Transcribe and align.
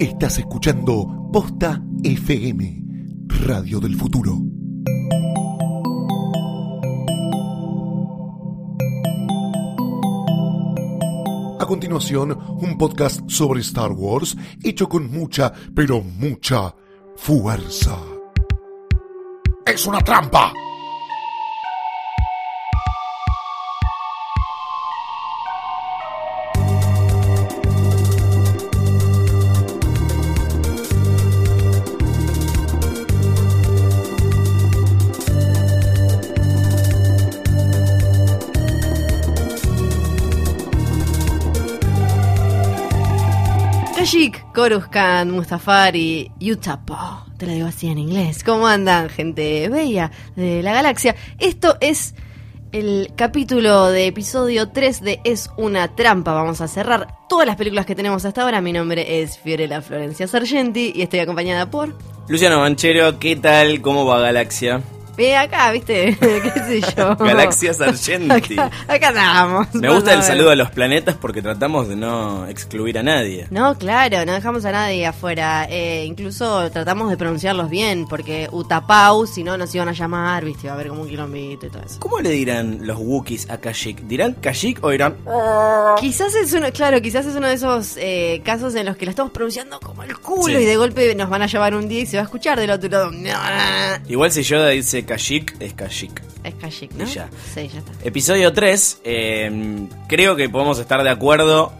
Estás 0.00 0.38
escuchando 0.38 1.28
Posta 1.30 1.82
FM, 2.02 2.84
Radio 3.44 3.80
del 3.80 3.96
Futuro. 3.96 4.38
A 11.58 11.66
continuación, 11.66 12.32
un 12.32 12.78
podcast 12.78 13.28
sobre 13.28 13.60
Star 13.60 13.92
Wars 13.92 14.38
hecho 14.62 14.88
con 14.88 15.10
mucha, 15.10 15.52
pero 15.74 16.00
mucha 16.00 16.74
fuerza. 17.16 17.98
¡Es 19.66 19.86
una 19.86 20.00
trampa! 20.00 20.50
Kashik, 44.10 44.52
Coruscant, 44.52 45.30
Mustafari, 45.30 46.32
Utapo. 46.40 46.96
Te 47.38 47.46
lo 47.46 47.52
digo 47.52 47.68
así 47.68 47.86
en 47.86 47.98
inglés. 47.98 48.42
¿Cómo 48.42 48.66
andan, 48.66 49.08
gente 49.08 49.68
bella 49.68 50.10
de 50.34 50.64
la 50.64 50.72
galaxia? 50.72 51.14
Esto 51.38 51.76
es 51.80 52.16
el 52.72 53.12
capítulo 53.14 53.86
de 53.86 54.08
episodio 54.08 54.70
3 54.70 55.02
de 55.02 55.20
Es 55.22 55.48
una 55.56 55.94
trampa. 55.94 56.32
Vamos 56.32 56.60
a 56.60 56.66
cerrar 56.66 57.06
todas 57.28 57.46
las 57.46 57.54
películas 57.54 57.86
que 57.86 57.94
tenemos 57.94 58.24
hasta 58.24 58.42
ahora. 58.42 58.60
Mi 58.60 58.72
nombre 58.72 59.22
es 59.22 59.38
Fiorella 59.38 59.80
Florencia 59.80 60.26
Sargenti 60.26 60.92
y 60.92 61.02
estoy 61.02 61.20
acompañada 61.20 61.70
por... 61.70 61.96
Luciano 62.26 62.58
Manchero, 62.58 63.20
¿qué 63.20 63.36
tal? 63.36 63.80
¿Cómo 63.80 64.06
va 64.06 64.18
Galaxia? 64.18 64.82
Ve 65.20 65.36
acá, 65.36 65.70
¿viste? 65.70 66.16
¿Qué 66.18 66.80
sé 66.80 66.80
yo? 66.96 67.14
Galaxia 67.14 67.74
Sargenti. 67.74 68.54
Acá, 68.54 68.70
acá 68.88 69.08
andamos. 69.08 69.74
Me 69.74 69.90
gusta 69.92 70.14
el 70.14 70.22
saludo 70.22 70.48
a 70.48 70.56
los 70.56 70.70
planetas 70.70 71.14
porque 71.14 71.42
tratamos 71.42 71.88
de 71.88 71.96
no 71.96 72.46
excluir 72.46 72.96
a 72.98 73.02
nadie. 73.02 73.46
No, 73.50 73.76
claro, 73.76 74.24
no 74.24 74.32
dejamos 74.32 74.64
a 74.64 74.72
nadie 74.72 75.04
afuera. 75.06 75.66
Eh, 75.68 76.06
incluso 76.06 76.70
tratamos 76.70 77.10
de 77.10 77.18
pronunciarlos 77.18 77.68
bien, 77.68 78.06
porque 78.08 78.48
Utapau, 78.50 79.26
si 79.26 79.44
no, 79.44 79.58
nos 79.58 79.74
iban 79.74 79.90
a 79.90 79.92
llamar, 79.92 80.42
viste, 80.46 80.62
iba 80.68 80.72
a 80.72 80.74
haber 80.76 80.88
como 80.88 81.02
un 81.02 81.08
quilombito 81.10 81.66
y 81.66 81.68
todo 81.68 81.82
eso. 81.84 81.96
¿Cómo 82.00 82.18
le 82.20 82.30
dirán 82.30 82.78
los 82.86 82.96
Wookiees 82.98 83.50
a 83.50 83.58
Kashyyyk? 83.58 84.00
¿Dirán 84.04 84.32
Kashyyyk 84.40 84.82
o 84.82 84.88
dirán... 84.88 85.16
Quizás 86.00 86.34
es 86.34 86.50
uno, 86.54 86.68
claro, 86.72 87.02
quizás 87.02 87.26
es 87.26 87.36
uno 87.36 87.46
de 87.46 87.54
esos 87.56 87.98
eh, 87.98 88.40
casos 88.42 88.74
en 88.74 88.86
los 88.86 88.96
que 88.96 89.04
lo 89.04 89.10
estamos 89.10 89.32
pronunciando 89.32 89.80
como 89.80 90.02
el 90.02 90.16
culo 90.18 90.44
Sí. 90.46 90.52
y 90.62 90.64
de 90.64 90.76
golpe 90.76 91.14
nos 91.14 91.28
van 91.28 91.42
a 91.42 91.46
llamar 91.46 91.74
un 91.74 91.88
día 91.88 92.00
y 92.00 92.06
se 92.06 92.16
va 92.16 92.22
a 92.22 92.24
escuchar 92.24 92.58
del 92.58 92.70
otro 92.70 92.88
lado. 92.88 93.10
Igual 94.08 94.32
si 94.32 94.42
Yoda 94.44 94.68
dice 94.70 95.04
Kashyyyk, 95.10 95.56
es 95.60 95.74
Kashyyyk. 95.74 96.22
Es 96.44 96.54
Kashyyyk, 96.54 96.92
¿no? 96.92 97.04
Y 97.04 97.06
ya. 97.12 97.28
Sí, 97.54 97.68
ya 97.68 97.78
está. 97.80 97.92
Episodio 98.04 98.52
3, 98.52 99.00
eh, 99.04 99.86
creo 100.08 100.36
que 100.36 100.48
podemos 100.48 100.78
estar 100.78 101.02
de 101.02 101.10
acuerdo 101.10 101.72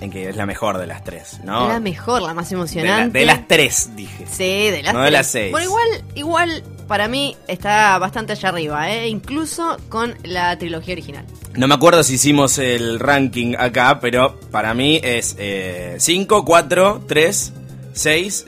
en 0.00 0.10
que 0.10 0.28
es 0.30 0.36
la 0.36 0.46
mejor 0.46 0.78
de 0.78 0.86
las 0.86 1.04
tres, 1.04 1.40
¿no? 1.44 1.68
La 1.68 1.78
mejor, 1.80 2.22
la 2.22 2.32
más 2.32 2.48
de, 2.48 2.54
la- 2.56 2.60
emocionante. 2.62 3.18
de 3.18 3.26
las 3.26 3.46
tres, 3.48 3.90
dije. 3.96 4.24
Sí, 4.30 4.70
de 4.70 4.82
las 4.82 4.94
No 4.94 5.00
de 5.00 5.06
tres. 5.08 5.12
las 5.18 5.26
seis. 5.26 5.50
Bueno, 5.50 5.66
igual, 5.66 5.88
igual 6.14 6.62
para 6.88 7.06
mí 7.08 7.36
está 7.48 7.98
bastante 7.98 8.32
allá 8.32 8.48
arriba, 8.48 8.90
¿eh? 8.90 9.08
incluso 9.08 9.76
con 9.90 10.14
la 10.22 10.56
trilogía 10.58 10.94
original. 10.94 11.26
No 11.54 11.66
me 11.68 11.74
acuerdo 11.74 12.02
si 12.04 12.14
hicimos 12.14 12.56
el 12.58 12.98
ranking 13.00 13.56
acá, 13.58 13.98
pero 14.00 14.38
para 14.52 14.72
mí 14.72 15.00
es 15.02 15.36
5, 15.98 16.44
4, 16.46 17.04
3, 17.06 17.52
6, 17.92 18.46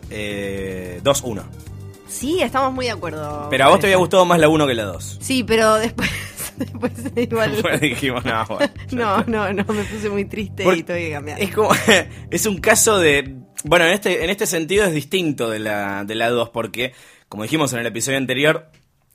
2, 1.03 1.21
1. 1.23 1.43
Sí, 2.13 2.41
estamos 2.43 2.73
muy 2.73 2.87
de 2.87 2.93
acuerdo. 2.93 3.49
Pero 3.51 3.65
a 3.65 3.69
vos 3.69 3.81
te 3.81 3.87
había 3.87 3.97
gustado 3.97 4.25
más 4.25 4.39
la 4.39 4.49
1 4.49 4.67
que 4.67 4.75
la 4.75 4.85
2. 4.85 5.19
Sí, 5.21 5.43
pero 5.43 5.75
después, 5.77 6.11
después 6.57 6.93
igual. 7.17 7.53
Después 7.53 7.81
dijimos, 7.81 8.25
no, 8.25 8.45
bueno. 8.47 8.73
No, 8.93 9.25
no, 9.25 9.53
no, 9.53 9.65
me 9.73 9.83
puse 9.85 10.09
muy 10.11 10.25
triste 10.27 10.63
Por- 10.65 10.77
y 10.77 10.83
tuve 10.83 11.07
que 11.07 11.13
cambiar. 11.13 11.41
Es 11.41 11.55
como. 11.55 11.71
es 12.31 12.47
un 12.47 12.59
caso 12.59 12.99
de. 12.99 13.37
Bueno, 13.65 13.87
en 13.87 13.93
este, 13.93 14.25
en 14.25 14.31
este 14.31 14.47
sentido 14.47 14.85
es 14.85 14.93
distinto 14.93 15.49
de 15.49 15.59
la, 15.61 16.05
de 16.05 16.15
la 16.15 16.31
2, 16.31 16.51
porque, 16.51 16.93
como 17.29 17.45
dijimos 17.45 17.73
en 17.73 17.81
el 17.81 17.87
episodio 17.87 18.19
anterior. 18.19 18.71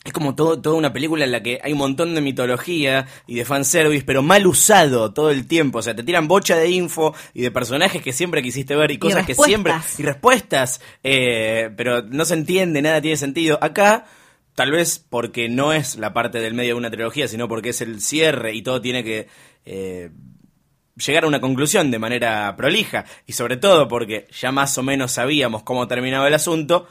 Es 0.07 0.13
como 0.13 0.35
todo, 0.35 0.61
toda 0.61 0.77
una 0.77 0.93
película 0.93 1.25
en 1.25 1.33
la 1.33 1.43
que 1.43 1.59
hay 1.61 1.73
un 1.73 1.79
montón 1.79 2.15
de 2.15 2.21
mitología 2.21 3.07
y 3.27 3.35
de 3.35 3.43
fanservice, 3.43 4.05
pero 4.05 4.23
mal 4.23 4.47
usado 4.47 5.11
todo 5.11 5.31
el 5.31 5.47
tiempo. 5.47 5.79
O 5.79 5.81
sea, 5.81 5.93
te 5.97 6.01
tiran 6.01 6.29
bocha 6.29 6.55
de 6.55 6.69
info 6.69 7.13
y 7.33 7.41
de 7.41 7.51
personajes 7.51 8.01
que 8.01 8.13
siempre 8.13 8.41
quisiste 8.41 8.73
ver 8.77 8.89
y 8.91 8.99
cosas 8.99 9.25
que 9.25 9.35
siempre. 9.35 9.73
Y 9.99 10.03
respuestas. 10.03 10.79
eh, 11.03 11.71
pero 11.75 12.03
no 12.03 12.23
se 12.23 12.35
entiende, 12.35 12.81
nada 12.81 13.01
tiene 13.01 13.17
sentido. 13.17 13.59
Acá, 13.61 14.05
tal 14.55 14.71
vez 14.71 15.05
porque 15.09 15.49
no 15.49 15.73
es 15.73 15.97
la 15.97 16.13
parte 16.13 16.39
del 16.39 16.53
medio 16.53 16.75
de 16.75 16.79
una 16.79 16.89
trilogía, 16.89 17.27
sino 17.27 17.49
porque 17.49 17.69
es 17.69 17.81
el 17.81 17.99
cierre 18.01 18.53
y 18.55 18.61
todo 18.61 18.79
tiene 18.79 19.03
que. 19.03 19.27
eh, 19.65 20.09
llegar 20.95 21.25
a 21.25 21.27
una 21.27 21.41
conclusión 21.41 21.91
de 21.91 21.99
manera 21.99 22.55
prolija 22.57 23.05
y 23.25 23.33
sobre 23.33 23.57
todo 23.57 23.87
porque 23.87 24.27
ya 24.31 24.51
más 24.51 24.77
o 24.77 24.83
menos 24.83 25.11
sabíamos 25.11 25.63
cómo 25.63 25.87
terminaba 25.87 26.27
el 26.27 26.33
asunto, 26.33 26.87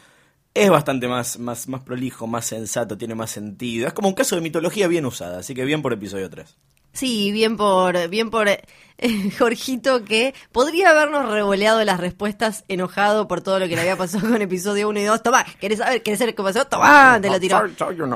es 0.57 0.71
bastante 0.71 1.07
más, 1.07 1.39
más, 1.39 1.69
más 1.69 1.83
prolijo, 1.83 2.27
más 2.27 2.47
sensato, 2.47 2.97
tiene 2.97 3.15
más 3.15 3.31
sentido. 3.31 3.87
Es 3.87 3.93
como 3.93 4.09
un 4.09 4.15
caso 4.15 4.37
de 4.37 4.43
mitología 4.43 4.89
bien 4.89 5.05
usada, 5.05 5.39
así 5.41 5.55
que 5.55 5.65
bien 5.65 5.83
por 5.83 5.93
episodio 5.93 6.31
3. 6.31 6.57
Sí, 6.97 7.31
bien 7.33 7.57
por, 7.57 8.09
bien 8.09 8.31
por 8.31 8.49
eh, 8.49 8.63
Jorgito 9.39 10.05
que 10.05 10.35
podría 10.53 10.89
habernos 10.91 11.31
revoleado 11.31 11.85
las 11.85 12.01
respuestas 12.01 12.65
enojado 12.69 13.29
por 13.29 13.43
todo 13.43 13.59
lo 13.59 13.69
que 13.69 13.75
le 13.75 13.83
había 13.83 13.97
pasado 13.97 14.27
con 14.31 14.41
episodio 14.41 14.89
1 14.89 15.01
y 15.01 15.05
2. 15.05 15.23
Tomá, 15.23 15.45
¿querés 15.61 15.79
saber? 15.81 16.03
¿Querés 16.03 16.19
saber 16.19 16.35
qué 16.35 16.43
pasó? 16.43 16.65
Tomá, 16.65 17.19
te 17.21 17.29
lo 17.29 17.39
tiró. 17.39 17.63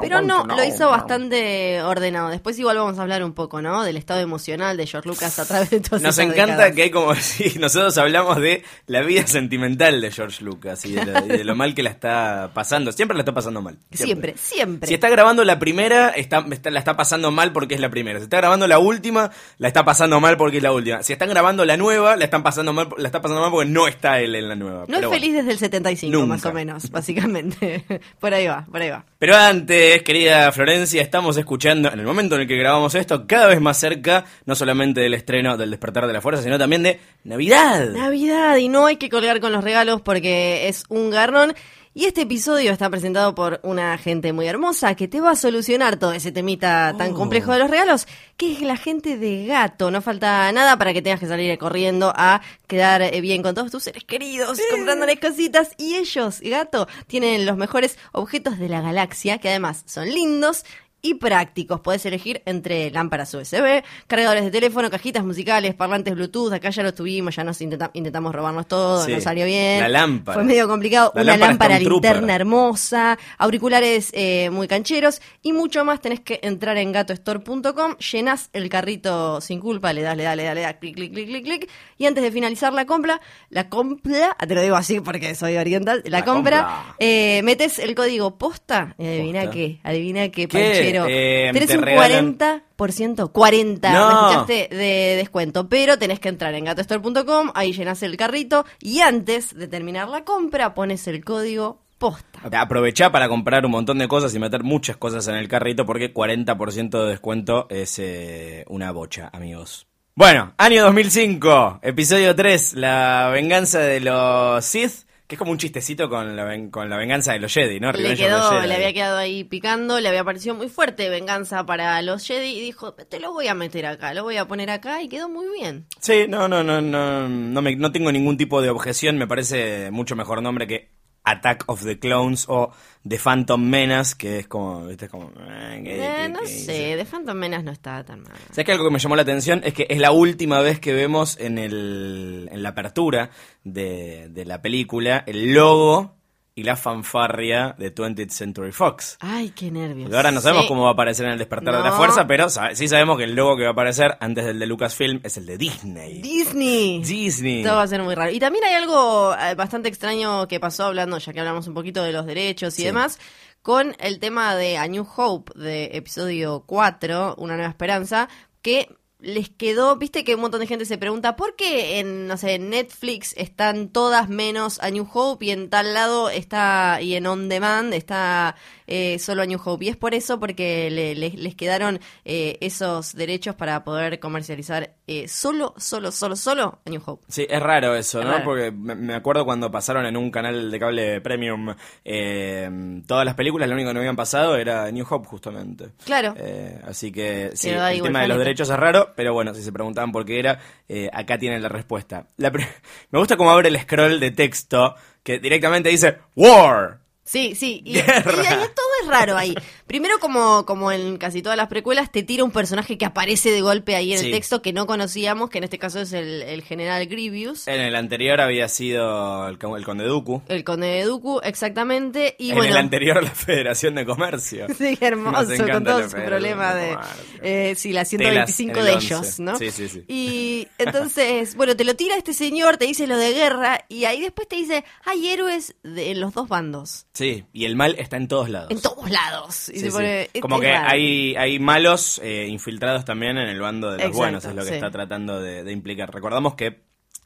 Pero 0.00 0.22
no, 0.22 0.46
lo 0.46 0.64
hizo 0.64 0.88
bastante 0.88 1.82
ordenado. 1.82 2.30
Después 2.30 2.58
igual 2.58 2.78
vamos 2.78 2.98
a 2.98 3.02
hablar 3.02 3.22
un 3.22 3.34
poco, 3.34 3.60
¿no? 3.60 3.82
Del 3.84 3.98
estado 3.98 4.20
emocional 4.20 4.78
de 4.78 4.86
George 4.86 5.06
Lucas 5.08 5.38
a 5.38 5.44
través 5.46 5.68
de 5.68 5.80
todas 5.80 6.00
Nos 6.00 6.18
esas 6.18 6.32
encanta 6.32 6.52
décadas. 6.54 6.72
que 6.76 6.82
hay 6.84 6.90
como 6.90 7.14
si 7.16 7.58
nosotros 7.58 7.98
hablamos 7.98 8.40
de 8.40 8.64
la 8.86 9.02
vida 9.02 9.26
sentimental 9.26 10.00
de 10.00 10.10
George 10.10 10.42
Lucas 10.42 10.82
y 10.86 10.92
de, 10.94 11.04
lo, 11.04 11.24
y 11.26 11.28
de 11.28 11.44
lo 11.44 11.54
mal 11.54 11.74
que 11.74 11.82
la 11.82 11.90
está 11.90 12.52
pasando. 12.54 12.90
Siempre 12.92 13.14
la 13.18 13.20
está 13.22 13.34
pasando 13.34 13.60
mal. 13.60 13.76
Siempre, 13.92 14.34
siempre. 14.38 14.88
Si 14.88 14.94
está 14.94 15.10
grabando 15.10 15.44
la 15.44 15.58
primera, 15.58 16.08
está, 16.08 16.42
está- 16.50 16.70
la 16.70 16.78
está 16.78 16.96
pasando 16.96 17.30
mal 17.30 17.52
porque 17.52 17.74
es 17.74 17.80
la 17.82 17.90
primera. 17.90 18.18
Si 18.18 18.24
está 18.24 18.38
grabando 18.38 18.66
la 18.70 18.78
última, 18.78 19.30
la 19.58 19.68
está 19.68 19.84
pasando 19.84 20.18
mal 20.20 20.38
porque 20.38 20.56
es 20.56 20.62
la 20.62 20.72
última. 20.72 21.02
Si 21.02 21.12
están 21.12 21.28
grabando 21.28 21.64
la 21.66 21.76
nueva, 21.76 22.16
la 22.16 22.24
están 22.24 22.42
pasando 22.42 22.72
mal, 22.72 22.88
la 22.96 23.06
está 23.08 23.20
pasando 23.20 23.42
mal 23.42 23.50
porque 23.50 23.70
no 23.70 23.86
está 23.86 24.18
él 24.20 24.34
en 24.34 24.48
la 24.48 24.56
nueva. 24.56 24.80
No 24.80 24.86
Pero 24.86 24.98
es 24.98 25.06
bueno. 25.08 25.20
feliz 25.20 25.34
desde 25.34 25.50
el 25.52 25.58
75, 25.58 26.12
Nunca. 26.12 26.26
más 26.26 26.46
o 26.46 26.52
menos, 26.54 26.90
básicamente. 26.90 27.84
por 28.18 28.32
ahí 28.32 28.46
va, 28.46 28.64
por 28.70 28.80
ahí 28.80 28.88
va. 28.88 29.04
Pero 29.18 29.36
antes, 29.36 30.02
querida 30.02 30.50
Florencia, 30.52 31.02
estamos 31.02 31.36
escuchando, 31.36 31.92
en 31.92 32.00
el 32.00 32.06
momento 32.06 32.36
en 32.36 32.42
el 32.42 32.48
que 32.48 32.56
grabamos 32.56 32.94
esto, 32.94 33.26
cada 33.26 33.46
vez 33.48 33.60
más 33.60 33.76
cerca, 33.78 34.24
no 34.46 34.54
solamente 34.54 35.02
del 35.02 35.12
estreno 35.12 35.56
del 35.58 35.70
Despertar 35.70 36.06
de 36.06 36.12
la 36.14 36.22
Fuerza, 36.22 36.42
sino 36.42 36.58
también 36.58 36.82
de 36.82 37.00
Navidad. 37.24 37.90
Navidad 37.90 38.56
y 38.56 38.68
no 38.68 38.86
hay 38.86 38.96
que 38.96 39.10
colgar 39.10 39.40
con 39.40 39.52
los 39.52 39.62
regalos 39.62 40.00
porque 40.00 40.68
es 40.68 40.84
un 40.88 41.10
garrón. 41.10 41.54
Y 41.92 42.04
este 42.04 42.22
episodio 42.22 42.70
está 42.70 42.88
presentado 42.88 43.34
por 43.34 43.58
una 43.64 43.98
gente 43.98 44.32
muy 44.32 44.46
hermosa 44.46 44.94
que 44.94 45.08
te 45.08 45.20
va 45.20 45.32
a 45.32 45.36
solucionar 45.36 45.98
todo 45.98 46.12
ese 46.12 46.30
temita 46.30 46.94
tan 46.96 47.14
complejo 47.14 47.52
de 47.52 47.58
los 47.58 47.68
regalos, 47.68 48.06
que 48.36 48.52
es 48.52 48.60
la 48.60 48.76
gente 48.76 49.18
de 49.18 49.46
gato. 49.46 49.90
No 49.90 50.00
falta 50.00 50.52
nada 50.52 50.78
para 50.78 50.92
que 50.92 51.02
tengas 51.02 51.18
que 51.18 51.26
salir 51.26 51.58
corriendo 51.58 52.12
a 52.14 52.42
quedar 52.68 53.02
eh, 53.02 53.20
bien 53.20 53.42
con 53.42 53.56
todos 53.56 53.72
tus 53.72 53.82
seres 53.82 54.04
queridos, 54.04 54.60
comprándoles 54.70 55.18
cositas. 55.18 55.70
Y 55.78 55.96
ellos, 55.96 56.40
gato, 56.42 56.86
tienen 57.08 57.44
los 57.44 57.56
mejores 57.56 57.98
objetos 58.12 58.60
de 58.60 58.68
la 58.68 58.82
galaxia, 58.82 59.38
que 59.38 59.48
además 59.48 59.82
son 59.86 60.08
lindos 60.08 60.64
y 61.02 61.14
prácticos. 61.14 61.80
Podés 61.80 62.04
elegir 62.06 62.42
entre 62.46 62.90
lámparas 62.90 63.32
USB, 63.34 63.82
cargadores 64.06 64.44
de 64.44 64.50
teléfono, 64.50 64.90
cajitas 64.90 65.24
musicales, 65.24 65.74
parlantes 65.74 66.14
Bluetooth. 66.14 66.52
Acá 66.52 66.70
ya 66.70 66.82
lo 66.82 66.94
tuvimos, 66.94 67.34
ya 67.36 67.44
nos 67.44 67.60
intenta- 67.60 67.90
intentamos 67.94 68.34
robarnos 68.34 68.66
todo, 68.68 69.04
Sí. 69.04 69.12
no 69.12 69.20
salió 69.20 69.44
bien. 69.46 69.80
La 69.80 69.88
lámpara. 69.88 70.34
Fue 70.34 70.44
medio 70.44 70.68
complicado. 70.68 71.12
La 71.14 71.22
Una 71.22 71.36
lámpara 71.36 71.78
linterna 71.78 72.34
hermosa, 72.34 73.18
auriculares 73.38 74.10
eh, 74.12 74.50
muy 74.50 74.68
cancheros 74.68 75.20
y 75.42 75.52
mucho 75.52 75.84
más. 75.84 76.00
Tenés 76.00 76.20
que 76.20 76.40
entrar 76.42 76.76
en 76.76 76.92
gatostore.com, 76.92 77.96
llenás 78.12 78.50
el 78.52 78.68
carrito 78.68 79.40
sin 79.40 79.60
culpa, 79.60 79.92
le 79.92 80.02
das, 80.02 80.16
le 80.16 80.24
das, 80.24 80.36
le 80.36 80.44
das, 80.44 80.54
le 80.54 80.60
das, 80.62 80.74
clic, 80.74 80.94
clic, 80.96 81.12
clic, 81.12 81.26
clic, 81.26 81.44
clic. 81.44 81.70
Y 81.98 82.06
antes 82.06 82.22
de 82.22 82.30
finalizar 82.32 82.72
la 82.72 82.86
compra, 82.86 83.20
la 83.48 83.68
compra, 83.68 84.36
te 84.46 84.54
lo 84.54 84.62
digo 84.62 84.76
así 84.76 85.00
porque 85.00 85.34
soy 85.34 85.56
oriental, 85.56 86.02
la, 86.04 86.20
La 86.20 86.24
compra, 86.24 86.56
compra. 86.62 86.94
eh, 86.98 87.40
metes 87.44 87.78
el 87.78 87.94
código 87.94 88.36
posta 88.38 88.94
y 88.98 89.06
adivina 89.06 89.50
qué, 89.50 89.80
adivina 89.82 90.28
qué, 90.30 90.48
¿Qué? 90.48 90.89
Panchero. 90.98 91.06
Eh, 91.08 91.50
Tenés 91.52 91.68
te 91.68 91.78
un 91.78 91.84
regalan- 91.84 92.36
40%, 92.76 93.32
40, 93.32 93.92
No. 93.92 94.08
me 94.08 94.14
escuchaste 94.14 94.74
de 94.74 95.16
descuento, 95.16 95.68
pero 95.68 95.98
tenés 95.98 96.20
que 96.20 96.28
entrar 96.28 96.54
en 96.54 96.64
gatostore.com, 96.64 97.50
ahí 97.54 97.72
llenás 97.72 98.02
el 98.02 98.16
carrito 98.16 98.64
y 98.80 99.00
antes 99.00 99.54
de 99.56 99.68
terminar 99.68 100.08
la 100.08 100.24
compra 100.24 100.74
pones 100.74 101.06
el 101.08 101.24
código 101.24 101.80
posta. 101.98 102.40
Aprovechá 102.58 103.12
para 103.12 103.28
comprar 103.28 103.64
un 103.66 103.72
montón 103.72 103.98
de 103.98 104.08
cosas 104.08 104.34
y 104.34 104.38
meter 104.38 104.62
muchas 104.62 104.96
cosas 104.96 105.28
en 105.28 105.34
el 105.34 105.48
carrito 105.48 105.84
porque 105.84 106.14
40% 106.14 107.02
de 107.04 107.10
descuento 107.10 107.66
es 107.68 107.98
eh, 107.98 108.64
una 108.68 108.90
bocha, 108.92 109.28
amigos. 109.32 109.86
Bueno, 110.14 110.52
año 110.58 110.82
2005, 110.82 111.80
episodio 111.82 112.34
3, 112.34 112.74
la 112.74 113.30
venganza 113.32 113.80
de 113.80 114.00
los 114.00 114.64
Sith, 114.64 115.06
que 115.30 115.36
es 115.36 115.38
como 115.38 115.52
un 115.52 115.58
chistecito 115.58 116.10
con 116.10 116.34
la, 116.34 116.42
ven- 116.44 116.70
con 116.72 116.90
la 116.90 116.96
venganza 116.96 117.32
de 117.32 117.38
los 117.38 117.54
Jedi, 117.54 117.78
¿no? 117.78 117.92
Le 117.92 118.16
quedó, 118.16 118.50
Jedi. 118.50 118.66
le 118.66 118.74
había 118.74 118.92
quedado 118.92 119.16
ahí 119.16 119.44
picando, 119.44 120.00
le 120.00 120.08
había 120.08 120.24
parecido 120.24 120.56
muy 120.56 120.68
fuerte 120.68 121.08
venganza 121.08 121.64
para 121.64 122.02
los 122.02 122.26
Jedi 122.26 122.58
y 122.58 122.60
dijo, 122.60 122.94
te 122.94 123.20
lo 123.20 123.32
voy 123.32 123.46
a 123.46 123.54
meter 123.54 123.86
acá, 123.86 124.12
lo 124.12 124.24
voy 124.24 124.38
a 124.38 124.48
poner 124.48 124.70
acá 124.70 125.00
y 125.02 125.08
quedó 125.08 125.28
muy 125.28 125.46
bien. 125.56 125.86
Sí, 126.00 126.24
no, 126.28 126.48
no, 126.48 126.64
no, 126.64 126.80
no, 126.80 127.28
no, 127.28 127.62
me- 127.62 127.76
no 127.76 127.92
tengo 127.92 128.10
ningún 128.10 128.36
tipo 128.36 128.60
de 128.60 128.70
objeción, 128.70 129.18
me 129.18 129.28
parece 129.28 129.92
mucho 129.92 130.16
mejor 130.16 130.42
nombre 130.42 130.66
que 130.66 130.90
Attack 131.24 131.64
of 131.66 131.84
the 131.84 131.98
Clones 131.98 132.46
o 132.48 132.70
The 133.08 133.18
Phantom 133.18 133.62
Menace, 133.62 134.14
que 134.16 134.38
es 134.40 134.46
como, 134.48 134.86
viste, 134.86 135.08
como... 135.08 135.30
eh, 135.38 135.80
¿qué- 135.84 135.96
Eh, 136.04 136.12
qué- 136.22 136.28
no 136.30 136.40
qué 136.40 136.46
sé, 136.46 136.96
de 136.96 137.04
Phantom 137.04 137.36
Menace 137.36 137.62
no 137.62 137.72
estaba 137.72 138.04
tan 138.04 138.22
mal. 138.22 138.32
¿Sabes 138.50 138.64
que 138.64 138.72
algo 138.72 138.84
que 138.84 138.90
me 138.90 138.98
llamó 138.98 139.16
la 139.16 139.22
atención? 139.22 139.60
Es 139.64 139.74
que 139.74 139.86
es 139.88 139.98
la 139.98 140.10
última 140.12 140.60
vez 140.60 140.80
que 140.80 140.92
vemos 140.92 141.38
en, 141.40 141.58
el, 141.58 142.48
en 142.50 142.62
la 142.62 142.70
apertura 142.70 143.30
de, 143.64 144.28
de 144.30 144.44
la 144.44 144.60
película 144.62 145.22
el 145.26 145.52
logo 145.52 146.16
y 146.60 146.62
la 146.62 146.76
fanfarria 146.76 147.74
de 147.78 147.94
20th 147.94 148.28
Century 148.30 148.70
Fox. 148.72 149.16
Ay, 149.20 149.50
qué 149.50 149.70
nervios. 149.70 150.02
Porque 150.04 150.16
ahora 150.16 150.30
no 150.30 150.40
sabemos 150.42 150.64
Sí. 150.64 150.68
cómo 150.68 150.82
va 150.82 150.90
a 150.90 150.92
aparecer 150.92 151.24
en 151.26 151.32
el 151.32 151.38
despertar 151.38 151.74
de 151.76 151.82
la 151.82 151.92
fuerza, 151.92 152.26
pero 152.26 152.48
sí 152.50 152.86
sabemos 152.88 153.16
que 153.16 153.24
el 153.24 153.34
logo 153.34 153.56
que 153.56 153.62
va 153.62 153.70
a 153.70 153.72
aparecer 153.72 154.16
antes 154.20 154.44
del 154.44 154.58
de 154.58 154.66
Lucasfilm 154.66 155.20
es 155.24 155.36
el 155.38 155.46
de 155.46 155.56
Disney. 155.56 156.20
Disney. 156.20 157.02
Disney. 157.02 157.62
Todo 157.62 157.76
va 157.76 157.82
a 157.82 157.86
ser 157.86 158.02
muy 158.02 158.14
raro. 158.14 158.30
Y 158.30 158.38
también 158.38 158.64
hay 158.64 158.74
algo 158.74 159.34
eh, 159.34 159.54
bastante 159.54 159.88
extraño 159.88 160.46
que 160.48 160.60
pasó 160.60 160.84
hablando, 160.84 161.16
ya 161.18 161.32
que 161.32 161.40
hablamos 161.40 161.66
un 161.66 161.74
poquito 161.74 162.02
de 162.02 162.12
los 162.12 162.26
derechos 162.26 162.74
y 162.74 162.82
Sí. 162.82 162.84
demás, 162.84 163.18
con 163.62 163.96
el 163.98 164.18
tema 164.20 164.54
de 164.54 164.76
A 164.78 164.86
New 164.86 165.06
Hope 165.16 165.52
de 165.58 165.90
episodio 165.94 166.64
4, 166.66 167.34
Una 167.38 167.54
Nueva 167.56 167.70
Esperanza, 167.70 168.28
que 168.62 168.94
les 169.22 169.50
quedó, 169.50 169.96
viste 169.96 170.24
que 170.24 170.34
un 170.34 170.40
montón 170.40 170.60
de 170.60 170.66
gente 170.66 170.84
se 170.84 170.98
pregunta, 170.98 171.36
¿por 171.36 171.56
qué 171.56 171.98
en, 172.00 172.26
no 172.26 172.36
sé, 172.36 172.54
en 172.54 172.70
Netflix 172.70 173.34
están 173.36 173.88
todas 173.88 174.28
menos 174.28 174.78
A 174.82 174.90
New 174.90 175.06
Hope 175.12 175.44
y 175.46 175.50
en 175.50 175.68
tal 175.70 175.94
lado 175.94 176.30
está, 176.30 176.98
y 177.02 177.14
en 177.14 177.26
On 177.26 177.48
Demand 177.48 177.92
está 177.94 178.56
eh, 178.86 179.18
solo 179.18 179.42
A 179.42 179.46
New 179.46 179.60
Hope? 179.64 179.84
Y 179.84 179.88
es 179.88 179.96
por 179.96 180.14
eso, 180.14 180.40
porque 180.40 180.90
le- 180.90 181.14
le- 181.14 181.30
les 181.36 181.54
quedaron 181.54 182.00
eh, 182.24 182.56
esos 182.60 183.14
derechos 183.14 183.54
para 183.54 183.84
poder 183.84 184.20
comercializar 184.20 184.94
eh, 185.06 185.28
solo, 185.28 185.74
solo, 185.76 186.12
solo, 186.12 186.36
solo 186.36 186.78
A 186.86 186.90
New 186.90 187.02
Hope. 187.04 187.24
Sí, 187.28 187.46
es 187.48 187.60
raro 187.62 187.94
eso, 187.96 188.20
Es 188.20 188.24
¿no? 188.26 188.32
raro. 188.32 188.44
Porque 188.44 188.70
me 188.70 189.14
acuerdo 189.14 189.44
cuando 189.44 189.70
pasaron 189.70 190.06
en 190.06 190.16
un 190.16 190.30
canal 190.30 190.70
de 190.70 190.78
cable 190.78 191.20
premium 191.20 191.74
eh, 192.04 193.02
todas 193.06 193.24
las 193.24 193.34
películas, 193.34 193.68
lo 193.68 193.74
único 193.74 193.90
que 193.90 193.94
no 193.94 194.00
habían 194.00 194.16
pasado 194.16 194.56
era 194.56 194.90
New 194.90 195.06
Hope, 195.08 195.26
justamente. 195.28 195.90
Claro. 196.04 196.34
Eh, 196.36 196.80
así 196.86 197.12
que 197.12 197.50
sí, 197.54 197.70
el 197.70 198.02
tema 198.02 198.22
de 198.22 198.28
los 198.28 198.38
derechos 198.38 198.68
es 198.70 198.76
raro, 198.76 199.09
pero 199.14 199.32
bueno, 199.32 199.54
si 199.54 199.62
se 199.62 199.72
preguntaban 199.72 200.12
por 200.12 200.24
qué 200.24 200.38
era, 200.38 200.60
eh, 200.88 201.08
acá 201.12 201.38
tienen 201.38 201.62
la 201.62 201.68
respuesta. 201.68 202.26
La 202.36 202.50
me 203.10 203.18
gusta 203.18 203.36
cómo 203.36 203.50
abre 203.50 203.68
el 203.68 203.80
scroll 203.80 204.20
de 204.20 204.30
texto 204.30 204.94
que 205.22 205.38
directamente 205.38 205.88
dice 205.88 206.18
War. 206.36 207.00
Sí, 207.24 207.54
sí, 207.54 207.82
y, 207.84 207.96
y 207.96 208.00
ahí 208.00 208.66
todo 208.74 208.89
es 209.02 209.06
raro 209.08 209.36
ahí. 209.36 209.54
Primero, 209.86 210.18
como, 210.20 210.64
como 210.66 210.92
en 210.92 211.18
casi 211.18 211.42
todas 211.42 211.56
las 211.56 211.68
precuelas, 211.68 212.10
te 212.12 212.22
tira 212.22 212.44
un 212.44 212.50
personaje 212.50 212.96
que 212.98 213.04
aparece 213.04 213.50
de 213.50 213.60
golpe 213.60 213.96
ahí 213.96 214.12
en 214.12 214.18
Sí. 214.20 214.26
el 214.26 214.32
texto 214.32 214.62
que 214.62 214.72
no 214.72 214.86
conocíamos, 214.86 215.50
que 215.50 215.58
en 215.58 215.64
este 215.64 215.78
caso 215.78 216.00
es 216.00 216.12
el, 216.12 216.42
el 216.42 216.62
general 216.62 217.06
Grievous, 217.06 217.66
En 217.68 217.80
el 217.80 217.96
anterior 217.96 218.40
había 218.40 218.68
sido 218.68 219.48
el, 219.48 219.58
co- 219.58 219.76
el 219.76 219.84
Conde 219.84 220.04
Dooku. 220.04 220.42
el 220.48 220.64
conde 220.64 220.86
de 220.86 221.04
Dooku, 221.04 221.40
exactamente. 221.42 222.36
Y 222.38 222.50
en 222.50 222.56
bueno, 222.56 222.72
el 222.72 222.78
anterior 222.78 223.22
la 223.22 223.30
Federación 223.30 223.94
de 223.94 224.04
Comercio. 224.06 224.66
Sí, 224.78 224.96
hermoso, 225.00 225.46
con 225.70 225.84
todo 225.84 226.02
su 226.08 226.16
problema 226.16 226.74
de... 226.74 226.94
Comercio. 226.94 227.40
Eh, 227.42 227.74
sí, 227.76 227.92
la 227.92 228.04
Telas 228.04 228.54
125 228.54 228.78
en 228.78 228.84
de 228.84 228.92
el 228.92 228.98
ellos, 228.98 229.18
11. 229.20 229.42
¿no? 229.42 229.56
Sí, 229.58 229.70
sí, 229.70 229.88
sí. 229.88 230.04
Y 230.08 230.68
entonces, 230.78 231.54
bueno, 231.56 231.76
te 231.76 231.84
lo 231.84 231.94
tira 231.96 232.16
este 232.16 232.32
señor, 232.32 232.76
te 232.76 232.86
dice 232.86 233.06
lo 233.06 233.16
de 233.16 233.32
guerra, 233.32 233.84
y 233.88 234.04
ahí 234.04 234.20
después 234.20 234.48
te 234.48 234.56
dice, 234.56 234.84
hay 235.04 235.28
héroes 235.28 235.74
de, 235.82 236.14
los 236.14 236.32
dos 236.34 236.48
bandos, 236.48 237.06
Sí, 237.12 237.44
y 237.52 237.64
el 237.66 237.76
mal 237.76 237.94
está 237.98 238.16
en 238.16 238.28
todos 238.28 238.48
lados. 238.48 238.70
en 238.70 238.80
todos 238.80 238.89
lados. 239.10 239.68
Y 239.68 239.72
Sí, 239.74 239.80
se 239.80 239.86
sí. 239.86 239.92
pone- 239.92 240.22
este 240.22 240.40
Como 240.40 240.60
que 240.60 240.70
raro. 240.72 240.88
hay, 240.90 241.34
hay 241.36 241.58
malos 241.58 242.20
eh, 242.22 242.46
infiltrados 242.48 243.04
también 243.04 243.38
en 243.38 243.48
el 243.48 243.60
bando 243.60 243.88
de 243.88 243.94
los 243.98 244.02
Exacto, 244.06 244.18
buenos, 244.18 244.44
es 244.44 244.54
lo 244.54 244.62
que 244.62 244.68
sí. 244.68 244.74
está 244.74 244.90
tratando 244.90 245.40
de, 245.40 245.62
de 245.64 245.72
implicar. 245.72 246.12
Recordamos 246.12 246.54
que 246.54 246.80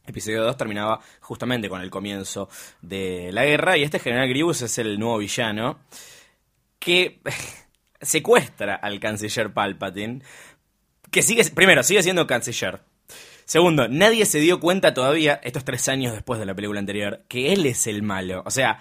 episodio 0.07 0.43
2 0.45 0.57
terminaba 0.57 1.01
justamente 1.21 1.69
con 1.69 1.81
el 1.81 1.91
comienzo 1.91 2.49
de 2.83 3.31
la 3.33 3.45
guerra 3.45 3.77
y 3.79 3.83
este 3.85 3.99
general 3.99 4.29
Grievous 4.29 4.61
es 4.63 4.77
el 4.79 4.99
nuevo 4.99 5.19
villano 5.19 5.79
que 6.79 7.21
secuestra 8.01 8.75
al 8.75 9.01
canciller 9.01 9.53
Palpatine, 9.53 10.21
que 11.11 11.23
sigue, 11.23 11.45
primero, 11.51 11.83
sigue 11.83 12.03
siendo 12.03 12.27
canciller. 12.27 12.81
Segundo, 13.47 13.89
nadie 13.89 14.25
se 14.27 14.41
dio 14.41 14.59
cuenta 14.59 14.95
todavía, 14.95 15.39
estos 15.45 15.65
tres 15.65 15.89
años 15.89 16.13
después 16.15 16.41
de 16.41 16.47
la 16.47 16.55
película 16.55 16.81
anterior, 16.81 17.23
que 17.29 17.53
él 17.53 17.67
es 17.67 17.87
el 17.87 18.03
malo. 18.03 18.43
O 18.47 18.51
sea, 18.51 18.81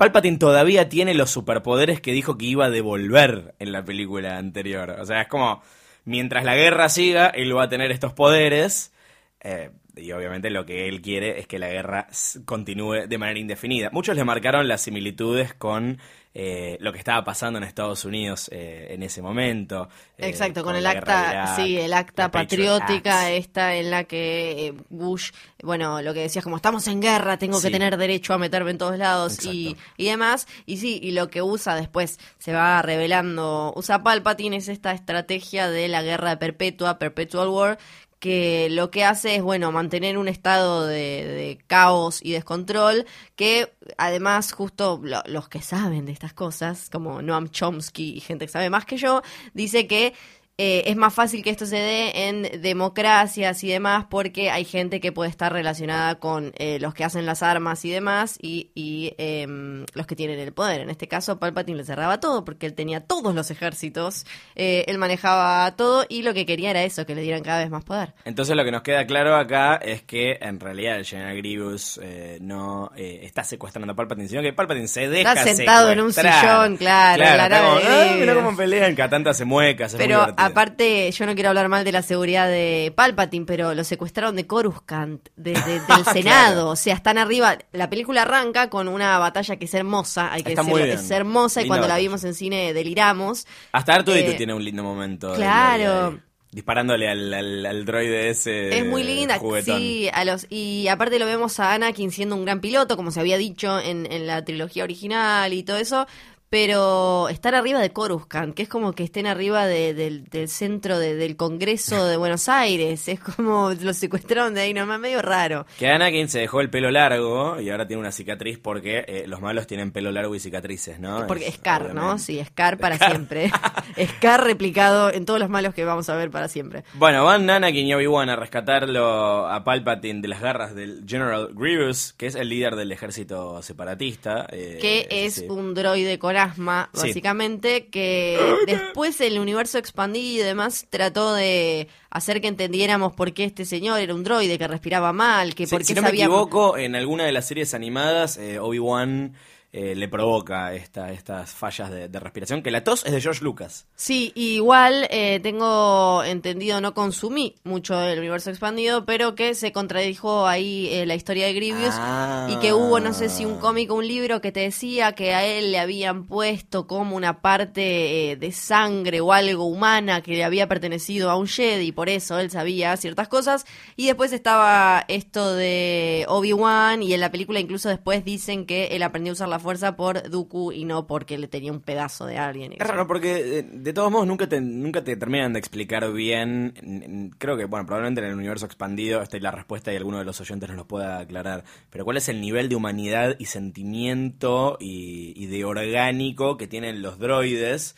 Palpatine 0.00 0.38
todavía 0.38 0.88
tiene 0.88 1.12
los 1.12 1.30
superpoderes 1.30 2.00
que 2.00 2.12
dijo 2.12 2.38
que 2.38 2.46
iba 2.46 2.64
a 2.64 2.70
devolver 2.70 3.54
en 3.58 3.70
la 3.70 3.84
película 3.84 4.38
anterior. 4.38 4.96
O 4.98 5.04
sea, 5.04 5.20
es 5.20 5.28
como, 5.28 5.62
mientras 6.06 6.42
la 6.42 6.56
guerra 6.56 6.88
siga, 6.88 7.26
él 7.26 7.54
va 7.54 7.64
a 7.64 7.68
tener 7.68 7.90
estos 7.90 8.14
poderes. 8.14 8.94
eh, 9.42 9.68
y 9.96 10.10
obviamente 10.12 10.48
lo 10.48 10.64
que 10.64 10.88
él 10.88 11.02
quiere 11.02 11.38
es 11.38 11.46
que 11.46 11.58
la 11.58 11.68
guerra 11.68 12.08
continúe 12.46 13.08
de 13.08 13.18
manera 13.18 13.40
indefinida. 13.40 13.90
Muchos 13.92 14.16
le 14.16 14.24
marcaron 14.24 14.68
las 14.68 14.80
similitudes 14.80 15.52
con 15.52 15.98
eh, 16.32 16.76
lo 16.80 16.92
que 16.92 16.98
estaba 16.98 17.24
pasando 17.24 17.58
en 17.58 17.64
Estados 17.64 18.04
Unidos 18.04 18.48
eh, 18.52 18.88
en 18.90 19.02
ese 19.02 19.20
momento. 19.20 19.88
eh, 20.16 20.28
Exacto, 20.28 20.62
con, 20.62 20.76
el 20.76 20.86
acta, 20.86 21.30
Irak, 21.32 21.56
sí, 21.56 21.76
el 21.76 21.92
acta 21.92 22.30
patriótica 22.30 23.22
Act. 23.22 23.30
esta 23.32 23.74
en 23.74 23.90
la 23.90 24.04
que 24.04 24.68
eh, 24.68 24.74
Bush, 24.90 25.32
bueno, 25.62 26.00
lo 26.02 26.14
que 26.14 26.20
decías 26.20 26.44
como 26.44 26.56
estamos 26.56 26.86
en 26.86 27.00
guerra, 27.00 27.36
tengo 27.36 27.60
que 27.60 27.70
tener 27.70 27.96
derecho 27.96 28.32
a 28.32 28.38
meterme 28.38 28.70
en 28.70 28.78
todos 28.78 28.96
lados 28.96 29.44
y, 29.44 29.76
y 29.96 30.04
demás, 30.04 30.46
y 30.66 30.76
sí, 30.76 31.00
y 31.02 31.10
lo 31.10 31.28
que 31.28 31.42
usa 31.42 31.74
después 31.74 32.20
se 32.38 32.52
va 32.52 32.80
revelando, 32.82 33.72
usa 33.74 34.02
Palpatine 34.02 34.56
es 34.56 34.68
esta 34.68 34.92
estrategia 34.92 35.68
de 35.68 35.88
la 35.88 36.02
guerra 36.02 36.38
perpetua, 36.38 36.98
perpetual 36.98 37.48
war, 37.48 37.78
que 38.20 38.68
lo 38.70 38.90
que 38.90 39.04
hace 39.04 39.36
es, 39.36 39.42
bueno, 39.42 39.72
mantener 39.72 40.18
un 40.18 40.28
estado 40.28 40.86
de, 40.86 40.94
de 41.26 41.58
caos 41.66 42.20
y 42.22 42.32
descontrol, 42.32 43.06
que 43.34 43.72
además 43.98 44.52
justo 44.52 45.00
lo- 45.02 45.22
los 45.26 45.48
que 45.48 45.62
saben 45.62 46.06
de 46.06 46.12
estas 46.12 46.32
cosas, 46.34 46.90
como 46.90 47.22
Noam 47.22 47.48
Chomsky 47.48 48.14
y 48.16 48.20
gente 48.20 48.46
que 48.46 48.52
sabe 48.52 48.70
más 48.70 48.84
que 48.84 48.98
yo, 48.98 49.22
dice 49.54 49.86
que 49.86 50.14
eh, 50.62 50.90
es 50.90 50.96
más 50.96 51.14
fácil 51.14 51.42
que 51.42 51.48
esto 51.48 51.64
se 51.64 51.76
dé 51.76 52.28
en 52.28 52.60
democracias 52.60 53.64
y 53.64 53.68
demás 53.68 54.04
porque 54.10 54.50
hay 54.50 54.66
gente 54.66 55.00
que 55.00 55.10
puede 55.10 55.30
estar 55.30 55.50
relacionada 55.50 56.16
con 56.16 56.52
eh, 56.58 56.78
los 56.80 56.92
que 56.92 57.02
hacen 57.02 57.24
las 57.24 57.42
armas 57.42 57.82
y 57.86 57.90
demás 57.90 58.36
y, 58.42 58.70
y, 58.74 59.14
em, 59.16 59.86
los 59.94 60.06
que 60.06 60.16
tienen 60.16 60.38
el 60.38 60.52
poder. 60.52 60.82
En 60.82 60.90
este 60.90 61.08
caso, 61.08 61.38
Palpatine 61.38 61.78
le 61.78 61.84
cerraba 61.86 62.20
todo 62.20 62.44
porque 62.44 62.66
él 62.66 62.74
tenía 62.74 63.00
todos 63.00 63.34
los 63.34 63.50
ejércitos, 63.50 64.26
eh, 64.54 64.84
él 64.86 64.98
manejaba 64.98 65.74
todo 65.76 66.04
y 66.10 66.20
lo 66.20 66.34
que 66.34 66.44
quería 66.44 66.72
era 66.72 66.82
eso, 66.82 67.06
que 67.06 67.14
le 67.14 67.22
dieran 67.22 67.42
cada 67.42 67.60
vez 67.60 67.70
más 67.70 67.82
poder. 67.82 68.12
Entonces 68.26 68.54
lo 68.54 68.62
que 68.62 68.70
nos 68.70 68.82
queda 68.82 69.06
claro 69.06 69.36
acá 69.36 69.76
es 69.76 70.02
que 70.02 70.36
en 70.42 70.60
realidad 70.60 70.98
el 70.98 71.06
General 71.06 71.38
Grievous 71.38 71.98
eh, 72.02 72.36
no 72.42 72.92
eh, 72.98 73.20
está 73.22 73.44
secuestrando 73.44 73.90
a 73.94 73.96
Palpatine, 73.96 74.28
sino 74.28 74.42
que 74.42 74.52
Palpatine 74.52 74.88
se 74.88 75.08
deja 75.08 75.34
sentado 75.42 75.90
en 75.90 76.02
un 76.02 76.12
sillón, 76.12 76.76
claro, 76.76 77.22
la 77.22 77.44
está 77.44 77.62
como, 77.62 77.76
de 77.76 77.86
"Ah, 77.86 78.04
Grievous". 78.04 78.20
mirá 78.20 78.34
cómo 78.34 78.56
pelean, 78.58 78.94
se 79.32 79.44
muecas, 79.46 79.94
es 79.94 79.98
muy 79.98 80.06
Pero. 80.06 80.26
Aparte, 80.50 81.10
yo 81.12 81.26
no 81.26 81.34
quiero 81.34 81.48
hablar 81.50 81.68
mal 81.68 81.84
de 81.84 81.92
la 81.92 82.02
seguridad 82.02 82.46
de 82.48 82.92
Palpatine, 82.94 83.46
pero 83.46 83.74
lo 83.74 83.84
secuestraron 83.84 84.36
de 84.36 84.46
Coruscant, 84.46 85.28
de- 85.36 85.52
de- 85.52 85.80
del 85.80 86.04
Senado. 86.12 86.68
O 86.68 86.76
sea, 86.76 86.94
están 86.94 87.18
arriba. 87.18 87.58
La 87.72 87.88
película 87.90 88.22
arranca 88.22 88.70
con 88.70 88.88
una 88.88 89.18
batalla 89.18 89.56
que 89.56 89.64
es 89.64 89.74
hermosa, 89.74 90.32
hay 90.32 90.42
que 90.42 90.50
Está 90.50 90.62
decirlo, 90.62 90.84
es 90.84 91.10
hermosa 91.10 91.62
y 91.62 91.66
cuando 91.66 91.88
la 91.88 91.96
vimos 91.98 92.24
en 92.24 92.34
cine 92.34 92.72
deliramos. 92.74 93.46
Hasta 93.72 93.94
Artudito 93.94 94.30
Eh, 94.30 94.34
tiene 94.34 94.54
un 94.54 94.64
lindo 94.64 94.82
momento. 94.82 95.34
claro. 95.34 96.20
disparándole 96.52 97.08
al, 97.08 97.32
al, 97.32 97.64
al 97.64 97.84
droide 97.84 98.28
ese. 98.28 98.76
Es 98.76 98.84
muy 98.84 99.04
linda, 99.04 99.38
juguetón. 99.38 99.78
sí, 99.78 100.08
a 100.12 100.24
los, 100.24 100.46
y 100.50 100.88
aparte 100.88 101.20
lo 101.20 101.26
vemos 101.26 101.60
a 101.60 101.74
Anakin 101.74 102.10
siendo 102.10 102.34
un 102.34 102.44
gran 102.44 102.60
piloto, 102.60 102.96
como 102.96 103.12
se 103.12 103.20
había 103.20 103.38
dicho 103.38 103.78
en, 103.78 104.10
en 104.10 104.26
la 104.26 104.44
trilogía 104.44 104.82
original 104.82 105.52
y 105.52 105.62
todo 105.62 105.76
eso, 105.76 106.08
pero 106.50 107.28
estar 107.28 107.54
arriba 107.54 107.78
de 107.80 107.90
Coruscant, 107.92 108.54
que 108.56 108.62
es 108.64 108.68
como 108.68 108.92
que 108.92 109.04
estén 109.04 109.28
arriba 109.28 109.66
de- 109.66 109.94
del, 109.94 110.24
del 110.24 110.48
centro 110.48 110.98
de- 110.98 111.14
del 111.14 111.36
Congreso 111.36 112.04
de 112.06 112.16
Buenos 112.16 112.48
Aires, 112.48 113.06
es 113.06 113.20
como 113.20 113.70
los 113.80 113.96
secuestraron 113.96 114.52
de 114.54 114.62
ahí 114.62 114.74
nomás, 114.74 114.98
medio 114.98 115.22
raro. 115.22 115.64
Que 115.78 115.88
Anakin 115.88 116.28
se 116.28 116.40
dejó 116.40 116.60
el 116.60 116.68
pelo 116.68 116.90
largo 116.90 117.60
y 117.60 117.70
ahora 117.70 117.86
tiene 117.86 118.00
una 118.00 118.10
cicatriz 118.10 118.58
porque 118.58 119.04
eh, 119.06 119.24
los 119.28 119.40
malos 119.40 119.68
tienen 119.68 119.92
pelo 119.92 120.10
largo 120.10 120.34
y 120.34 120.40
cicatrices, 120.40 120.98
¿no? 120.98 121.24
Porque 121.28 121.46
Es- 121.46 121.54
Scar, 121.54 121.94
¿no? 121.94 122.18
Sí, 122.18 122.42
Scar 122.44 122.78
para 122.78 122.96
Scar. 122.96 123.10
siempre. 123.12 123.52
Scar 124.18 124.42
replicado 124.44 125.12
en 125.12 125.24
todos 125.26 125.38
los 125.38 125.50
malos 125.50 125.72
que 125.72 125.84
vamos 125.84 126.08
a 126.08 126.16
ver 126.16 126.32
para 126.32 126.48
siempre. 126.48 126.82
Bueno, 126.94 127.24
van 127.24 127.48
Anakin 127.48 127.86
y 127.86 127.94
Obi-Wan 127.94 128.28
a 128.28 128.34
rescatarlo 128.34 129.46
a 129.46 129.62
Palpatine 129.62 130.20
de 130.20 130.26
las 130.28 130.40
garras 130.40 130.74
del 130.74 131.04
General 131.06 131.50
Grievous, 131.54 132.12
que 132.14 132.26
es 132.26 132.34
el 132.34 132.48
líder 132.48 132.74
del 132.74 132.90
ejército 132.90 133.62
separatista. 133.62 134.48
eh, 134.50 134.78
que 134.80 135.06
es 135.10 135.34
sí. 135.34 135.46
un 135.48 135.74
droide 135.74 136.18
con 136.18 136.39
Sí. 136.48 137.06
básicamente, 137.08 137.86
que 137.88 138.38
después 138.66 139.20
el 139.20 139.38
universo 139.38 139.78
expandido 139.78 140.42
y 140.42 140.46
demás 140.46 140.86
trató 140.90 141.34
de 141.34 141.88
hacer 142.10 142.40
que 142.40 142.48
entendiéramos 142.48 143.12
por 143.12 143.32
qué 143.32 143.44
este 143.44 143.64
señor 143.64 144.00
era 144.00 144.14
un 144.14 144.24
droide 144.24 144.58
que 144.58 144.68
respiraba 144.68 145.12
mal, 145.12 145.54
que 145.54 145.66
Sí, 145.66 145.70
por 145.70 145.80
qué 145.80 145.84
si 145.86 145.94
no 145.94 146.02
me 146.02 146.10
equivoco, 146.10 146.76
en 146.76 146.94
alguna 146.96 147.24
de 147.24 147.32
las 147.32 147.46
series 147.46 147.74
animadas, 147.74 148.36
eh, 148.36 148.58
Obi-Wan 148.58 149.34
eh, 149.72 149.94
le 149.94 150.08
provoca 150.08 150.74
esta, 150.74 151.12
estas 151.12 151.50
fallas 151.50 151.90
de, 151.90 152.08
de 152.08 152.20
respiración, 152.20 152.62
que 152.62 152.70
la 152.72 152.82
tos 152.82 153.04
es 153.06 153.12
de 153.12 153.20
George 153.20 153.44
Lucas. 153.44 153.86
Sí, 153.94 154.32
igual 154.34 155.06
eh, 155.10 155.38
tengo 155.42 156.24
entendido, 156.24 156.80
no 156.80 156.92
consumí 156.92 157.54
mucho 157.62 158.00
el 158.00 158.18
universo 158.18 158.50
expandido, 158.50 159.04
pero 159.04 159.36
que 159.36 159.54
se 159.54 159.70
contradijo 159.70 160.46
ahí 160.48 160.88
eh, 160.90 161.06
la 161.06 161.14
historia 161.14 161.46
de 161.46 161.52
Grievous 161.54 161.94
Ah. 161.98 162.48
y 162.50 162.56
que 162.56 162.72
hubo, 162.72 162.98
no 162.98 163.12
sé 163.12 163.28
si 163.28 163.44
un 163.44 163.58
cómic 163.58 163.90
o 163.92 163.94
un 163.94 164.08
libro 164.08 164.40
que 164.40 164.50
te 164.50 164.60
decía 164.60 165.12
que 165.12 165.34
a 165.34 165.44
él 165.46 165.70
le 165.70 165.78
habían 165.78 166.24
puesto 166.26 166.88
como 166.88 167.14
una 167.14 167.40
parte 167.40 168.36
de 168.40 168.52
sangre 168.52 169.20
o 169.20 169.32
algo 169.32 169.64
humana 169.66 170.20
que 170.22 170.32
le 170.32 170.42
había 170.44 170.66
pertenecido 170.66 171.30
a 171.30 171.36
un 171.36 171.46
Jedi 171.46 171.88
y 171.88 171.92
por 171.92 172.08
eso 172.08 172.38
él 172.40 172.50
sabía 172.50 172.96
ciertas 172.96 173.28
cosas. 173.28 173.66
Y 173.96 174.06
después 174.06 174.32
estaba 174.32 175.04
esto 175.06 175.54
de 175.54 176.24
Obi-Wan 176.28 177.02
y 177.02 177.14
en 177.14 177.20
la 177.20 177.30
película 177.30 177.60
incluso 177.60 177.88
después 177.88 178.24
dicen 178.24 178.66
que 178.66 178.88
él 178.88 179.02
aprendió 179.04 179.32
a 179.32 179.34
usar 179.34 179.48
la 179.48 179.59
fuerza 179.60 179.94
por 179.94 180.28
Dooku 180.28 180.72
y 180.72 180.84
no 180.84 181.06
porque 181.06 181.38
le 181.38 181.46
tenía 181.46 181.70
un 181.70 181.80
pedazo 181.80 182.26
de 182.26 182.38
alguien. 182.38 182.72
Es 182.72 182.78
raro 182.86 183.06
porque 183.06 183.58
eh, 183.58 183.62
de 183.62 183.92
todos 183.92 184.10
modos 184.10 184.26
nunca 184.26 184.48
te, 184.48 184.60
nunca 184.60 185.04
te 185.04 185.16
terminan 185.16 185.52
de 185.52 185.58
explicar 185.58 186.10
bien. 186.12 187.30
Creo 187.38 187.56
que, 187.56 187.66
bueno, 187.66 187.86
probablemente 187.86 188.20
en 188.20 188.28
el 188.28 188.34
universo 188.34 188.66
expandido 188.66 189.22
esté 189.22 189.40
la 189.40 189.50
respuesta 189.50 189.92
y 189.92 189.96
alguno 189.96 190.18
de 190.18 190.24
los 190.24 190.40
oyentes 190.40 190.68
nos 190.68 190.78
lo 190.78 190.88
pueda 190.88 191.20
aclarar. 191.20 191.64
Pero 191.90 192.04
¿cuál 192.04 192.16
es 192.16 192.28
el 192.28 192.40
nivel 192.40 192.68
de 192.68 192.76
humanidad 192.76 193.36
y 193.38 193.44
sentimiento 193.44 194.76
y, 194.80 195.32
y 195.36 195.46
de 195.46 195.64
orgánico 195.64 196.56
que 196.56 196.66
tienen 196.66 197.02
los 197.02 197.18
droides? 197.18 197.96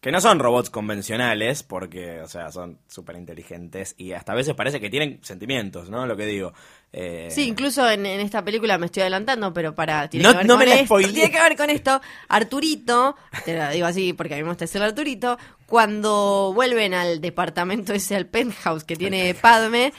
Que 0.00 0.12
no 0.12 0.20
son 0.20 0.38
robots 0.38 0.70
convencionales, 0.70 1.64
porque, 1.64 2.20
o 2.20 2.28
sea, 2.28 2.52
son 2.52 2.78
súper 2.86 3.16
inteligentes 3.16 3.96
y 3.98 4.12
hasta 4.12 4.32
a 4.32 4.36
veces 4.36 4.54
parece 4.54 4.80
que 4.80 4.90
tienen 4.90 5.18
sentimientos, 5.22 5.90
¿no? 5.90 6.06
Lo 6.06 6.16
que 6.16 6.24
digo. 6.24 6.52
Eh, 6.92 7.28
Sí, 7.30 7.42
incluso 7.46 7.88
en, 7.88 8.06
en 8.06 8.20
esta 8.20 8.42
película 8.42 8.78
me 8.78 8.86
estoy 8.86 9.02
adelantando, 9.02 9.52
pero 9.52 9.74
para 9.74 10.08
tiene 10.08 10.24
No- 10.24 10.30
que 10.32 10.36
ver 10.38 10.46
no 10.46 10.54
con 10.54 10.58
me 10.60 10.66
la 10.66 10.80
esto, 10.80 10.96
tiene 10.98 11.30
que 11.30 11.40
ver 11.40 11.56
con 11.56 11.68
esto. 11.70 12.00
Arturito, 12.28 13.16
te 13.44 13.56
lo 13.58 13.68
digo 13.70 13.86
así 13.86 14.12
porque 14.14 14.34
a 14.34 14.36
mí 14.38 14.42
me 14.44 14.54
gusta 14.54 14.84
Arturito, 14.84 15.36
cuando 15.66 16.52
vuelven 16.54 16.94
al 16.94 17.20
departamento 17.20 17.92
ese 17.92 18.16
al 18.16 18.26
penthouse 18.26 18.84
que 18.84 18.96
tiene 18.96 19.34
Padme 19.34 19.92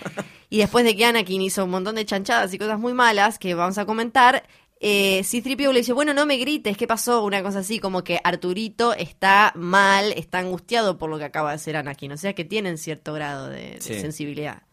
y 0.50 0.58
después 0.60 0.84
de 0.84 0.96
que 0.96 1.05
Anakin 1.05 1.41
hizo 1.43 1.63
un 1.65 1.69
montón 1.72 1.96
de 1.96 2.05
chanchadas 2.05 2.53
y 2.53 2.58
cosas 2.58 2.79
muy 2.79 2.93
malas 2.93 3.38
que 3.38 3.53
vamos 3.53 3.77
a 3.77 3.86
comentar, 3.86 4.43
eh, 4.81 5.22
C-3PO 5.24 5.72
le 5.74 5.79
dice, 5.81 5.93
bueno, 5.93 6.13
no 6.13 6.25
me 6.25 6.38
grites, 6.38 6.75
¿qué 6.75 6.88
pasó? 6.88 7.24
Una 7.24 7.43
cosa 7.43 7.60
así, 7.60 7.79
como 7.79 8.03
que 8.03 8.19
Arturito 8.24 8.93
está 8.93 9.51
mal, 9.55 10.12
está 10.13 10.39
angustiado 10.39 10.98
por 10.98 11.10
lo 11.10 11.17
que 11.19 11.25
acaba 11.25 11.50
de 11.50 11.55
hacer 11.58 11.75
Anakin, 11.77 12.13
o 12.13 12.17
sea 12.17 12.34
que 12.34 12.46
tienen 12.46 12.77
cierto 12.79 13.13
grado 13.13 13.48
de, 13.50 13.72
de 13.75 13.81
Sí. 13.81 14.00
sensibilidad. 14.00 14.63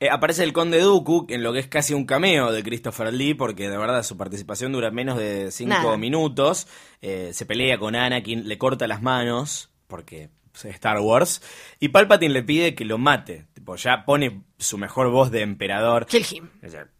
Eh, 0.00 0.08
aparece 0.10 0.42
el 0.44 0.52
Conde 0.52 0.80
Dooku 0.80 1.26
en 1.28 1.42
lo 1.42 1.52
que 1.52 1.60
es 1.60 1.66
casi 1.68 1.94
un 1.94 2.06
cameo 2.06 2.52
de 2.52 2.62
Christopher 2.62 3.12
Lee, 3.12 3.34
porque 3.34 3.68
de 3.68 3.78
verdad 3.78 4.02
su 4.02 4.16
participación 4.16 4.72
dura 4.72 4.90
menos 4.90 5.18
de 5.18 5.50
cinco 5.50 5.70
Nada. 5.70 5.96
minutos. 5.96 6.66
Eh, 7.00 7.30
se 7.32 7.46
pelea 7.46 7.78
con 7.78 7.94
Anakin, 7.94 8.48
le 8.48 8.58
corta 8.58 8.86
las 8.86 9.02
manos, 9.02 9.70
porque 9.86 10.30
es 10.54 10.64
Star 10.64 11.00
Wars. 11.00 11.42
Y 11.80 11.88
Palpatine 11.88 12.32
le 12.32 12.42
pide 12.42 12.74
que 12.74 12.84
lo 12.84 12.98
mate. 12.98 13.46
Tipo, 13.54 13.76
ya 13.76 14.04
pone 14.04 14.42
su 14.58 14.78
mejor 14.78 15.10
voz 15.10 15.30
de 15.30 15.42
emperador. 15.42 16.06
Kill 16.06 16.26
him. 16.30 16.48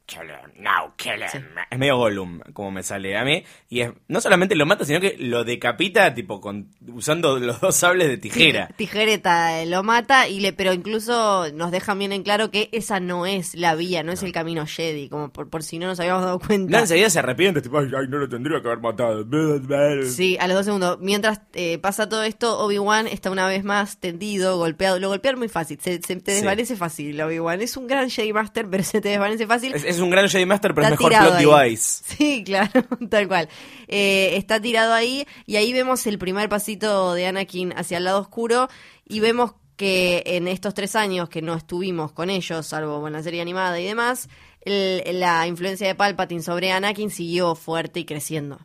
"Kill 0.06 0.22
him, 0.22 0.62
now, 0.62 0.92
kill 0.96 1.14
him". 1.22 1.44
Es 1.70 1.78
medio 1.78 1.96
Gollum, 1.96 2.40
como 2.52 2.70
me 2.70 2.82
sale 2.82 3.16
a 3.16 3.25
mí. 3.25 3.42
Y 3.68 3.80
es, 3.80 3.90
no 4.08 4.20
solamente 4.20 4.54
lo 4.54 4.64
mata, 4.64 4.84
sino 4.84 5.00
que 5.00 5.16
lo 5.18 5.42
decapita, 5.44 6.14
tipo, 6.14 6.40
con, 6.40 6.68
usando 6.92 7.38
los 7.40 7.60
dos 7.60 7.75
sables 7.76 8.08
de 8.08 8.16
tijera. 8.16 8.68
Ti- 8.68 8.75
Tijereta 8.86 9.60
eh, 9.60 9.66
lo 9.66 9.82
mata 9.82 10.28
y 10.28 10.38
le, 10.40 10.52
pero 10.52 10.72
incluso 10.72 11.46
nos 11.52 11.70
dejan 11.72 11.98
bien 11.98 12.12
en 12.12 12.22
claro 12.22 12.50
que 12.52 12.68
esa 12.72 13.00
no 13.00 13.26
es 13.26 13.54
la 13.56 13.75
vía, 13.75 14.02
no 14.04 14.12
es 14.12 14.22
el 14.22 14.30
camino 14.32 14.64
Jedi, 14.66 15.08
como 15.08 15.32
por, 15.32 15.50
por 15.50 15.62
si 15.64 15.78
no 15.78 15.86
nos 15.88 15.98
habíamos 15.98 16.22
dado 16.22 16.38
No, 16.40 16.46
cuenta. 16.46 16.78
enseguida 16.80 17.10
se 17.10 17.18
arrepiente, 17.18 17.60
tipo, 17.60 17.78
ay, 17.78 17.86
ay, 17.86 18.06
no 18.08 18.18
lo 18.18 18.28
tendría 18.28 18.60
que 18.62 18.68
haber 18.68 18.80
matado. 18.80 19.26
Sí, 20.04 20.36
a 20.40 20.46
los 20.46 20.56
dos 20.56 20.66
segundos. 20.66 20.98
Mientras 21.00 21.40
eh, 21.54 21.78
pasa 21.78 22.08
todo 22.08 22.22
esto, 22.22 22.58
Obi-Wan 22.60 23.06
está 23.08 23.30
una 23.30 23.46
vez 23.48 23.64
más 23.64 23.98
tendido, 23.98 24.56
golpeado. 24.58 24.98
Lo 24.98 25.08
golpearon 25.08 25.38
muy 25.40 25.48
fácil, 25.48 25.78
se, 25.80 26.00
se 26.02 26.16
te 26.16 26.30
Sí. 26.32 26.36
desvanece 26.36 26.76
fácil, 26.76 27.20
Obi-Wan. 27.20 27.60
Es 27.60 27.76
un 27.76 27.86
gran 27.86 28.08
Jedi 28.10 28.32
Master, 28.32 28.66
pero 28.70 28.82
se 28.84 29.00
te 29.00 29.08
desvanece 29.10 29.46
fácil. 29.46 29.75
Es, 29.75 29.84
es 29.84 29.95
un 30.00 30.10
gran 30.10 30.28
Jedi 30.28 30.46
Master, 30.46 30.74
pero 30.74 30.86
es 30.86 30.92
Está 30.92 31.02
mejor 31.02 31.10
tirado 31.10 31.38
plot 31.38 31.54
ahí. 31.58 31.64
device. 31.70 32.02
Sí, 32.16 32.42
claro, 32.44 32.82
tal 33.10 33.28
cual. 33.28 33.48
Eh, 33.88 34.36
está 34.36 34.60
tirado 34.60 34.92
ahí 34.94 35.26
y 35.46 35.56
ahí 35.56 35.72
vemos 35.72 36.06
el 36.06 36.18
primer 36.18 36.48
pasito 36.48 37.14
de 37.14 37.26
Anakin 37.26 37.72
hacia 37.76 37.98
el 37.98 38.04
lado 38.04 38.20
oscuro 38.20 38.68
y 39.08 39.20
vemos 39.20 39.52
que 39.76 40.22
en 40.26 40.48
estos 40.48 40.72
tres 40.74 40.96
años 40.96 41.28
que 41.28 41.42
no 41.42 41.54
estuvimos 41.54 42.12
con 42.12 42.30
ellos, 42.30 42.66
salvo 42.66 43.00
con 43.00 43.12
la 43.12 43.22
serie 43.22 43.42
animada 43.42 43.78
y 43.78 43.84
demás, 43.84 44.28
el- 44.62 45.20
la 45.20 45.46
influencia 45.46 45.86
de 45.86 45.94
Palpatine 45.94 46.42
sobre 46.42 46.72
Anakin 46.72 47.10
siguió 47.10 47.54
fuerte 47.54 48.00
y 48.00 48.04
creciendo. 48.06 48.58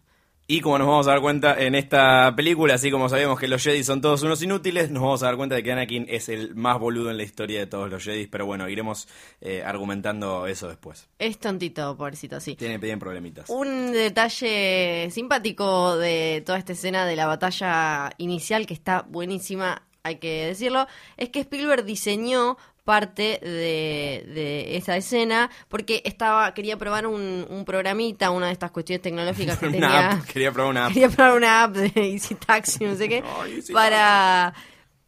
Y 0.52 0.60
como 0.60 0.78
nos 0.78 0.86
vamos 0.86 1.08
a 1.08 1.12
dar 1.12 1.22
cuenta 1.22 1.58
en 1.58 1.76
esta 1.76 2.36
película, 2.36 2.74
así 2.74 2.92
como 2.92 3.08
sabemos 3.08 3.40
que 3.40 3.48
los 3.48 3.64
Jedi 3.64 3.86
son 3.86 4.02
todos 4.02 4.22
unos 4.24 4.44
inútiles, 4.44 4.92
nos 4.92 5.02
vamos 5.02 5.24
a 5.24 5.28
dar 5.28 5.38
cuenta 5.38 5.56
de 5.56 5.64
que 5.64 5.72
Anakin 5.72 6.08
es 6.10 6.28
el 6.28 6.56
más 6.56 6.78
boludo 6.78 7.10
en 7.10 7.16
la 7.16 7.24
historia 7.24 7.62
de 7.62 7.68
todos 7.68 7.90
los 7.90 8.04
Jedi. 8.04 8.28
Pero 8.28 8.46
bueno, 8.46 8.68
iremos 8.68 9.08
eh, 9.40 9.64
argumentando 9.66 10.48
eso 10.48 10.68
después. 10.68 11.08
Es 11.20 11.40
tontito, 11.40 11.96
pobrecito, 11.96 12.42
sí. 12.42 12.58
Tiene, 12.58 12.80
tienen 12.80 13.00
problemitas. 13.00 13.50
Un 13.50 13.94
detalle 13.94 15.08
simpático 15.10 15.96
de 15.96 16.44
toda 16.46 16.58
esta 16.58 16.74
escena 16.74 17.06
de 17.06 17.16
la 17.16 17.28
batalla 17.28 18.12
inicial, 18.18 18.66
que 18.66 18.74
está 18.74 19.06
buenísima, 19.08 19.84
hay 20.04 20.18
que 20.18 20.48
decirlo, 20.48 20.86
es 21.16 21.30
que 21.30 21.40
Spielberg 21.40 21.86
diseñó 21.86 22.58
parte 22.84 23.40
de, 23.42 24.26
de 24.34 24.78
esa 24.78 24.98
escena 24.98 25.50
porque 25.70 26.02
estaba 26.06 26.54
quería 26.54 26.78
probar 26.78 27.06
un, 27.08 27.46
un 27.50 27.64
programita, 27.66 28.32
una 28.32 28.48
de 28.48 28.54
estas 28.54 28.72
cuestiones 28.72 29.02
tecnológicas 29.02 29.58
que 29.60 29.68
tenía. 29.72 30.12
app, 30.12 30.26
quería 30.26 30.52
probar 30.52 30.72
una 30.72 30.86
app. 30.88 30.94
Quería 30.94 31.10
probar 31.10 31.38
una 31.38 31.64
app 31.64 31.76
de 31.76 31.92
Easy 32.14 32.36
Taxi, 32.36 32.86
no 32.86 32.96
sé 32.96 33.08
qué, 33.08 33.24
para 33.74 34.54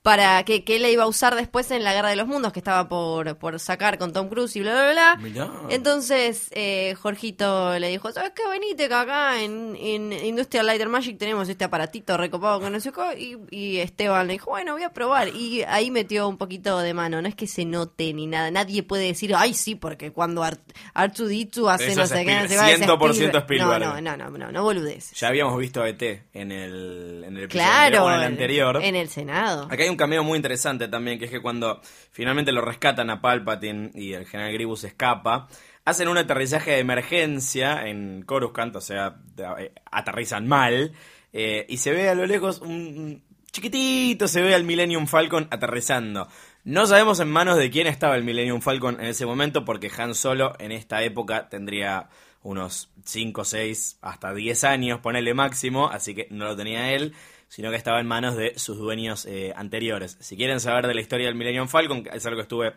para 0.04 0.44
que, 0.44 0.66
que 0.66 0.76
él 0.76 0.82
la 0.82 0.90
iba 0.90 1.04
a 1.04 1.08
usar 1.08 1.34
después 1.36 1.72
en 1.72 1.84
la 1.84 1.94
Guerra 1.94 2.10
de 2.10 2.18
los 2.18 2.28
Mundos 2.28 2.52
que 2.52 2.60
estaba 2.60 2.90
por, 2.90 3.38
por 3.38 3.58
sacar 3.60 3.98
con 3.98 4.12
Tom 4.12 4.28
Cruise 4.28 4.54
y 4.58 4.60
bla, 4.60 4.74
bla, 4.74 4.92
bla. 4.92 5.16
Mirá. 5.22 5.50
Entonces, 5.70 6.50
eh, 6.52 6.94
Jorgito 7.02 7.80
le 7.80 7.88
dijo, 7.88 8.12
¿sabes 8.12 8.34
qué? 8.36 8.44
Venite 8.50 8.90
que 8.90 8.94
acá 8.94 9.42
en, 9.42 9.78
en 9.80 10.12
Industrial 10.12 10.66
Light 10.66 10.82
and 10.82 10.92
Magic 10.92 11.18
tenemos 11.18 11.48
este 11.48 11.64
aparatito 11.64 12.18
recopado 12.18 12.60
que 12.60 12.70
no 12.70 12.80
sé 12.82 12.92
qué. 12.92 13.18
Y, 13.18 13.38
y 13.50 13.78
Esteban 13.78 14.28
le 14.28 14.34
dijo, 14.34 14.52
bueno, 14.52 14.74
voy 14.74 14.84
a 14.84 14.92
probar. 14.92 15.30
Y 15.30 15.64
ahí 15.64 15.90
metió 15.90 16.28
un 16.28 16.38
poquito 16.38 16.80
de 16.80 16.94
mano. 16.94 17.22
No 17.22 17.30
es 17.30 17.36
que 17.36 17.48
se 17.48 17.64
note 17.64 18.14
ni 18.14 18.28
nada. 18.28 18.52
Nadie 18.52 18.84
puede 18.84 19.06
decir, 19.08 19.34
ay, 19.36 19.54
sí, 19.54 19.76
porque 19.76 20.12
cuando 20.12 20.44
Art 20.44 20.60
R2D2 20.96 21.72
hace 21.72 21.88
Eso 21.92 22.02
no 22.02 22.08
sé 22.08 22.26
qué, 22.26 22.32
no 22.34 22.42
Spielberg, 22.42 22.50
sé 22.50 22.78
qué, 22.78 22.84
es 22.84 22.90
100% 22.90 23.38
Spielberg. 23.40 23.80
No, 23.80 24.02
no, 24.02 24.18
no, 24.18 24.30
no, 24.38 24.52
no, 24.52 24.64
boludeces. 24.64 25.18
Ya 25.18 25.30
habíamos 25.30 25.58
visto 25.58 25.82
a 25.82 25.88
ET 25.88 26.02
en 26.34 26.52
el, 26.52 27.24
en 27.26 27.38
el 27.38 27.44
episodio 27.46 27.66
Claro, 27.66 28.06
anterior, 28.06 28.06
o 28.06 28.10
en 28.10 28.20
el 28.20 28.24
anterior. 28.26 28.84
en 28.84 28.96
el 28.96 29.10
Senado. 29.10 29.64
Acá 29.72 29.84
hay 29.84 29.93
un 29.94 29.98
cameo 29.98 30.24
muy 30.24 30.36
interesante 30.36 30.88
también, 30.88 31.18
que 31.18 31.26
es 31.26 31.32
que 31.32 31.42
cuando 31.42 31.82
finalmente 32.12 32.52
lo 32.52 32.62
rescatan 32.62 33.10
a 33.10 33.22
Palpatine 33.22 33.92
y 33.94 34.14
el 34.14 34.26
general 34.26 34.54
Grievous 34.54 34.84
escapa, 34.84 35.48
hacen 35.86 36.08
un 36.08 36.18
aterrizaje 36.18 36.72
de 36.72 36.80
emergencia 36.80 37.88
en 37.88 38.24
Coruscant, 38.24 38.76
o 38.76 38.82
sea, 38.82 39.18
eh, 39.58 39.72
aterrizan 39.92 40.48
mal, 40.48 40.94
eh, 41.32 41.66
y 41.70 41.78
se 41.78 41.92
ve 41.92 42.10
a 42.10 42.16
lo 42.16 42.26
lejos 42.26 42.62
un, 42.62 43.24
chiquitito 43.54 44.28
se 44.28 44.42
ve 44.42 44.56
al 44.56 44.64
Millennium 44.64 45.06
Falcon 45.06 45.48
aterrizando. 45.52 46.28
No 46.64 46.88
sabemos 46.88 47.20
en 47.20 47.30
manos 47.30 47.58
de 47.58 47.70
quién 47.70 47.88
estaba 47.88 48.16
el 48.16 48.24
Millennium 48.24 48.62
Falcon 48.62 49.00
en 49.00 49.06
ese 49.06 49.26
momento, 49.26 49.64
porque 49.64 49.92
Han 49.96 50.16
Solo 50.16 50.56
en 50.60 50.72
esta 50.72 51.04
época 51.04 51.50
tendría 51.50 52.10
unos 52.42 52.90
5, 53.06 53.46
6, 53.46 54.00
hasta 54.02 54.34
10 54.34 54.64
años, 54.64 55.00
ponele 55.02 55.34
máximo, 55.34 55.88
así 55.88 56.16
que 56.16 56.28
no 56.32 56.46
lo 56.46 56.56
tenía 56.56 56.94
él, 56.94 57.14
sino 57.54 57.70
que 57.70 57.76
estaba 57.76 58.00
en 58.00 58.08
manos 58.08 58.36
de 58.36 58.58
sus 58.58 58.80
dueños 58.80 59.28
eh, 59.28 59.54
anteriores. 59.56 60.18
Si 60.20 60.36
quieren 60.36 60.60
saber 60.60 60.88
de 60.88 60.96
la 60.96 61.02
historia 61.02 61.28
del 61.28 61.36
Millennium 61.36 61.68
Falcon, 61.68 62.04
es 62.12 62.26
algo 62.26 62.38
que 62.38 62.42
estuve 62.42 62.74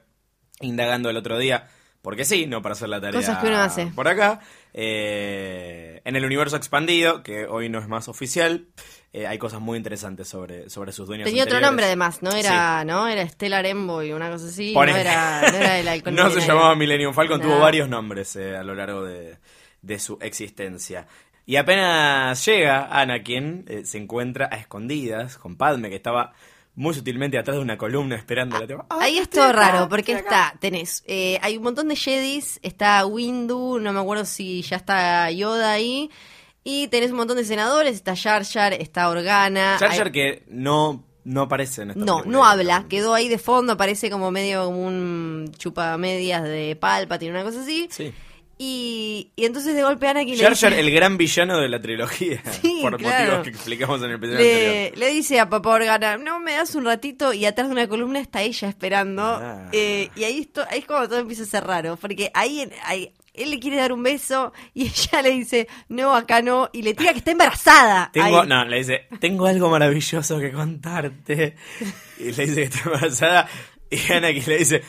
indagando 0.60 1.08
el 1.08 1.16
otro 1.16 1.38
día, 1.38 1.66
porque 2.02 2.26
sí, 2.26 2.44
no 2.44 2.60
para 2.60 2.74
hacer 2.74 2.90
la 2.90 3.00
tarea 3.00 3.18
Cosas 3.18 3.38
que 3.38 3.46
uno 3.46 3.56
hace. 3.56 3.86
por 3.86 4.06
acá, 4.06 4.40
eh, 4.74 6.02
en 6.04 6.14
el 6.14 6.26
universo 6.26 6.58
expandido, 6.58 7.22
que 7.22 7.46
hoy 7.46 7.70
no 7.70 7.78
es 7.78 7.88
más 7.88 8.08
oficial, 8.08 8.66
eh, 9.14 9.26
hay 9.26 9.38
cosas 9.38 9.62
muy 9.62 9.78
interesantes 9.78 10.28
sobre, 10.28 10.68
sobre 10.68 10.92
sus 10.92 11.06
dueños 11.06 11.24
Tenía 11.24 11.44
otro 11.44 11.58
nombre 11.58 11.86
además, 11.86 12.22
no 12.22 12.32
era, 12.32 12.84
¿no? 12.84 13.08
Era 13.08 13.26
Stellar 13.26 13.64
Envoy, 13.64 14.12
una 14.12 14.30
cosa 14.30 14.44
así. 14.44 14.74
No 14.74 14.84
era, 14.84 15.52
no 15.52 15.56
era 15.56 15.78
el 15.78 16.02
No 16.14 16.28
se 16.28 16.42
llamaba 16.42 16.74
Millennium 16.74 17.14
Falcon, 17.14 17.40
tuvo 17.40 17.60
varios 17.60 17.88
nombres 17.88 18.36
eh, 18.36 18.54
a 18.54 18.62
lo 18.62 18.74
largo 18.74 19.02
de, 19.02 19.38
de 19.86 19.98
su 19.98 20.18
existencia. 20.20 21.06
Y 21.48 21.56
apenas 21.56 22.44
llega 22.44 22.86
Anakin, 22.90 23.64
eh, 23.68 23.84
se 23.84 23.98
encuentra 23.98 24.48
a 24.50 24.56
escondidas 24.56 25.38
con 25.38 25.56
Padme, 25.56 25.88
que 25.88 25.94
estaba 25.96 26.32
muy 26.74 26.92
sutilmente 26.92 27.38
atrás 27.38 27.56
de 27.56 27.62
una 27.62 27.78
columna 27.78 28.16
esperando 28.16 28.58
la 28.58 28.66
tema. 28.66 28.84
Ahí 28.90 29.18
es 29.18 29.30
todo 29.30 29.52
raro, 29.52 29.88
porque 29.88 30.12
está, 30.12 30.54
tenés, 30.60 31.04
eh, 31.06 31.38
hay 31.40 31.56
un 31.56 31.62
montón 31.62 31.88
de 31.88 31.96
Jedis, 31.96 32.58
está 32.62 33.06
Windu, 33.06 33.78
no 33.78 33.92
me 33.92 34.00
acuerdo 34.00 34.24
si 34.24 34.60
ya 34.62 34.76
está 34.76 35.30
Yoda 35.30 35.70
ahí, 35.72 36.10
y 36.64 36.88
tenés 36.88 37.12
un 37.12 37.18
montón 37.18 37.36
de 37.36 37.44
senadores, 37.44 37.94
está 37.94 38.16
Jar 38.16 38.44
Jar, 38.44 38.72
está 38.74 39.08
Organa. 39.08 39.76
Jar 39.78 39.90
hay- 39.92 40.10
que 40.12 40.42
no, 40.48 41.04
no 41.24 41.42
aparece 41.42 41.82
en 41.82 41.90
esta 41.90 42.04
No, 42.04 42.24
no 42.24 42.44
habla, 42.44 42.86
quedó 42.88 43.14
ahí 43.14 43.28
de 43.28 43.38
fondo, 43.38 43.76
parece 43.76 44.10
como 44.10 44.30
medio 44.32 44.64
como 44.66 44.84
un 44.84 45.52
chupamedias 45.56 46.42
de 46.42 46.76
palpa, 46.76 47.18
tiene 47.20 47.36
una 47.40 47.44
cosa 47.44 47.62
así. 47.62 47.86
Sí. 47.90 48.12
Y, 48.58 49.32
y 49.36 49.44
entonces 49.44 49.74
de 49.74 49.82
golpe 49.82 50.08
Anakin 50.08 50.34
le 50.36 50.42
Jar 50.42 50.56
Jar, 50.56 50.72
el 50.72 50.90
gran 50.90 51.18
villano 51.18 51.60
de 51.60 51.68
la 51.68 51.80
trilogía, 51.80 52.42
Sí, 52.62 52.78
por 52.80 52.96
claro. 52.96 53.24
motivos 53.24 53.44
que 53.44 53.50
explicamos 53.50 54.02
en 54.02 54.10
el 54.10 54.16
episodio 54.16 54.38
anterior. 54.38 54.92
le, 54.94 55.06
le 55.06 55.12
dice 55.12 55.40
a 55.40 55.48
Papá 55.50 55.70
Organa, 55.70 56.16
no 56.16 56.40
me 56.40 56.52
das 56.54 56.74
un 56.74 56.86
ratito 56.86 57.34
y 57.34 57.44
atrás 57.44 57.68
de 57.68 57.72
una 57.74 57.86
columna 57.86 58.18
está 58.18 58.40
ella 58.40 58.68
esperando. 58.68 59.22
Ah. 59.22 59.68
Eh, 59.72 60.08
y 60.16 60.24
ahí, 60.24 60.40
esto, 60.40 60.64
ahí 60.70 60.78
es 60.78 60.84
como 60.86 61.06
todo 61.06 61.18
empieza 61.18 61.42
a 61.42 61.46
ser 61.46 61.64
raro, 61.64 61.96
porque 61.96 62.30
ahí, 62.32 62.66
ahí 62.84 63.12
él 63.34 63.50
le 63.50 63.60
quiere 63.60 63.76
dar 63.76 63.92
un 63.92 64.02
beso 64.02 64.54
y 64.72 64.86
ella 64.86 65.20
le 65.20 65.30
dice, 65.32 65.68
no, 65.90 66.14
acá 66.16 66.40
no, 66.40 66.70
y 66.72 66.80
le 66.80 66.94
tira 66.94 67.12
que 67.12 67.18
está 67.18 67.32
embarazada. 67.32 68.10
Tengo, 68.14 68.40
Ahí. 68.40 68.48
no, 68.48 68.64
le 68.64 68.78
dice, 68.78 69.06
tengo 69.20 69.44
algo 69.44 69.68
maravilloso 69.68 70.38
que 70.40 70.50
contarte. 70.52 71.56
Y 72.18 72.32
le 72.32 72.46
dice 72.46 72.54
que 72.54 72.62
está 72.62 72.78
embarazada. 72.86 73.48
Y 73.90 74.12
Anakin 74.12 74.44
le 74.46 74.56
dice, 74.58 74.82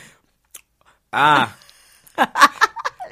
ah, 1.12 1.54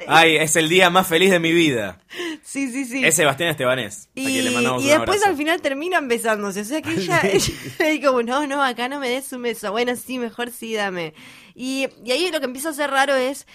ay, 0.07 0.37
es 0.37 0.55
el 0.55 0.69
día 0.69 0.89
más 0.89 1.07
feliz 1.07 1.31
de 1.31 1.39
mi 1.39 1.51
vida. 1.51 1.99
Sí, 2.43 2.71
sí, 2.71 2.85
sí. 2.85 3.05
Es 3.05 3.15
Sebastián 3.15 3.49
Estebanés. 3.49 4.07
a 4.07 4.19
Y, 4.19 4.25
quien 4.25 4.45
le 4.45 4.51
mandamos 4.51 4.83
y 4.83 4.91
un 4.91 4.97
después 4.97 5.23
al 5.25 5.35
final 5.35 5.61
terminan 5.61 6.07
besándose. 6.07 6.61
O 6.61 6.65
sea 6.65 6.81
que 6.81 6.93
ella, 6.93 7.21
ella 7.23 7.53
le 7.79 8.01
como, 8.01 8.23
no, 8.23 8.47
no, 8.47 8.63
acá 8.63 8.89
no 8.89 8.99
me 8.99 9.09
des 9.09 9.31
un 9.33 9.43
beso. 9.43 9.71
Bueno, 9.71 9.95
sí, 9.95 10.19
mejor 10.19 10.51
sí, 10.51 10.73
dame. 10.73 11.13
Y, 11.55 11.87
y 12.03 12.11
ahí 12.11 12.31
lo 12.31 12.39
que 12.39 12.45
empieza 12.45 12.69
a 12.69 12.73
ser 12.73 12.89
raro 12.89 13.15
es 13.15 13.45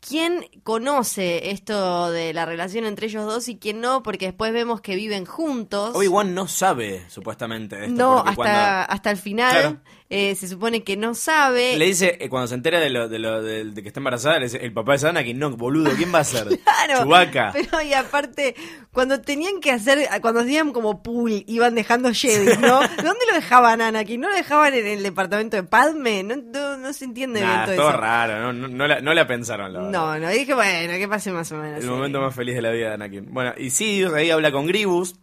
quién 0.00 0.46
conoce 0.62 1.50
esto 1.50 2.10
de 2.10 2.32
la 2.32 2.46
relación 2.46 2.84
entre 2.86 3.06
ellos 3.06 3.26
dos 3.26 3.48
y 3.48 3.58
quién 3.58 3.80
no, 3.80 4.02
porque 4.02 4.26
después 4.26 4.52
vemos 4.52 4.80
que 4.80 4.96
viven 4.96 5.26
juntos. 5.26 5.94
Obi-Wan 5.94 6.34
no 6.34 6.48
sabe, 6.48 7.04
supuestamente, 7.08 7.76
de 7.76 7.86
esto. 7.86 7.96
no, 7.96 8.18
hasta, 8.18 8.34
cuando 8.34 8.58
hasta 8.58 9.10
el 9.10 9.16
final 9.16 9.50
Claro. 9.50 9.80
Eh, 10.12 10.34
se 10.34 10.48
supone 10.48 10.82
que 10.82 10.96
no 10.96 11.14
sabe. 11.14 11.76
Le 11.78 11.86
dice, 11.86 12.18
eh, 12.20 12.28
cuando 12.28 12.48
se 12.48 12.56
entera 12.56 12.80
de, 12.80 12.90
lo, 12.90 13.08
de, 13.08 13.20
lo, 13.20 13.40
de, 13.42 13.64
de 13.64 13.80
que 13.82 13.88
está 13.88 14.00
embarazada, 14.00 14.38
le 14.40 14.46
dice, 14.46 14.58
el 14.58 14.72
papá 14.72 14.96
de 14.96 15.08
Anakin, 15.08 15.38
no, 15.38 15.50
boludo, 15.56 15.92
¿quién 15.96 16.12
va 16.12 16.18
a 16.18 16.24
ser? 16.24 16.48
Claro, 16.64 17.04
Chewbacca. 17.04 17.50
pero 17.52 17.80
y 17.82 17.92
aparte, 17.94 18.54
cuando 18.90 19.20
tenían 19.20 19.60
que 19.60 19.70
hacer, 19.70 20.08
cuando 20.20 20.40
hacían 20.40 20.72
como 20.72 21.02
pool, 21.02 21.44
iban 21.46 21.74
dejando 21.76 22.10
Jedi, 22.12 22.56
¿no? 22.58 22.80
¿Dónde 22.96 23.26
lo 23.30 23.34
dejaban 23.34 23.80
Anakin? 23.80 24.20
¿No 24.20 24.28
lo 24.30 24.34
dejaban 24.34 24.74
en 24.74 24.86
el 24.86 25.02
departamento 25.04 25.56
de 25.56 25.62
Padme? 25.62 26.22
No, 26.24 26.34
no, 26.36 26.76
no 26.78 26.92
se 26.92 27.04
entiende 27.04 27.40
Nah, 27.42 27.46
bien 27.46 27.66
todo 27.66 27.76
todo 27.76 27.88
eso. 27.90 27.98
raro, 28.00 28.40
no, 28.40 28.52
no, 28.52 28.66
no 28.68 28.86
la, 28.88 29.00
no 29.00 29.14
la 29.14 29.26
pensaron, 29.28 29.72
la 29.72 29.78
verdad. 29.80 29.92
No, 29.92 30.18
no, 30.18 30.28
dije, 30.30 30.54
bueno, 30.54 30.94
que 30.94 31.06
pase 31.06 31.30
más 31.30 31.52
o 31.52 31.56
menos. 31.56 31.76
El 31.76 31.82
sí. 31.84 31.88
momento 31.88 32.20
más 32.20 32.34
feliz 32.34 32.56
de 32.56 32.62
la 32.62 32.70
vida 32.72 32.88
de 32.88 32.94
Anakin. 32.94 33.32
Bueno, 33.32 33.52
y 33.56 33.70
Sidious 33.70 34.12
ahí 34.12 34.30
habla 34.30 34.50
con 34.50 34.66
Gribus. 34.66 35.14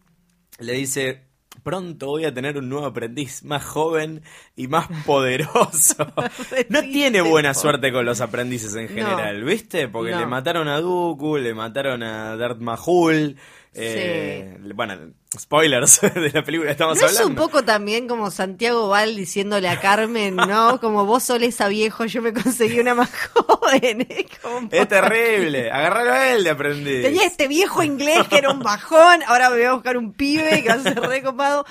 Le 0.60 0.74
dice: 0.74 1.27
Pronto 1.64 2.08
voy 2.08 2.26
a 2.26 2.34
tener 2.34 2.58
un 2.58 2.70
nuevo 2.70 2.86
aprendiz, 2.86 3.44
más 3.44 3.64
joven 3.64 4.22
y 4.56 4.68
más 4.68 4.88
poderoso. 5.06 5.96
no 6.70 6.82
tiene 6.82 7.22
buena 7.22 7.54
suerte 7.54 7.92
con 7.92 8.06
los 8.06 8.22
aprendices 8.22 8.76
en 8.76 8.88
general, 8.90 9.44
¿viste? 9.44 9.88
Porque 9.88 10.12
No. 10.12 10.20
le 10.20 10.26
mataron 10.26 10.68
a 10.68 10.80
Dooku, 10.80 11.38
le 11.38 11.54
mataron 11.54 12.04
a 12.04 12.36
Darth 12.38 12.60
Mahul. 12.60 13.38
Eh, 13.78 14.58
Bueno, 14.76 15.14
spoilers 15.38 16.02
de 16.16 16.32
la 16.34 16.44
película 16.44 16.68
que 16.68 16.72
estamos 16.72 17.00
¿No 17.00 17.06
es 17.06 17.12
hablando. 17.18 17.28
un 17.30 17.36
poco 17.36 17.64
también 17.64 18.08
como 18.08 18.32
Santiago 18.32 18.90
Val 18.90 19.16
diciéndole 19.16 19.70
a 19.70 19.80
Carmen, 19.80 20.36
¿no? 20.36 20.80
Como 20.80 21.06
vos 21.06 21.24
solés 21.24 21.60
a 21.62 21.68
viejo, 21.68 22.06
yo 22.06 22.22
me 22.22 22.34
conseguí 22.34 22.80
una 22.80 22.96
más 22.96 23.10
joven. 23.34 24.06
Es, 24.10 24.26
como- 24.42 24.70
Es 24.72 24.88
terrible. 24.88 25.72
Agarralo 25.72 26.12
a 26.14 26.32
él 26.34 26.44
de 26.44 26.50
aprendiz. 26.50 27.02
Tenía 27.04 27.26
este 27.26 27.48
viejo 27.48 27.84
inglés 27.84 28.28
que 28.28 28.38
era 28.38 28.52
un 28.52 28.60
bajón, 28.60 29.22
ahora 29.28 29.50
me 29.50 29.58
voy 29.58 29.66
a 29.66 29.74
buscar 29.74 29.98
un 29.98 30.14
pibe 30.14 30.64
que 30.64 30.70
va 30.70 30.76
a 30.76 30.80
ser 30.84 31.00
recopado. 31.00 31.66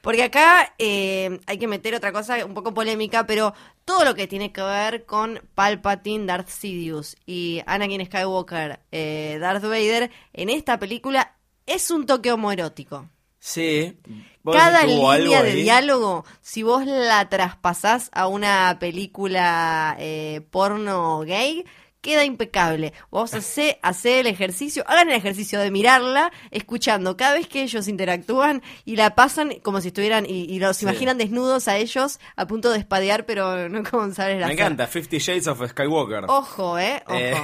Porque 0.00 0.24
acá 0.24 0.74
eh, 0.78 1.38
hay 1.46 1.58
que 1.58 1.68
meter 1.68 1.94
otra 1.94 2.10
cosa 2.10 2.44
un 2.44 2.54
poco 2.54 2.74
polémica, 2.74 3.24
pero 3.24 3.54
todo 3.84 4.04
lo 4.04 4.16
que 4.16 4.26
tiene 4.26 4.50
que 4.52 4.60
ver 4.60 5.04
con 5.04 5.40
Palpatine, 5.54 6.26
Darth 6.26 6.48
Sidious 6.48 7.14
y 7.24 7.62
Anakin 7.66 8.04
Skywalker, 8.06 8.80
eh, 8.90 9.38
Darth 9.40 9.62
Vader, 9.62 10.10
en 10.32 10.48
esta 10.50 10.80
película 10.80 11.36
es 11.66 11.90
un 11.90 12.06
toque 12.06 12.32
homoerótico. 12.32 13.08
Sí. 13.38 13.98
¿Vos 14.44 14.56
Cada 14.56 14.84
línea 14.86 15.42
de 15.42 15.50
ahí? 15.50 15.62
diálogo, 15.62 16.24
si 16.40 16.62
vos 16.62 16.84
la 16.86 17.28
traspasás 17.28 18.08
a 18.12 18.26
una 18.28 18.76
película 18.80 19.96
eh, 19.98 20.42
porno 20.50 21.20
gay, 21.20 21.64
queda 22.00 22.24
impecable. 22.24 22.92
Vos 23.10 23.34
hacé, 23.34 23.78
hacé 23.82 24.20
el 24.20 24.26
ejercicio, 24.26 24.82
hagan 24.88 25.08
el 25.10 25.14
ejercicio 25.16 25.60
de 25.60 25.70
mirarla, 25.70 26.32
escuchando 26.50 27.16
cada 27.16 27.34
vez 27.34 27.46
que 27.46 27.62
ellos 27.62 27.86
interactúan 27.86 28.62
y 28.84 28.96
la 28.96 29.14
pasan 29.14 29.54
como 29.62 29.80
si 29.80 29.88
estuvieran, 29.88 30.26
y, 30.26 30.44
y 30.52 30.58
los 30.58 30.76
Sí. 30.78 30.84
imaginan 30.84 31.18
desnudos 31.18 31.68
a 31.68 31.76
ellos 31.76 32.18
a 32.34 32.46
punto 32.46 32.70
de 32.70 32.78
espadear, 32.78 33.24
pero 33.26 33.68
no 33.68 33.82
como 33.88 34.12
sabes 34.12 34.40
la 34.40 34.48
Me 34.48 34.54
encanta, 34.54 34.86
Fifty 34.88 35.18
Shades 35.18 35.46
of 35.46 35.62
Skywalker. 35.68 36.24
Ojo, 36.28 36.78
eh, 36.78 37.02
ojo. 37.06 37.16
Eh, 37.16 37.34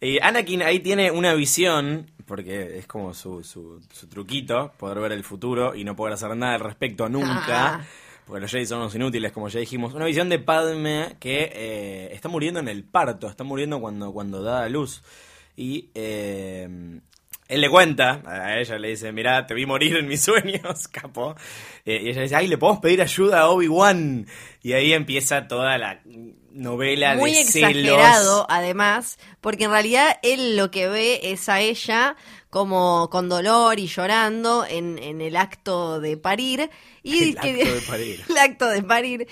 y 0.00 0.18
Anakin 0.22 0.62
ahí 0.62 0.80
tiene 0.80 1.10
una 1.10 1.34
visión, 1.34 2.10
porque 2.26 2.78
es 2.78 2.86
como 2.86 3.14
su, 3.14 3.42
su, 3.42 3.80
su 3.92 4.06
truquito, 4.08 4.72
poder 4.78 5.00
ver 5.00 5.12
el 5.12 5.24
futuro 5.24 5.74
y 5.74 5.84
no 5.84 5.96
poder 5.96 6.14
hacer 6.14 6.36
nada 6.36 6.54
al 6.54 6.60
respecto 6.60 7.08
nunca. 7.08 7.74
Ah. 7.74 7.84
Porque 8.26 8.40
los 8.40 8.50
Jedi 8.50 8.66
son 8.66 8.78
unos 8.78 8.94
inútiles, 8.94 9.32
como 9.32 9.48
ya 9.48 9.60
dijimos. 9.60 9.94
Una 9.94 10.04
visión 10.04 10.28
de 10.28 10.38
Padme 10.38 11.16
que 11.18 11.50
eh, 11.52 12.10
está 12.12 12.28
muriendo 12.28 12.60
en 12.60 12.68
el 12.68 12.84
parto, 12.84 13.28
está 13.28 13.44
muriendo 13.44 13.80
cuando, 13.80 14.12
cuando 14.12 14.42
da 14.42 14.64
a 14.64 14.68
luz. 14.68 15.02
Y 15.56 15.90
eh, 15.94 16.68
él 17.48 17.60
le 17.60 17.68
cuenta, 17.68 18.22
a 18.24 18.58
ella 18.58 18.78
le 18.78 18.88
dice, 18.88 19.12
mirá, 19.12 19.46
te 19.46 19.54
vi 19.54 19.66
morir 19.66 19.96
en 19.96 20.08
mis 20.08 20.22
sueños, 20.22 20.88
capo. 20.92 21.34
Eh, 21.84 22.00
y 22.04 22.08
ella 22.08 22.22
dice, 22.22 22.36
ay, 22.36 22.48
le 22.48 22.58
podemos 22.58 22.80
pedir 22.80 23.02
ayuda 23.02 23.40
a 23.40 23.48
Obi-Wan. 23.50 24.26
Y 24.62 24.72
ahí 24.72 24.92
empieza 24.92 25.48
toda 25.48 25.76
la 25.76 26.00
novela 26.54 27.14
muy 27.16 27.32
de 27.32 27.40
exagerado, 27.40 28.32
celos. 28.34 28.46
además, 28.48 29.18
porque 29.40 29.64
en 29.64 29.70
realidad 29.70 30.18
él 30.22 30.56
lo 30.56 30.70
que 30.70 30.88
ve 30.88 31.20
es 31.24 31.48
a 31.48 31.60
ella 31.60 32.16
como 32.50 33.08
con 33.10 33.28
dolor 33.28 33.78
y 33.78 33.86
llorando 33.86 34.66
en, 34.68 34.98
en 34.98 35.20
el 35.20 35.36
acto 35.36 36.00
de 36.00 36.16
parir. 36.16 36.70
Y 37.02 37.22
El 37.30 37.36
que- 37.36 37.62
acto 37.62 37.74
de 37.74 37.80
parir. 37.88 38.24
el 38.28 38.38
acto 38.38 38.68
de 38.68 38.82
parir. 38.82 39.28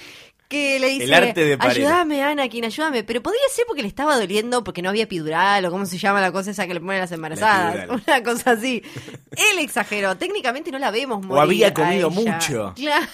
Que 0.49 0.81
le 0.81 0.89
dice, 0.89 1.05
El 1.05 1.15
arte 1.15 1.45
de 1.45 1.57
parir. 1.57 1.87
ayúdame 1.87 2.25
Anakin, 2.25 2.65
ayúdame. 2.65 3.05
Pero 3.05 3.23
podría 3.23 3.41
ser 3.55 3.67
porque 3.69 3.83
le 3.83 3.89
estaba 3.89 4.17
doliendo, 4.17 4.65
porque 4.65 4.83
no 4.83 4.89
había 4.89 5.05
epidural, 5.05 5.65
o 5.65 5.71
cómo 5.71 5.87
se 5.87 5.97
llama 5.97 6.21
la 6.21 6.33
cosa 6.33 6.51
esa 6.51 6.67
que 6.67 6.75
le 6.75 6.81
ponen 6.81 6.99
las 6.99 7.13
embarazadas. 7.13 7.89
Una 8.09 8.21
cosa 8.25 8.51
así. 8.53 8.83
Él 9.31 9.59
exageró. 9.61 10.17
Técnicamente 10.17 10.73
no 10.73 10.81
la 10.81 10.91
vemos 10.91 11.25
morir. 11.25 11.41
había 11.41 11.69
a 11.69 11.75
comido 11.75 12.11
mucho. 12.11 12.73
Claro. 12.75 13.07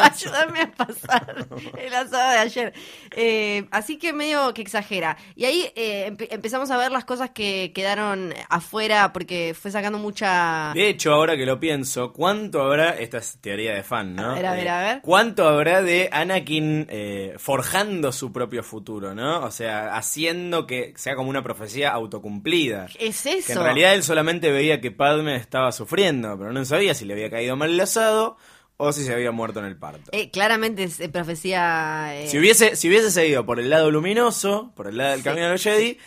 Ayúdame 0.12 0.60
a 0.62 0.70
pasar 0.72 1.46
el 1.78 1.94
asado 1.94 2.30
de 2.32 2.38
ayer. 2.38 2.72
Eh, 3.12 3.66
así 3.70 3.98
que 3.98 4.12
medio 4.12 4.52
que 4.54 4.62
exagera. 4.62 5.16
Y 5.36 5.44
ahí 5.44 5.70
eh, 5.76 6.10
empe- 6.10 6.28
empezamos 6.30 6.70
a 6.70 6.76
ver 6.76 6.90
las 6.92 7.04
cosas 7.04 7.30
que 7.30 7.72
quedaron 7.74 8.32
afuera 8.48 9.12
porque 9.12 9.54
fue 9.60 9.70
sacando 9.70 9.98
mucha... 9.98 10.72
De 10.74 10.88
hecho, 10.88 11.12
ahora 11.12 11.36
que 11.36 11.46
lo 11.46 11.58
pienso, 11.60 12.12
¿cuánto 12.12 12.62
habrá, 12.62 12.90
esta 12.98 13.18
es 13.18 13.38
teoría 13.40 13.74
de 13.74 13.82
fan, 13.82 14.14
¿no? 14.14 14.30
A 14.30 14.34
ver, 14.34 14.46
a 14.46 14.52
ver, 14.54 14.66
Eh, 14.66 14.70
a 14.70 14.80
ver. 14.82 15.00
¿Cuánto 15.02 15.48
habrá 15.48 15.82
de 15.82 16.08
Anakin 16.12 16.86
eh, 16.90 17.34
forjando 17.38 18.12
su 18.12 18.32
propio 18.32 18.62
futuro, 18.62 19.14
¿no? 19.14 19.40
O 19.44 19.50
sea, 19.50 19.96
haciendo 19.96 20.66
que 20.66 20.92
sea 20.96 21.14
como 21.16 21.30
una 21.30 21.42
profecía 21.42 21.90
autocumplida. 21.90 22.86
Es 22.98 23.22
Que 23.22 23.30
en 23.32 23.38
eso. 23.38 23.62
realidad 23.62 23.94
él 23.94 24.02
solamente 24.02 24.50
veía 24.50 24.80
que 24.80 24.90
Padme 24.90 25.36
estaba 25.36 25.72
sufriendo, 25.72 26.36
pero 26.38 26.52
no 26.52 26.64
sabía 26.64 26.94
si 26.94 27.04
le 27.04 27.14
había 27.14 27.30
caído 27.30 27.56
mal 27.56 27.70
el 27.70 27.80
asado 27.80 28.36
o 28.82 28.92
si 28.92 29.04
se 29.04 29.12
había 29.12 29.30
muerto 29.30 29.60
en 29.60 29.66
el 29.66 29.76
parto. 29.76 30.10
Eh, 30.12 30.30
claramente 30.30 30.84
es 30.84 31.00
eh, 31.00 31.08
profecía. 31.08 32.18
eh, 32.18 32.28
Si 32.28 32.38
hubiese, 32.38 32.76
si 32.76 32.88
hubiese 32.88 33.10
seguido 33.10 33.44
por 33.44 33.60
el 33.60 33.68
lado 33.70 33.90
luminoso, 33.90 34.72
por 34.74 34.86
el 34.86 34.96
lado 34.96 35.10
del 35.10 35.20
Sí. 35.20 35.24
camino 35.24 35.46
de 35.46 35.52
los 35.52 35.62
Jedi, 35.62 35.98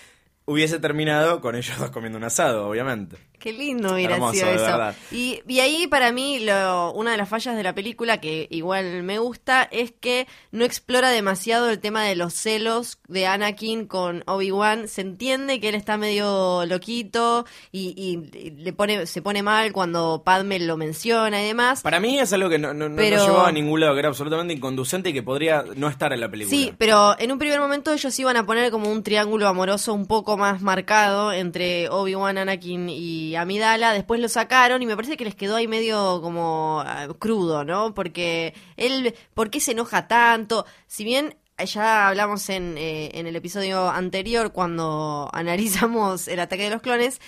hubiese 0.45 0.79
terminado 0.79 1.39
con 1.39 1.55
ellos 1.55 1.77
dos 1.77 1.91
comiendo 1.91 2.17
un 2.17 2.23
asado, 2.23 2.67
obviamente. 2.67 3.17
Qué 3.43 3.51
lindo 3.51 3.95
hubiera 3.95 4.13
Hermoso, 4.13 4.35
sido 4.35 4.47
eso. 4.51 4.93
Y, 5.11 5.41
y 5.45 5.59
ahí 5.59 5.85
para 5.87 6.13
mí 6.13 6.39
lo, 6.39 6.93
una 6.93 7.11
de 7.11 7.17
las 7.17 7.27
fallas 7.27 7.57
de 7.57 7.63
la 7.63 7.75
película 7.75 8.21
que 8.21 8.47
igual 8.49 9.03
me 9.03 9.19
gusta 9.19 9.67
es 9.69 9.91
que 9.91 10.27
no 10.51 10.63
explora 10.63 11.09
demasiado 11.09 11.69
el 11.69 11.79
tema 11.79 12.05
de 12.05 12.15
los 12.15 12.33
celos 12.33 12.99
de 13.09 13.27
Anakin 13.27 13.85
con 13.85 14.23
Obi-Wan. 14.27 14.87
Se 14.87 15.01
entiende 15.01 15.59
que 15.59 15.67
él 15.67 15.75
está 15.75 15.97
medio 15.97 16.65
loquito 16.65 17.45
y, 17.73 17.93
y- 17.97 18.37
y 18.37 18.51
le 18.51 18.71
pone, 18.71 19.05
se 19.07 19.21
pone 19.21 19.43
mal 19.43 19.73
cuando 19.73 20.21
Padme 20.23 20.57
lo 20.59 20.77
menciona 20.77 21.43
y 21.43 21.47
demás. 21.47 21.81
Para 21.81 21.99
mí 21.99 22.17
es 22.19 22.31
algo 22.31 22.47
que 22.49 22.57
no, 22.59 22.73
no, 22.73 22.85
no- 22.87 22.89
no 22.91 22.95
Pero- 22.95 23.25
llevaba 23.25 23.49
a 23.49 23.51
ningún 23.51 23.81
lado, 23.81 23.91
que 23.93 23.99
era 23.99 24.07
absolutamente 24.07 24.53
inconducente 24.53 25.09
y 25.09 25.13
que 25.13 25.21
podría 25.21 25.65
no 25.75 25.89
estar 25.89 26.13
en 26.13 26.21
la 26.21 26.29
película. 26.31 26.55
Sí, 26.57 26.73
pero 26.77 27.19
en 27.19 27.29
un 27.29 27.39
primer 27.39 27.59
momento 27.59 27.91
ellos 27.91 28.17
iban 28.19 28.37
a 28.37 28.45
poner 28.45 28.71
como 28.71 28.89
un 28.89 29.03
triángulo 29.03 29.49
amoroso 29.49 29.93
un 29.93 30.05
poco 30.05 30.37
más 30.37 30.61
marcado 30.61 31.33
entre 31.33 31.89
Obi-Wan, 31.89 32.37
Anakin 32.37 32.87
y 32.89 33.32
Amidala. 33.35 33.93
Después 33.93 34.19
lo 34.19 34.29
sacaron 34.29 34.81
y 34.81 34.85
me 34.85 34.95
parece 34.95 35.17
que 35.17 35.25
les 35.25 35.35
quedó 35.35 35.55
ahí 35.55 35.67
medio 35.67 36.21
como 36.21 36.83
ah, 36.85 37.07
crudo, 37.19 37.63
¿no? 37.63 37.93
Porque 37.93 38.53
él, 38.77 39.15
¿por 39.33 39.49
qué 39.49 39.59
se 39.59 39.71
enoja 39.71 40.07
tanto? 40.07 40.65
Si 40.87 41.03
bien 41.03 41.35
ya 41.65 42.07
hablamos 42.07 42.49
en, 42.49 42.77
eh, 42.77 43.11
en 43.13 43.27
el 43.27 43.35
episodio 43.35 43.89
anterior 43.89 44.51
cuando 44.51 45.29
analizamos 45.33 46.27
el 46.27 46.39
ataque 46.39 46.63
de 46.63 46.69
los 46.71 46.81
clones. 46.81 47.19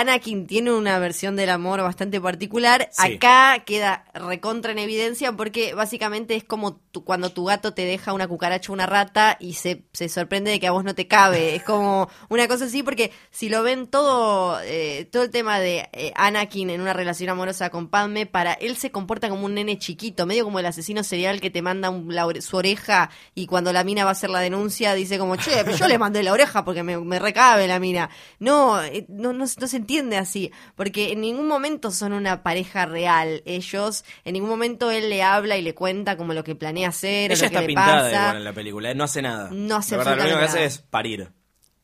Anakin 0.00 0.46
tiene 0.46 0.72
una 0.72 0.98
versión 0.98 1.36
del 1.36 1.50
amor 1.50 1.80
bastante 1.82 2.20
particular. 2.20 2.88
Sí. 2.92 3.14
Acá 3.14 3.62
queda 3.64 4.04
recontra 4.14 4.72
en 4.72 4.78
evidencia 4.78 5.32
porque 5.32 5.74
básicamente 5.74 6.34
es 6.36 6.44
como 6.44 6.76
tu- 6.76 7.04
cuando 7.04 7.30
tu 7.30 7.44
gato 7.44 7.74
te 7.74 7.84
deja 7.84 8.12
una 8.12 8.26
cucaracha 8.26 8.70
o 8.72 8.74
una 8.74 8.86
rata 8.86 9.36
y 9.40 9.54
se, 9.54 9.84
se 9.92 10.08
sorprende 10.08 10.50
de 10.50 10.58
que 10.60 10.66
a 10.66 10.72
vos 10.72 10.82
no 10.84 10.94
te 10.94 11.06
cabe. 11.06 11.54
Es 11.54 11.62
como 11.62 12.08
una 12.28 12.48
cosa 12.48 12.64
así 12.64 12.82
porque 12.82 13.12
si 13.30 13.48
lo 13.48 13.62
ven 13.62 13.86
todo, 13.86 14.58
eh, 14.64 15.08
todo 15.12 15.22
el 15.22 15.30
tema 15.30 15.60
de 15.60 15.88
eh, 15.92 16.12
Anakin 16.16 16.70
en 16.70 16.80
una 16.80 16.92
relación 16.92 17.30
amorosa 17.30 17.70
con 17.70 17.88
Padme, 17.88 18.26
para 18.26 18.52
él 18.54 18.76
se 18.76 18.90
comporta 18.90 19.28
como 19.28 19.44
un 19.46 19.54
nene 19.54 19.78
chiquito, 19.78 20.26
medio 20.26 20.44
como 20.44 20.58
el 20.58 20.66
asesino 20.66 21.04
serial 21.04 21.40
que 21.40 21.50
te 21.50 21.62
manda 21.62 21.90
un- 21.90 22.14
la 22.14 22.24
su 22.40 22.56
oreja 22.56 23.10
y 23.34 23.46
cuando 23.46 23.72
la 23.72 23.84
mina 23.84 24.02
va 24.04 24.10
a 24.10 24.12
hacer 24.12 24.30
la 24.30 24.40
denuncia 24.40 24.94
dice 24.94 25.18
como, 25.18 25.36
che, 25.36 25.52
pero 25.64 25.76
yo 25.76 25.86
le 25.88 25.98
mandé 25.98 26.22
la 26.22 26.32
oreja 26.32 26.64
porque 26.64 26.82
me, 26.82 26.98
me 26.98 27.18
recabe 27.18 27.68
la 27.68 27.78
mina. 27.78 28.10
No, 28.40 28.82
eh, 28.82 29.06
no, 29.08 29.32
no, 29.32 29.44
no 29.44 29.66
se 29.66 29.76
entiende 29.84 30.16
así, 30.16 30.50
porque 30.76 31.12
en 31.12 31.20
ningún 31.20 31.46
momento 31.46 31.90
son 31.90 32.14
una 32.14 32.42
pareja 32.42 32.86
real. 32.86 33.42
Ellos, 33.44 34.04
en 34.24 34.32
ningún 34.32 34.48
momento 34.48 34.90
él 34.90 35.10
le 35.10 35.22
habla 35.22 35.58
y 35.58 35.62
le 35.62 35.74
cuenta 35.74 36.16
como 36.16 36.32
lo 36.32 36.42
que 36.42 36.54
planea 36.54 36.88
hacer, 36.88 37.30
o 37.30 37.34
Ella 37.34 37.40
que 37.40 37.46
está 37.46 37.60
le 37.60 37.66
pintada 37.66 38.02
pasa. 38.04 38.10
igual 38.22 38.36
en 38.38 38.44
la 38.44 38.52
película, 38.54 38.90
¿eh? 38.90 38.94
no 38.94 39.04
hace 39.04 39.20
nada. 39.22 39.50
No 39.52 39.76
hace 39.76 39.96
La 39.96 40.04
verdad, 40.04 40.16
lo 40.16 40.22
único 40.24 40.38
que 40.38 40.44
hace 40.46 40.64
es 40.64 40.78
parir. 40.78 41.30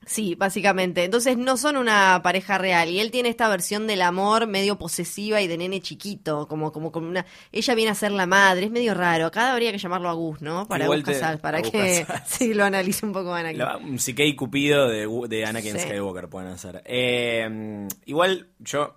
Sí, 0.06 0.34
básicamente. 0.34 1.04
Entonces 1.04 1.36
no 1.36 1.56
son 1.56 1.76
una 1.76 2.20
pareja 2.22 2.58
real. 2.58 2.88
Y 2.88 3.00
él 3.00 3.10
tiene 3.10 3.28
esta 3.28 3.48
versión 3.48 3.86
del 3.86 4.02
amor 4.02 4.46
medio 4.46 4.76
posesiva 4.78 5.40
y 5.42 5.46
de 5.46 5.58
nene 5.58 5.80
chiquito, 5.80 6.48
como, 6.48 6.72
como, 6.72 6.90
como 6.90 7.06
una. 7.08 7.26
Ella 7.52 7.74
viene 7.74 7.90
a 7.90 7.94
ser 7.94 8.10
la 8.12 8.26
madre, 8.26 8.64
es 8.66 8.70
medio 8.70 8.94
raro. 8.94 9.26
Acá 9.26 9.52
habría 9.52 9.70
que 9.72 9.78
llamarlo 9.78 10.08
a 10.08 10.14
Gus, 10.14 10.40
¿no? 10.40 10.66
Para 10.66 10.86
Gus 10.86 11.02
Casals, 11.02 11.40
para 11.40 11.62
que 11.62 12.04
Casals. 12.06 12.28
sí 12.28 12.54
lo 12.54 12.64
analice 12.64 13.04
un 13.06 13.12
poco 13.12 13.32
Anakin. 13.34 13.58
La- 13.58 13.76
un 13.76 13.98
psique 13.98 14.26
y 14.26 14.34
cupido 14.34 14.88
de, 14.88 15.06
de 15.28 15.44
Anakin 15.44 15.74
Sí. 15.74 15.80
Skywalker 15.80 16.28
pueden 16.28 16.48
hacer. 16.48 16.82
Eh, 16.86 17.86
igual 18.06 18.48
yo 18.58 18.96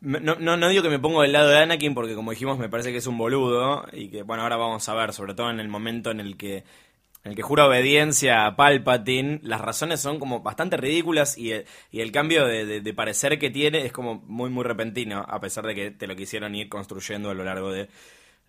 no, 0.00 0.36
no, 0.36 0.56
no 0.56 0.68
digo 0.68 0.82
que 0.82 0.88
me 0.90 0.98
pongo 0.98 1.22
del 1.22 1.32
lado 1.32 1.48
de 1.48 1.58
Anakin 1.58 1.92
porque 1.94 2.14
como 2.14 2.30
dijimos 2.30 2.58
me 2.58 2.68
parece 2.68 2.92
que 2.92 2.98
es 2.98 3.06
un 3.06 3.18
boludo 3.18 3.84
y 3.92 4.08
que 4.10 4.22
bueno 4.22 4.42
ahora 4.42 4.56
vamos 4.56 4.86
a 4.88 4.94
ver 4.94 5.12
sobre 5.12 5.34
todo 5.34 5.50
en 5.50 5.58
el 5.58 5.68
momento 5.68 6.10
en 6.10 6.20
el 6.20 6.36
que 6.36 6.64
en 7.26 7.30
el 7.30 7.36
que 7.36 7.42
jura 7.42 7.66
obediencia 7.66 8.46
a 8.46 8.54
Palpatine 8.54 9.40
las 9.42 9.60
razones 9.60 9.98
son 10.00 10.20
como 10.20 10.42
bastante 10.42 10.76
ridículas 10.76 11.36
y 11.36 11.50
el, 11.50 12.12
cambio 12.12 12.46
de, 12.46 12.64
de- 12.64 12.80
de 12.80 12.94
parecer 12.94 13.40
que 13.40 13.50
tiene 13.50 13.84
es 13.84 13.90
como 13.90 14.22
muy 14.28 14.48
muy 14.48 14.62
repentino 14.62 15.26
a 15.28 15.40
pesar 15.40 15.66
de 15.66 15.74
que 15.74 15.90
te 15.90 16.06
lo 16.06 16.14
quisieron 16.14 16.54
ir 16.54 16.68
construyendo 16.68 17.28
a 17.30 17.34
lo 17.34 17.42
largo 17.42 17.72
de 17.72 17.88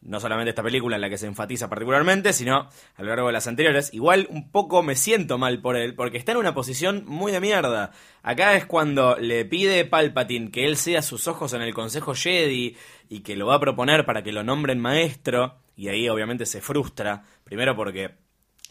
no 0.01 0.19
solamente 0.19 0.51
esta 0.51 0.61
película 0.61 0.95
en 0.95 1.01
la 1.01 1.09
que 1.09 1.17
se 1.17 1.25
enfatiza 1.25 1.69
particularmente, 1.69 2.31
sino 2.33 2.69
a 2.97 3.01
lo 3.01 3.07
largo 3.07 3.25
de 3.27 3.33
las 3.33 3.47
anteriores. 3.47 3.91
Igual 3.95 4.27
un 4.29 4.51
poco 4.51 4.83
me 4.83 4.95
siento 4.95 5.39
mal 5.39 5.59
por 5.59 5.75
él, 5.75 5.95
porque 5.95 6.19
está 6.19 6.33
en 6.33 6.37
una 6.37 6.53
posición 6.53 7.03
muy 7.07 7.31
de 7.31 7.39
mierda. 7.41 7.91
Acá 8.21 8.55
es 8.55 8.67
cuando 8.67 9.17
le 9.17 9.43
pide 9.45 9.85
Palpatine 9.85 10.51
que 10.51 10.65
él 10.65 10.77
sea 10.77 11.01
sus 11.01 11.27
ojos 11.27 11.53
en 11.53 11.63
el 11.63 11.73
Consejo 11.73 12.13
Jedi 12.13 12.77
y 13.09 13.21
que 13.21 13.35
lo 13.35 13.47
va 13.47 13.55
a 13.55 13.59
proponer 13.59 14.05
para 14.05 14.21
que 14.21 14.31
lo 14.31 14.43
nombren 14.43 14.79
maestro, 14.79 15.55
y 15.75 15.87
ahí 15.87 16.07
obviamente 16.09 16.45
se 16.45 16.61
frustra, 16.61 17.23
primero 17.43 17.75
porque 17.75 18.11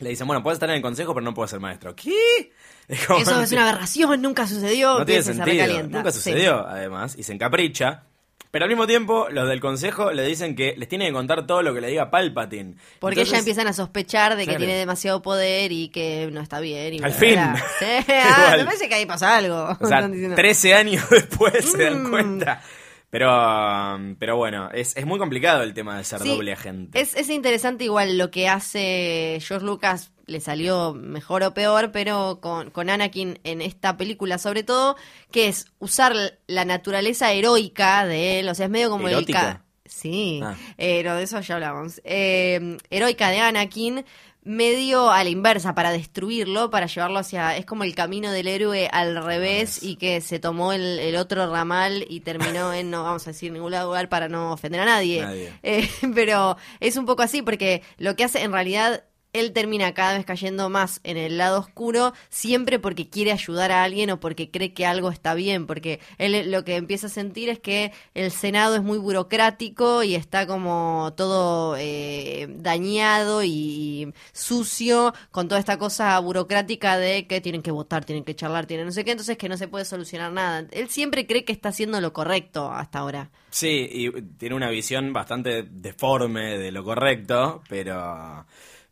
le 0.01 0.11
dicen, 0.11 0.27
bueno, 0.27 0.43
puedes 0.43 0.57
estar 0.57 0.69
en 0.71 0.77
el 0.77 0.83
Consejo, 0.83 1.15
pero 1.15 1.25
no 1.25 1.35
puedes 1.35 1.51
ser 1.51 1.61
maestro. 1.61 1.95
¿Qué? 1.97 2.53
Es 2.89 3.05
como- 3.05 3.19
Eso 3.19 3.41
es 3.43 3.51
una 3.51 3.69
aberración, 3.69 4.23
nunca 4.23 4.47
sucedió. 4.47 5.01
no 5.01 5.05
tiene 5.07 5.23
se 5.23 5.35
sentido. 5.35 5.83
Nunca 5.85 6.13
Sí. 6.13 6.19
sucedió, 6.19 6.67
además, 6.69 7.17
y 7.19 7.25
se 7.25 7.33
encapricha. 7.33 8.05
Pero 8.53 8.65
al 8.65 8.69
mismo 8.71 8.87
tiempo, 8.87 9.27
los 9.31 9.49
del 9.49 9.61
consejo 9.61 10.13
le 10.13 10.23
dicen 10.25 10.55
que 10.55 10.75
les 10.79 10.89
tiene 10.89 11.07
que 11.09 11.13
contar 11.13 11.47
todo 11.49 11.63
lo 11.63 11.75
que 11.75 11.81
le 11.81 11.89
diga 11.89 12.11
Palpatine. 12.11 12.77
Porque 13.01 13.15
Entonces, 13.21 13.33
ya 13.33 13.39
empiezan 13.41 13.67
a 13.67 13.73
sospechar 13.73 14.37
de 14.37 14.43
que 14.43 14.51
Claro. 14.53 14.59
tiene 14.61 14.75
demasiado 14.79 15.21
poder 15.21 15.73
y 15.73 15.89
que 15.89 16.31
no 16.33 16.41
está 16.41 16.61
bien. 16.61 16.95
Y 16.95 17.03
Al 17.03 17.13
fin. 17.13 17.39
Sí, 17.81 18.13
ah, 18.25 18.55
me 18.57 18.65
parece 18.65 18.89
que 18.89 18.95
ahí 18.95 19.05
pasa 19.05 19.37
algo. 19.37 19.65
O 19.81 19.87
sea, 19.89 19.99
Están 19.99 20.13
diciendo. 20.13 20.37
13 20.37 20.75
años 20.75 21.05
después 21.11 21.65
se 21.71 21.83
dan 21.83 22.05
Mm. 22.05 22.11
cuenta. 22.11 22.63
Pero, 23.11 23.99
pero 24.19 24.37
bueno, 24.37 24.69
es, 24.73 24.97
es 24.97 25.07
muy 25.07 25.19
complicado 25.19 25.63
el 25.63 25.75
tema 25.75 25.97
de 25.97 26.05
ser 26.05 26.21
Sí, 26.21 26.29
doble 26.29 26.53
agente. 26.53 27.01
Es, 27.01 27.15
es 27.17 27.31
interesante 27.31 27.85
igual 27.85 28.19
lo 28.19 28.31
que 28.31 28.49
hace 28.49 29.39
George 29.41 29.65
Lucas, 29.65 30.13
le 30.27 30.41
salió 30.41 30.93
mejor 30.93 31.45
o 31.45 31.55
peor, 31.55 31.93
pero 31.93 32.41
con, 32.43 32.71
con 32.71 32.91
Anakin 32.91 33.39
en 33.45 33.63
esta 33.63 33.97
película 33.97 34.39
sobre 34.39 34.65
todo, 34.65 34.97
que 35.31 35.47
es 35.49 35.67
usar 35.79 36.15
la 36.49 36.65
naturaleza 36.65 37.33
heroica 37.33 38.05
de 38.07 38.41
él, 38.41 38.49
o 38.49 38.55
sea, 38.55 38.67
es 38.67 38.71
medio 38.73 38.91
como 38.91 39.09
¿Erótica? 39.09 39.63
el... 39.85 39.91
Sí, 39.91 40.41
Ah. 40.43 40.57
eh, 40.79 41.03
no, 41.05 41.15
de 41.15 41.23
eso 41.23 41.41
ya 41.41 41.55
hablamos. 41.55 42.01
Eh, 42.03 42.77
heroica 42.91 43.31
de 43.31 43.39
Anakin, 43.39 44.05
medio 44.47 45.11
a 45.11 45.25
la 45.25 45.31
inversa, 45.31 45.75
para 45.75 45.91
destruirlo, 45.91 46.71
para 46.71 46.87
llevarlo 46.87 47.19
hacia... 47.19 47.57
Es 47.57 47.67
como 47.67 47.85
el 47.85 47.95
camino 47.95 48.31
del 48.31 48.47
héroe 48.47 48.89
al 48.93 49.23
revés 49.23 49.83
y 49.83 49.97
que 49.97 50.21
se 50.21 50.39
tomó 50.39 50.73
el, 50.73 51.01
el 51.01 51.17
otro 51.17 51.51
ramal 51.51 52.07
y 52.09 52.21
terminó 52.21 52.73
en, 52.73 52.91
no 52.91 53.03
vamos 53.03 53.27
a 53.27 53.31
decir 53.31 53.53
ningún 53.53 53.73
lugar 53.73 54.09
para 54.09 54.29
no 54.29 54.53
ofender 54.53 54.81
a 54.81 54.85
nadie. 54.85 55.23
Nadie. 55.23 55.53
Eh, 55.63 55.91
pero 56.15 56.57
es 56.81 56.97
un 56.97 57.07
poco 57.07 57.23
así 57.23 57.43
porque 57.43 57.83
lo 57.99 58.15
que 58.15 58.25
hace 58.25 58.43
en 58.43 58.53
realidad 58.53 59.03
él 59.41 59.53
termina 59.53 59.95
cada 59.95 60.17
vez 60.17 60.25
cayendo 60.25 60.69
más 60.69 61.01
en 61.05 61.17
el 61.17 61.39
lado 61.39 61.61
oscuro 61.61 62.13
siempre 62.29 62.79
porque 62.79 63.09
quiere 63.09 63.33
ayudar 63.33 63.73
a 63.73 63.85
alguien 63.85 64.11
o 64.11 64.21
porque 64.21 64.51
cree 64.51 64.73
que 64.73 64.87
algo 64.87 65.11
está 65.11 65.35
bien 65.35 65.67
porque 65.67 66.01
él 66.19 66.51
lo 66.51 66.65
que 66.65 66.77
empieza 66.77 67.07
a 67.07 67.11
sentir 67.11 67.49
es 67.49 67.59
que 67.59 67.93
el 68.15 68.31
senado 68.31 68.77
es 68.77 68.83
muy 68.83 68.99
burocrático 68.99 70.03
y 70.03 70.15
está 70.15 70.47
como 70.47 71.13
todo 71.17 71.77
eh, 71.79 72.47
dañado 72.51 73.43
y 73.43 74.13
sucio 74.33 75.15
con 75.31 75.49
toda 75.49 75.61
esta 75.61 75.79
cosa 75.79 76.19
burocrática 76.21 76.99
de 76.99 77.27
que 77.27 77.41
tienen 77.41 77.63
que 77.63 77.71
votar 77.71 78.05
tienen 78.05 78.25
que 78.25 78.35
charlar 78.35 78.67
tienen 78.67 78.87
no 78.87 78.93
sé 78.93 79.05
qué 79.05 79.13
entonces 79.13 79.39
que 79.39 79.49
no 79.49 79.57
se 79.57 79.69
puede 79.69 79.85
solucionar 79.85 80.33
nada. 80.33 80.67
Él 80.71 80.89
siempre 80.89 81.27
cree 81.27 81.45
que 81.45 81.53
está 81.53 81.71
haciendo 81.71 82.01
lo 82.01 82.13
correcto 82.13 82.71
hasta 82.71 82.99
ahora. 83.01 83.31
Sí, 83.51 83.89
y 83.91 84.23
tiene 84.39 84.55
una 84.55 84.71
visión 84.71 85.13
bastante 85.13 85.63
deforme 85.63 86.59
de 86.59 86.73
lo 86.73 86.85
correcto, 86.85 87.63
pero 87.69 88.45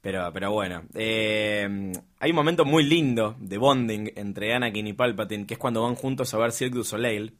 pero 0.04 0.30
pero 0.32 0.52
bueno. 0.52 0.82
Eh, 0.94 1.92
hay 2.20 2.30
un 2.30 2.36
momento 2.36 2.64
muy 2.64 2.84
lindo 2.84 3.34
de 3.40 3.58
bonding 3.58 4.12
entre 4.16 4.54
Anakin 4.54 4.86
y 4.86 4.92
Palpatine, 4.92 5.46
que 5.46 5.54
es 5.54 5.58
cuando 5.58 5.82
van 5.82 5.94
juntos 5.96 6.32
a 6.34 6.38
ver 6.38 6.52
Cirque 6.52 6.76
du 6.76 6.84
Soleil. 6.84 7.34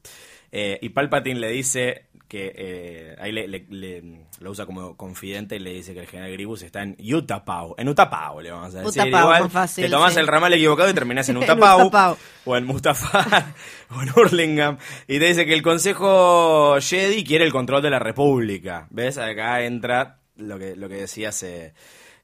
Eh, 0.51 0.79
y 0.83 0.89
Palpatine 0.89 1.39
le 1.41 1.49
dice 1.51 2.07
que 2.29 2.53
eh, 2.57 3.17
ahí 3.21 3.33
le, 3.33 3.47
le- 3.49 3.67
le- 3.69 4.03
lo 4.41 4.51
usa 4.51 4.65
como 4.67 4.97
confidente 4.97 5.57
y 5.57 5.59
le 5.59 5.73
dice 5.73 5.93
que 5.95 6.01
el 6.01 6.07
general 6.07 6.33
Grievous 6.33 6.63
está 6.63 6.83
en 6.83 6.97
Utapau, 7.15 7.75
en 7.77 7.89
Utapau 7.89 8.41
le 8.41 8.51
vamos 8.51 8.75
a 8.75 8.81
decir. 8.83 9.03
Utapau, 9.03 9.23
Igual 9.35 9.51
fácil, 9.51 9.85
te 9.85 9.91
tomás 9.91 10.15
sí. 10.15 10.21
el 10.21 10.27
ramal 10.27 10.53
equivocado 10.55 10.89
y 10.91 10.95
terminás 10.95 11.29
en 11.29 11.37
En 11.39 11.43
Utapau, 11.43 11.81
Utapau. 11.89 12.17
o 12.47 12.57
en 12.57 12.65
Mustafar 12.67 13.53
o 13.91 14.03
en 14.03 14.09
Hurlingham 14.17 14.79
y 15.07 15.19
te 15.19 15.27
dice 15.27 15.45
que 15.45 15.53
el 15.55 15.63
Consejo 15.63 16.77
Jedi 16.81 17.25
quiere 17.25 17.45
el 17.45 17.53
control 17.53 17.83
de 17.83 17.91
la 17.91 17.99
República. 17.99 18.87
¿Ves? 18.91 19.19
Acá 19.19 19.63
entra 19.65 20.19
lo 20.37 20.59
que 20.59 20.75
lo 20.77 20.89
que 20.89 20.97
decías 20.97 21.43
eh, 21.43 21.75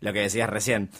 lo 0.00 0.12
que 0.12 0.20
decías 0.20 0.50
recién. 0.50 0.90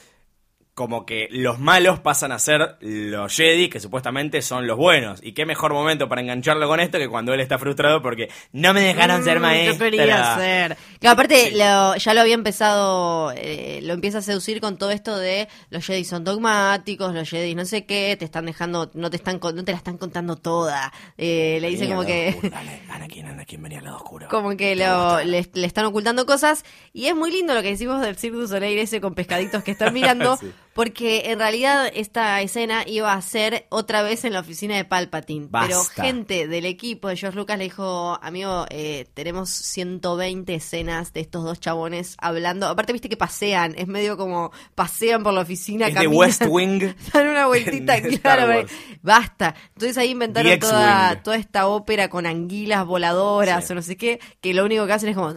Como 0.80 1.04
que 1.04 1.28
los 1.30 1.58
malos 1.58 2.00
pasan 2.00 2.32
a 2.32 2.38
ser 2.38 2.76
los 2.80 3.36
Jedi, 3.36 3.68
que 3.68 3.80
supuestamente 3.80 4.40
son 4.40 4.66
los 4.66 4.78
buenos. 4.78 5.20
Y 5.22 5.32
qué 5.34 5.44
mejor 5.44 5.74
momento 5.74 6.08
para 6.08 6.22
engancharlo 6.22 6.66
con 6.68 6.80
esto 6.80 6.96
que 6.96 7.06
cuando 7.06 7.34
él 7.34 7.40
está 7.40 7.58
frustrado 7.58 8.00
porque 8.00 8.30
no 8.52 8.72
me 8.72 8.80
dejaron 8.80 9.22
ser 9.22 9.40
Mm, 9.40 9.42
maestra. 9.42 9.72
Yo 9.74 9.78
quería 9.98 10.36
ser. 10.38 10.76
Que 10.98 11.06
aparte 11.06 11.50
lo- 11.50 11.96
ya 11.96 12.14
lo 12.14 12.22
había 12.22 12.32
empezado, 12.32 13.30
eh, 13.36 13.80
lo 13.82 13.92
empieza 13.92 14.18
a 14.18 14.22
seducir 14.22 14.62
con 14.62 14.78
todo 14.78 14.90
esto 14.90 15.18
de 15.18 15.48
los 15.68 15.84
Jedi 15.84 16.02
son 16.04 16.24
dogmáticos, 16.24 17.12
los 17.14 17.28
Jedi 17.28 17.54
no 17.54 17.66
sé 17.66 17.84
qué, 17.84 18.16
te 18.18 18.24
están 18.24 18.46
dejando, 18.46 18.90
no 18.94 19.10
te 19.10 19.16
están, 19.16 19.38
no 19.42 19.62
te 19.64 19.72
la 19.72 19.76
están 19.78 19.98
contando 19.98 20.36
toda. 20.36 20.92
Eh, 21.18 21.58
le 21.60 21.68
dice 21.68 21.88
como 21.88 22.06
que 22.06 22.30
oscuro. 22.30 22.50
Dale, 22.54 22.80
Anakin, 22.88 23.26
Anakin, 23.26 23.62
venía 23.62 23.78
al 23.80 23.84
lado 23.84 23.96
oscuro. 23.98 24.28
como 24.30 24.56
que 24.56 24.76
lo, 24.76 25.22
le 25.22 25.46
están 25.66 25.84
ocultando 25.84 26.24
cosas 26.24 26.64
y 26.94 27.06
es 27.06 27.14
muy 27.14 27.30
lindo 27.30 27.52
lo 27.52 27.60
que 27.60 27.68
decimos 27.68 28.00
del 28.00 28.16
Cirque 28.16 28.38
du 28.38 28.48
Soleil 28.48 28.78
ese 28.78 29.00
con 29.02 29.14
pescaditos 29.14 29.62
que 29.62 29.72
están 29.72 29.92
mirando 29.92 30.36
Sí. 30.40 30.50
Porque 30.72 31.22
en 31.26 31.38
realidad 31.38 31.90
esta 31.94 32.40
escena 32.40 32.84
iba 32.86 33.12
a 33.12 33.22
ser 33.22 33.66
otra 33.70 34.02
vez 34.02 34.24
en 34.24 34.32
la 34.32 34.40
oficina 34.40 34.76
de 34.76 34.84
Palpatine 34.84 35.48
pero 35.50 35.84
gente 35.84 36.46
del 36.48 36.64
equipo 36.66 37.08
de 37.08 37.16
George 37.16 37.36
Lucas 37.36 37.58
le 37.58 37.64
dijo 37.64 38.18
amigo 38.22 38.66
eh, 38.70 39.06
tenemos 39.14 39.50
120 39.50 40.54
escenas 40.54 41.12
de 41.12 41.20
estos 41.20 41.44
dos 41.44 41.60
chabones 41.60 42.16
hablando 42.18 42.66
aparte 42.66 42.92
viste 42.92 43.08
que 43.08 43.16
pasean 43.16 43.74
es 43.76 43.88
medio 43.88 44.16
como 44.16 44.52
pasean 44.74 45.22
por 45.22 45.34
la 45.34 45.40
oficina 45.40 45.88
Es 45.88 45.94
de 45.94 46.06
West 46.06 46.42
Wing. 46.48 46.94
dan 47.12 47.28
una 47.28 47.46
vueltita 47.46 48.00
claro 48.00 48.46
Wars. 48.46 48.72
basta 49.02 49.54
entonces 49.74 49.98
ahí 49.98 50.10
inventaron 50.10 50.58
toda, 50.58 51.22
toda 51.22 51.36
esta 51.36 51.66
ópera 51.66 52.08
con 52.08 52.26
anguilas 52.26 52.84
voladoras 52.86 53.60
Sí. 53.60 53.72
o 53.72 53.76
no 53.76 53.82
sé 53.82 53.96
qué, 53.96 54.20
que 54.40 54.54
lo 54.54 54.64
único 54.64 54.86
que 54.86 54.92
hacen 54.92 55.08
es 55.10 55.16
como. 55.16 55.30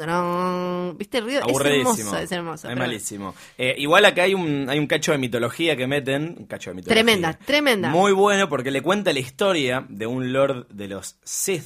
¿viste 0.95 1.17
el 1.17 1.23
ruido? 1.23 1.41
Es 1.47 1.59
hermoso, 1.59 2.17
es 2.17 2.31
hermoso. 2.31 2.69
Es 2.69 2.77
malísimo. 2.77 3.35
Eh, 3.57 3.75
igual 3.77 4.05
acá 4.05 4.23
hay 4.23 4.33
un, 4.33 4.69
hay 4.69 4.79
un 4.79 4.87
cacho 4.87 5.11
de 5.11 5.17
mitología 5.23 5.75
que 5.77 5.88
meten. 5.88 6.36
Un 6.38 6.45
cacho 6.47 6.71
de 6.71 6.75
mitología. 6.75 7.03
Tremenda, 7.03 7.33
tremenda. 7.33 7.89
Muy 7.89 8.12
bueno 8.12 8.49
porque 8.49 8.71
le 8.71 8.81
cuenta 8.81 9.13
la 9.13 9.19
historia 9.19 9.86
de 9.89 10.05
un 10.05 10.33
lord 10.33 10.67
de 10.67 10.88
los 10.89 11.17
Sith 11.23 11.63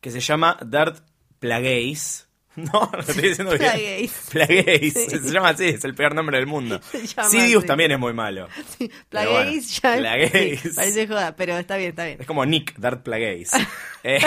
que 0.00 0.10
se 0.10 0.20
llama 0.20 0.56
Darth 0.64 1.02
Plagueis. 1.38 2.22
No, 2.56 2.88
lo 2.92 3.00
estoy 3.00 3.30
diciendo 3.30 3.50
bien. 3.58 3.68
Plagueis. 3.68 4.12
Plagueis. 4.30 4.94
Sí. 4.94 5.10
Se 5.10 5.32
llama 5.32 5.48
así, 5.48 5.64
es 5.64 5.84
el 5.84 5.92
peor 5.96 6.14
nombre 6.14 6.36
del 6.38 6.46
mundo. 6.46 6.80
Sidious 7.28 7.62
así. 7.62 7.66
también 7.66 7.90
es 7.90 7.98
muy 7.98 8.12
malo. 8.12 8.46
Sí, 8.78 8.88
Plagueis 9.08 9.80
bueno, 9.82 9.96
ya. 9.96 10.00
Plagueis. 10.00 10.60
sí, 10.60 10.68
parece 10.76 11.08
joda, 11.08 11.34
pero 11.34 11.58
está 11.58 11.76
bien, 11.76 11.90
está 11.90 12.04
bien. 12.04 12.18
Es 12.20 12.26
como 12.28 12.46
Nick, 12.46 12.76
Darth 12.78 13.02
Plagueis. 13.02 13.50
Eh, 14.04 14.20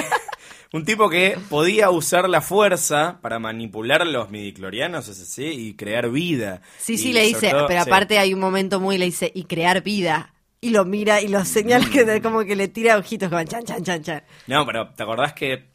un 0.73 0.83
tipo 0.85 1.09
que 1.09 1.37
podía 1.49 1.89
usar 1.89 2.29
la 2.29 2.41
fuerza 2.41 3.19
para 3.21 3.39
manipular 3.39 4.05
los 4.05 4.29
midiclorianos, 4.29 5.07
es 5.07 5.21
así, 5.21 5.45
y 5.45 5.73
crear 5.75 6.09
vida. 6.09 6.61
Sí, 6.77 6.93
Y 6.93 6.97
sí, 6.97 7.13
le 7.13 7.23
dice, 7.23 7.49
todo- 7.51 7.67
pero 7.67 7.83
sí. 7.83 7.89
aparte 7.89 8.19
hay 8.19 8.33
un 8.33 8.39
momento 8.39 8.79
muy, 8.79 8.97
le 8.97 9.05
dice, 9.05 9.31
y 9.33 9.43
crear 9.45 9.81
vida. 9.83 10.33
Y 10.59 10.71
lo 10.71 10.85
mira 10.85 11.21
y 11.21 11.27
lo 11.27 11.45
señala 11.45 11.87
que 11.89 12.03
de- 12.03 12.21
como 12.21 12.43
que 12.43 12.55
le 12.55 12.67
tira 12.67 12.97
ojitos 12.97 13.29
como 13.29 13.43
chan, 13.43 13.63
chan, 13.63 13.83
chan, 13.83 14.01
chan. 14.03 14.23
No, 14.47 14.65
pero 14.65 14.89
¿te 14.89 15.03
acordás 15.03 15.33
que 15.33 15.67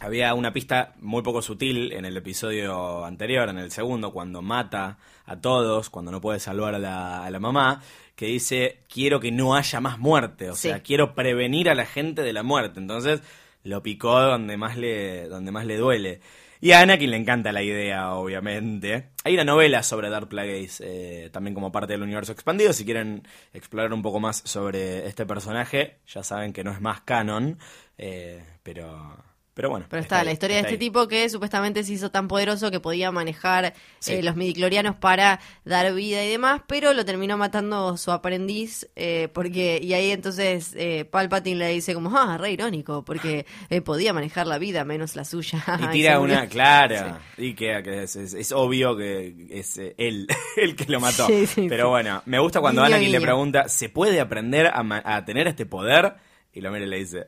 había 0.00 0.32
una 0.34 0.52
pista 0.52 0.94
muy 1.00 1.22
poco 1.22 1.42
sutil 1.42 1.92
en 1.92 2.04
el 2.04 2.16
episodio 2.16 3.04
anterior, 3.04 3.48
en 3.48 3.58
el 3.58 3.72
segundo, 3.72 4.12
cuando 4.12 4.40
mata 4.42 4.96
a 5.26 5.36
todos, 5.40 5.90
cuando 5.90 6.12
no 6.12 6.20
puede 6.20 6.38
salvar 6.40 6.74
a 6.74 6.78
la, 6.78 7.24
a 7.26 7.30
la 7.30 7.40
mamá, 7.40 7.82
que 8.14 8.26
dice, 8.26 8.78
quiero 8.88 9.18
que 9.20 9.30
no 9.32 9.54
haya 9.56 9.80
más 9.80 9.98
muerte, 9.98 10.50
o 10.50 10.54
Sí. 10.54 10.68
sea, 10.68 10.82
quiero 10.82 11.14
prevenir 11.14 11.68
a 11.68 11.74
la 11.74 11.84
gente 11.84 12.22
de 12.22 12.32
la 12.32 12.42
muerte. 12.44 12.78
Entonces 12.80 13.20
lo 13.64 13.82
picó 13.82 14.20
donde 14.20 14.56
más 14.56 14.76
le, 14.76 15.28
donde 15.28 15.52
más 15.52 15.66
le 15.66 15.76
duele. 15.76 16.20
Y 16.60 16.72
a 16.72 16.80
Anakin 16.80 17.10
le 17.10 17.16
encanta 17.16 17.52
la 17.52 17.62
idea, 17.62 18.14
obviamente. 18.14 19.10
Hay 19.22 19.34
una 19.34 19.44
novela 19.44 19.84
sobre 19.84 20.10
Darth 20.10 20.28
Plagueis, 20.28 20.82
eh, 20.84 21.30
también 21.32 21.54
como 21.54 21.70
parte 21.70 21.92
del 21.92 22.02
universo 22.02 22.32
expandido. 22.32 22.72
Si 22.72 22.84
quieren 22.84 23.22
explorar 23.52 23.92
un 23.92 24.02
poco 24.02 24.18
más 24.18 24.42
sobre 24.44 25.06
este 25.06 25.24
personaje, 25.24 25.98
ya 26.08 26.24
saben 26.24 26.52
que 26.52 26.64
no 26.64 26.72
es 26.72 26.80
más 26.80 27.02
canon, 27.02 27.58
eh, 27.96 28.42
pero, 28.64 29.16
pero 29.58 29.70
bueno. 29.70 29.86
Pero 29.90 30.00
está, 30.00 30.20
ahí, 30.20 30.26
la 30.26 30.30
historia 30.32 30.54
de 30.58 30.60
este 30.62 30.74
ahí. 30.74 30.78
tipo 30.78 31.08
que 31.08 31.28
supuestamente 31.28 31.82
se 31.82 31.92
hizo 31.94 32.12
tan 32.12 32.28
poderoso 32.28 32.70
que 32.70 32.78
podía 32.78 33.10
manejar 33.10 33.74
Sí. 33.98 34.12
eh, 34.12 34.22
los 34.22 34.36
midiclorianos 34.36 34.94
para 34.94 35.40
dar 35.64 35.92
vida 35.94 36.24
y 36.24 36.28
demás, 36.30 36.60
pero 36.68 36.92
lo 36.94 37.04
terminó 37.04 37.36
matando 37.36 37.96
su 37.96 38.12
aprendiz, 38.12 38.88
eh, 38.94 39.26
porque 39.32 39.80
y 39.82 39.94
ahí 39.94 40.12
entonces 40.12 40.74
eh, 40.76 41.04
Palpatine 41.10 41.56
le 41.58 41.68
dice 41.70 41.92
como, 41.92 42.16
ah, 42.16 42.38
re 42.38 42.52
irónico, 42.52 43.04
porque 43.04 43.46
eh, 43.68 43.80
podía 43.80 44.12
manejar 44.12 44.46
la 44.46 44.58
vida 44.58 44.84
menos 44.84 45.16
la 45.16 45.24
suya. 45.24 45.64
Y 45.82 45.86
tira 45.88 46.20
una 46.20 46.46
clara. 46.46 47.18
Y 47.36 47.54
que, 47.54 47.80
que 47.82 48.04
es, 48.04 48.14
es- 48.14 48.34
es 48.34 48.52
obvio 48.52 48.96
que 48.96 49.48
es 49.50 49.76
eh, 49.78 49.96
él 49.98 50.28
el 50.56 50.76
que 50.76 50.84
lo 50.84 51.00
mató. 51.00 51.26
Sí, 51.26 51.66
Pero 51.68 51.88
bueno, 51.88 52.22
me 52.26 52.38
gusta 52.38 52.60
cuando 52.60 52.84
Anakin 52.84 53.10
le 53.10 53.20
pregunta, 53.20 53.68
¿se 53.68 53.88
puede 53.88 54.20
aprender 54.20 54.70
a 54.72 55.24
tener 55.24 55.48
este 55.48 55.66
poder? 55.66 56.14
Y 56.52 56.60
lo 56.60 56.70
mira 56.70 56.84
y 56.86 56.88
le 56.88 56.98
dice, 56.98 57.26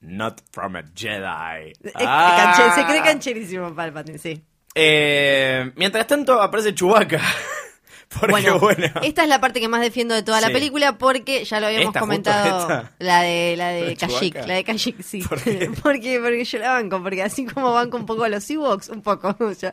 Not 0.00 0.40
from 0.52 0.76
a 0.76 0.82
Jedi. 0.94 1.72
Ah. 1.96 2.54
canche- 2.54 2.74
se 2.74 2.86
cree 2.86 3.02
cancherísimo 3.02 3.74
Palpatine, 3.74 4.18
sí. 4.18 4.42
Eh, 4.74 5.72
mientras 5.76 6.06
tanto 6.06 6.40
aparece 6.40 6.74
Chewbacca. 6.74 7.20
Porque 8.08 8.30
Bueno, 8.30 8.58
bueno. 8.58 8.86
esta 9.02 9.22
es 9.24 9.28
la 9.28 9.38
parte 9.38 9.60
que 9.60 9.68
más 9.68 9.82
defiendo 9.82 10.14
de 10.14 10.22
toda 10.22 10.40
la 10.40 10.46
Sí. 10.46 10.52
película 10.54 10.96
porque 10.96 11.44
ya 11.44 11.60
lo 11.60 11.66
habíamos 11.66 11.88
¿Esta, 11.88 12.00
justo 12.00 12.06
comentado. 12.06 12.88
La 13.00 13.20
de 13.20 13.54
la 13.54 13.68
de 13.68 13.84
¿De 13.84 13.96
Kashyyyk, 13.96 14.46
la 14.46 14.54
de 14.54 14.64
Kashyyyk, 14.64 15.02
sí. 15.02 15.20
Porque 15.28 15.70
porque 15.82 16.44
yo 16.46 16.58
la 16.58 16.70
banco, 16.72 17.02
porque 17.02 17.22
así 17.22 17.44
como 17.44 17.70
banco 17.74 17.98
un 17.98 18.06
poco 18.06 18.24
a 18.24 18.30
los 18.30 18.48
Ewoks, 18.48 18.88
un 18.88 19.02
poco. 19.02 19.36
yo, 19.60 19.68
eh, 19.68 19.72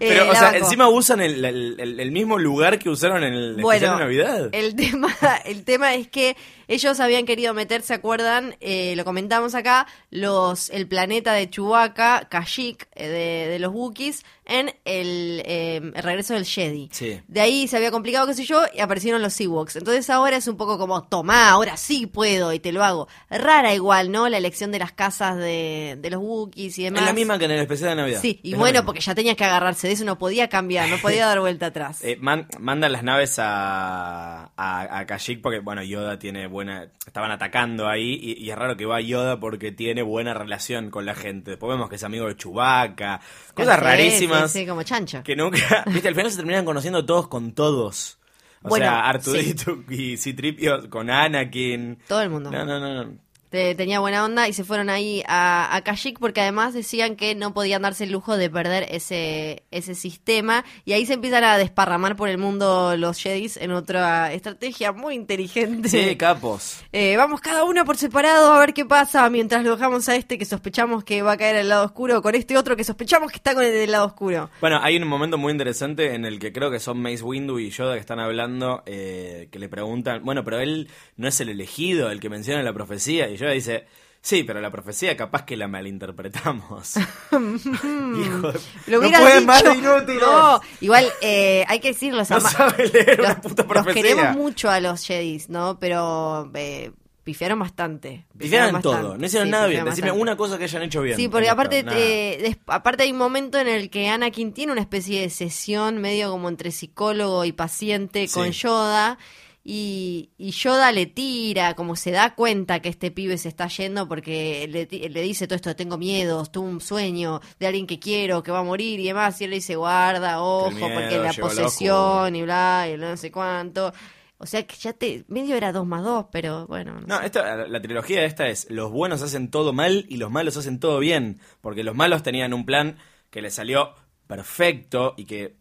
Pero, 0.00 0.28
o 0.28 0.32
sea, 0.32 0.42
banco. 0.50 0.56
encima 0.56 0.88
usan 0.88 1.20
el, 1.20 1.44
el- 1.44 1.76
el- 1.78 2.00
el 2.00 2.10
mismo 2.10 2.38
lugar 2.40 2.80
que 2.80 2.88
usaron 2.88 3.22
en 3.22 3.34
el 3.34 3.56
de 3.56 3.62
Navidad. 3.80 4.48
El 4.50 4.74
tema, 4.74 5.14
el 5.44 5.62
tema 5.64 5.94
es 5.94 6.08
que 6.08 6.36
ellos 6.68 7.00
habían 7.00 7.26
querido 7.26 7.54
meter, 7.54 7.82
¿se 7.82 7.94
acuerdan? 7.94 8.56
Eh, 8.60 8.94
lo 8.96 9.04
comentamos 9.04 9.54
acá, 9.54 9.86
los 10.10 10.70
el 10.70 10.86
planeta 10.88 11.32
de 11.32 11.48
Chewbacca, 11.50 12.28
Kashyyyk, 12.28 12.88
eh, 12.94 13.08
de, 13.08 13.50
de 13.52 13.58
los 13.58 13.72
Wookiees, 13.72 14.24
en 14.48 14.68
el, 14.84 15.42
eh, 15.44 15.76
el 15.94 16.02
regreso 16.02 16.34
del 16.34 16.44
Jedi. 16.44 16.88
Sí. 16.92 17.20
De 17.26 17.40
ahí 17.40 17.66
se 17.66 17.76
había 17.76 17.90
complicado, 17.90 18.26
qué 18.28 18.34
sé 18.34 18.44
yo, 18.44 18.62
y 18.72 18.78
aparecieron 18.80 19.20
los 19.20 19.40
Ewoks. 19.40 19.74
Entonces 19.76 20.08
ahora 20.08 20.36
es 20.36 20.46
un 20.46 20.56
poco 20.56 20.78
como, 20.78 21.02
tomá, 21.02 21.50
ahora 21.50 21.76
sí 21.76 22.06
puedo 22.06 22.52
y 22.52 22.60
te 22.60 22.70
lo 22.70 22.84
hago. 22.84 23.08
Rara 23.28 23.74
igual, 23.74 24.12
¿no? 24.12 24.28
La 24.28 24.38
elección 24.38 24.70
de 24.70 24.78
las 24.78 24.92
casas 24.92 25.36
de, 25.36 25.96
de 26.00 26.10
los 26.10 26.20
Wookiees 26.22 26.78
y 26.78 26.84
demás. 26.84 27.00
Es 27.02 27.06
la 27.08 27.12
misma 27.12 27.38
que 27.40 27.46
en 27.46 27.50
el 27.50 27.60
especial 27.60 27.90
de 27.90 27.96
Navidad. 27.96 28.20
Sí, 28.22 28.38
y 28.44 28.52
Es 28.52 28.58
bueno, 28.58 28.84
porque 28.84 29.00
ya 29.00 29.14
tenías 29.16 29.36
que 29.36 29.44
agarrarse 29.44 29.88
de 29.88 29.94
eso, 29.94 30.04
no 30.04 30.16
podía 30.16 30.48
cambiar, 30.48 30.88
no 30.88 30.98
podía 30.98 31.26
dar 31.26 31.40
vuelta 31.40 31.66
atrás. 31.66 32.00
Man- 32.20 32.46
mandan 32.60 32.92
las 32.92 33.02
naves 33.02 33.40
a, 33.40 34.52
a, 34.56 34.98
a 34.98 35.06
Kashyyyk 35.06 35.42
porque, 35.42 35.58
bueno, 35.58 35.82
Yoda 35.82 36.20
tiene 36.20 36.46
buena... 36.56 36.90
Estaban 37.06 37.30
atacando 37.30 37.86
ahí 37.88 38.18
y, 38.20 38.44
y 38.44 38.50
es 38.50 38.56
raro 38.56 38.76
que 38.76 38.86
va 38.86 39.00
Yoda 39.00 39.38
porque 39.38 39.70
tiene 39.72 40.02
buena 40.02 40.34
relación 40.34 40.90
con 40.90 41.06
la 41.06 41.14
gente. 41.14 41.52
Después 41.52 41.70
vemos 41.70 41.88
que 41.88 41.96
es 41.96 42.04
amigo 42.04 42.26
de 42.26 42.36
Chewbacca. 42.36 43.20
Cosas 43.54 43.78
rarísimas 43.78 44.50
Sí, 44.50 44.60
sí, 44.60 44.66
como 44.66 44.82
chancho. 44.82 45.22
que 45.22 45.36
nunca... 45.36 45.84
Viste, 45.92 46.08
al 46.08 46.14
final 46.14 46.30
se 46.30 46.36
terminan 46.38 46.64
conociendo 46.64 47.04
todos 47.04 47.28
con 47.28 47.52
todos. 47.52 48.18
O 48.62 48.68
Bueno, 48.70 48.86
sea, 48.86 49.08
Artudito 49.08 49.78
y 49.90 50.16
Citripio 50.16 50.88
con 50.90 51.10
Anakin. 51.10 51.98
Todo 52.08 52.22
el 52.22 52.30
mundo. 52.30 52.50
No, 52.50 52.64
no, 52.64 52.80
no. 52.80 53.04
no. 53.04 53.25
Te- 53.56 53.74
tenía 53.74 54.00
buena 54.00 54.22
onda 54.22 54.48
y 54.48 54.52
se 54.52 54.64
fueron 54.64 54.90
ahí 54.90 55.22
a, 55.26 55.74
a 55.74 55.80
Kashyyyk 55.82 56.18
porque 56.18 56.42
además 56.42 56.74
decían 56.74 57.16
que 57.16 57.34
no 57.34 57.54
podían 57.54 57.80
darse 57.80 58.04
el 58.04 58.12
lujo 58.12 58.36
de 58.36 58.50
perder 58.50 58.86
ese, 58.90 59.62
ese 59.70 59.94
sistema 59.94 60.62
y 60.84 60.92
ahí 60.92 61.06
se 61.06 61.14
empiezan 61.14 61.42
a 61.42 61.56
desparramar 61.56 62.16
por 62.16 62.28
el 62.28 62.36
mundo 62.36 62.94
los 62.98 63.18
Jedis 63.18 63.56
en 63.56 63.70
otra 63.70 64.34
estrategia 64.34 64.92
muy 64.92 65.14
inteligente. 65.14 65.88
Sí, 65.88 66.16
capos. 66.16 66.80
Eh, 66.92 67.16
vamos 67.16 67.40
cada 67.40 67.64
uno 67.64 67.82
por 67.86 67.96
separado 67.96 68.52
a 68.52 68.58
ver 68.60 68.74
qué 68.74 68.84
pasa 68.84 69.30
mientras 69.30 69.64
lo 69.64 69.76
dejamos 69.76 70.06
a 70.10 70.16
este 70.16 70.36
que 70.36 70.44
sospechamos 70.44 71.02
que 71.02 71.22
va 71.22 71.32
a 71.32 71.36
caer 71.38 71.56
al 71.56 71.70
lado 71.70 71.86
oscuro 71.86 72.20
con 72.20 72.34
este 72.34 72.58
otro 72.58 72.76
que 72.76 72.84
sospechamos 72.84 73.30
que 73.30 73.36
está 73.36 73.54
con 73.54 73.64
el 73.64 73.72
del 73.72 73.90
lado 73.90 74.04
oscuro. 74.04 74.50
Bueno, 74.60 74.80
hay 74.82 74.98
un 74.98 75.08
momento 75.08 75.38
muy 75.38 75.50
interesante 75.52 76.14
en 76.14 76.26
el 76.26 76.38
que 76.38 76.52
creo 76.52 76.70
que 76.70 76.78
son 76.78 77.00
Mace 77.00 77.22
Windu 77.22 77.58
y 77.58 77.70
Yoda 77.70 77.94
que 77.94 78.00
están 78.00 78.20
hablando, 78.20 78.82
eh, 78.84 79.48
que 79.50 79.58
le 79.58 79.70
preguntan, 79.70 80.22
bueno, 80.24 80.44
pero 80.44 80.60
él 80.60 80.90
no 81.16 81.26
es 81.26 81.40
el 81.40 81.48
elegido, 81.48 82.10
el 82.10 82.20
que 82.20 82.28
menciona 82.28 82.62
la 82.62 82.74
profecía, 82.74 83.30
y 83.30 83.36
Dice, 83.50 83.86
sí, 84.20 84.42
pero 84.44 84.60
la 84.60 84.70
profecía 84.70 85.16
capaz 85.16 85.44
que 85.44 85.56
la 85.56 85.68
malinterpretamos. 85.68 86.96
Hijo. 87.32 88.52
Lo 88.86 89.00
no 89.00 89.10
pueden 89.10 89.46
más 89.46 89.62
de 89.62 89.70
dicho. 89.74 89.96
inútiles. 89.96 90.22
No, 90.22 90.60
igual 90.80 91.06
eh, 91.20 91.64
hay 91.68 91.80
que 91.80 91.88
decirlo. 91.88 92.18
No 92.28 92.40
sabe 92.40 92.88
leer 92.88 93.20
una 93.20 93.40
los, 93.84 93.94
queremos 93.94 94.36
mucho 94.36 94.70
a 94.70 94.80
los 94.80 95.04
Jedis, 95.06 95.48
¿no? 95.48 95.78
Pero 95.78 96.50
eh, 96.54 96.92
pifiaron 97.26 97.58
bastante. 97.58 98.24
Pifiaron 98.38 98.80
todo, 98.80 98.92
bastante. 98.92 99.18
no 99.18 99.26
hicieron 99.26 99.48
Sí, 99.48 99.52
nada 99.52 99.66
bien. 99.66 99.84
Decime 99.84 100.08
bastante. 100.08 100.22
una 100.22 100.36
cosa 100.36 100.58
que 100.58 100.64
hayan 100.64 100.82
hecho 100.84 101.02
bien. 101.02 101.16
Sí, 101.16 101.28
porque 101.28 101.48
aparte, 101.48 101.84
eh, 101.92 102.56
aparte 102.66 103.02
hay 103.02 103.10
un 103.10 103.18
momento 103.18 103.58
en 103.58 103.66
el 103.66 103.90
que 103.90 104.08
Anakin 104.08 104.52
tiene 104.52 104.70
una 104.72 104.80
especie 104.80 105.20
de 105.22 105.30
sesión 105.30 105.98
medio 105.98 106.30
como 106.30 106.48
entre 106.48 106.70
psicólogo 106.70 107.44
y 107.44 107.52
paciente 107.52 108.28
con. 108.28 108.50
Yoda. 108.52 109.18
Y, 109.68 110.30
y 110.38 110.52
Yoda 110.52 110.92
le 110.92 111.06
tira, 111.06 111.74
como 111.74 111.96
se 111.96 112.12
da 112.12 112.36
cuenta 112.36 112.78
que 112.78 112.88
este 112.88 113.10
pibe 113.10 113.36
se 113.36 113.48
está 113.48 113.66
yendo 113.66 114.06
porque 114.06 114.68
le, 114.68 114.86
le 115.08 115.22
dice 115.22 115.48
todo 115.48 115.56
esto 115.56 115.70
de 115.70 115.74
tengo 115.74 115.98
miedos, 115.98 116.52
tuve 116.52 116.68
un 116.68 116.80
sueño 116.80 117.40
de 117.58 117.66
alguien 117.66 117.88
que 117.88 117.98
quiero, 117.98 118.44
que 118.44 118.52
va 118.52 118.60
a 118.60 118.62
morir 118.62 119.00
y 119.00 119.08
demás. 119.08 119.40
Y 119.40 119.44
él 119.44 119.50
le 119.50 119.56
dice 119.56 119.74
guarda, 119.74 120.40
ojo, 120.40 120.70
miedo 120.70 120.88
porque 120.94 121.18
la 121.18 121.32
posesión 121.32 122.36
y 122.36 122.42
bla, 122.42 122.88
y 122.88 122.96
no 122.96 123.16
sé 123.16 123.32
cuánto. 123.32 123.92
O 124.38 124.46
sea 124.46 124.64
que 124.64 124.76
ya 124.76 124.92
te. 124.92 125.24
medio 125.26 125.56
era 125.56 125.72
2 125.72 125.84
más 125.84 126.04
2, 126.04 126.26
pero 126.30 126.68
bueno. 126.68 127.00
No, 127.04 127.20
esta, 127.20 127.66
la 127.66 127.82
trilogía 127.82 128.24
esta 128.24 128.46
es 128.46 128.70
los 128.70 128.92
buenos 128.92 129.20
hacen 129.22 129.50
todo 129.50 129.72
mal 129.72 130.06
y 130.08 130.18
los 130.18 130.30
malos 130.30 130.56
hacen 130.56 130.78
todo 130.78 131.00
bien. 131.00 131.40
Porque 131.60 131.82
los 131.82 131.96
malos 131.96 132.22
tenían 132.22 132.54
un 132.54 132.66
plan 132.66 132.98
que 133.30 133.42
les 133.42 133.54
salió 133.54 133.94
perfecto 134.28 135.14
y 135.16 135.24
que 135.24 135.56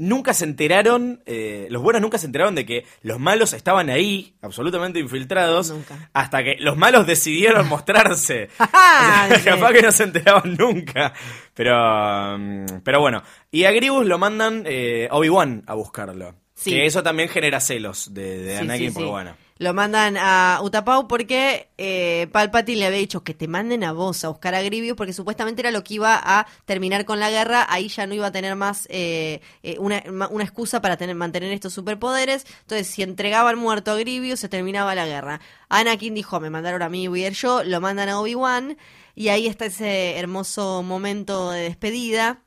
nunca 0.00 0.32
se 0.34 0.44
enteraron, 0.44 1.22
eh, 1.26 1.66
los 1.70 1.82
buenos 1.82 2.00
nunca 2.00 2.18
se 2.18 2.26
enteraron 2.26 2.54
de 2.54 2.64
que 2.64 2.86
los 3.02 3.20
malos 3.20 3.52
estaban 3.52 3.90
ahí, 3.90 4.34
absolutamente 4.40 4.98
infiltrados, 4.98 5.70
Nunca. 5.70 6.08
hasta 6.14 6.42
que 6.42 6.56
los 6.58 6.76
malos 6.76 7.06
decidieron 7.06 7.68
mostrarse. 7.68 8.48
O 8.60 9.28
sea, 9.28 9.38
sí. 9.38 9.44
capaz 9.44 9.72
que 9.72 9.82
no 9.82 9.92
se 9.92 10.04
enteraban 10.04 10.56
nunca. 10.56 11.12
Pero, 11.54 12.38
mm, 12.38 12.80
pero 12.82 13.00
bueno. 13.00 13.22
Y 13.50 13.64
a 13.64 13.70
Gribus 13.72 14.06
lo 14.06 14.18
mandan 14.18 14.64
eh, 14.66 15.08
Obi-Wan 15.10 15.62
a 15.66 15.74
buscarlo. 15.74 16.34
Sí. 16.54 16.70
Que 16.70 16.86
eso 16.86 17.02
también 17.02 17.28
genera 17.28 17.60
celos 17.60 18.12
de, 18.12 18.42
de 18.42 18.52
Sí, 18.56 18.62
Anakin, 18.62 18.88
sí, 18.88 18.94
porque 18.94 19.10
bueno. 19.10 19.36
Lo 19.60 19.74
mandan 19.74 20.16
a 20.16 20.58
Utapau 20.62 21.06
porque 21.06 21.68
eh, 21.76 22.28
Palpatine 22.32 22.78
le 22.78 22.86
había 22.86 22.98
dicho 22.98 23.22
que 23.22 23.34
te 23.34 23.46
manden 23.46 23.84
a 23.84 23.92
vos 23.92 24.24
a 24.24 24.28
buscar 24.28 24.54
a 24.54 24.62
Grievous 24.62 24.96
porque 24.96 25.12
supuestamente 25.12 25.60
era 25.60 25.70
lo 25.70 25.84
que 25.84 25.96
iba 25.96 26.18
a 26.18 26.46
terminar 26.64 27.04
con 27.04 27.20
la 27.20 27.28
guerra. 27.28 27.66
Ahí 27.68 27.88
ya 27.88 28.06
no 28.06 28.14
iba 28.14 28.28
a 28.28 28.32
tener 28.32 28.56
más 28.56 28.86
eh, 28.88 29.42
eh, 29.62 29.76
una, 29.78 30.02
una 30.30 30.44
excusa 30.44 30.80
para 30.80 30.96
tener, 30.96 31.14
mantener 31.14 31.52
estos 31.52 31.74
superpoderes. 31.74 32.46
Entonces, 32.62 32.86
si 32.86 33.02
entregaban 33.02 33.58
muerto 33.58 33.90
a 33.90 33.96
Grievous, 33.96 34.40
se 34.40 34.48
terminaba 34.48 34.94
la 34.94 35.04
guerra. 35.04 35.42
Anakin 35.68 36.14
dijo, 36.14 36.40
me 36.40 36.48
mandaron 36.48 36.80
a 36.80 36.88
mí, 36.88 37.06
voy 37.08 37.24
a 37.24 37.26
ir 37.26 37.34
yo. 37.34 37.62
Lo 37.62 37.82
mandan 37.82 38.08
a 38.08 38.18
Obi-Wan 38.18 38.78
y 39.14 39.28
ahí 39.28 39.46
está 39.46 39.66
ese 39.66 40.16
hermoso 40.16 40.82
momento 40.82 41.50
de 41.50 41.64
despedida 41.64 42.42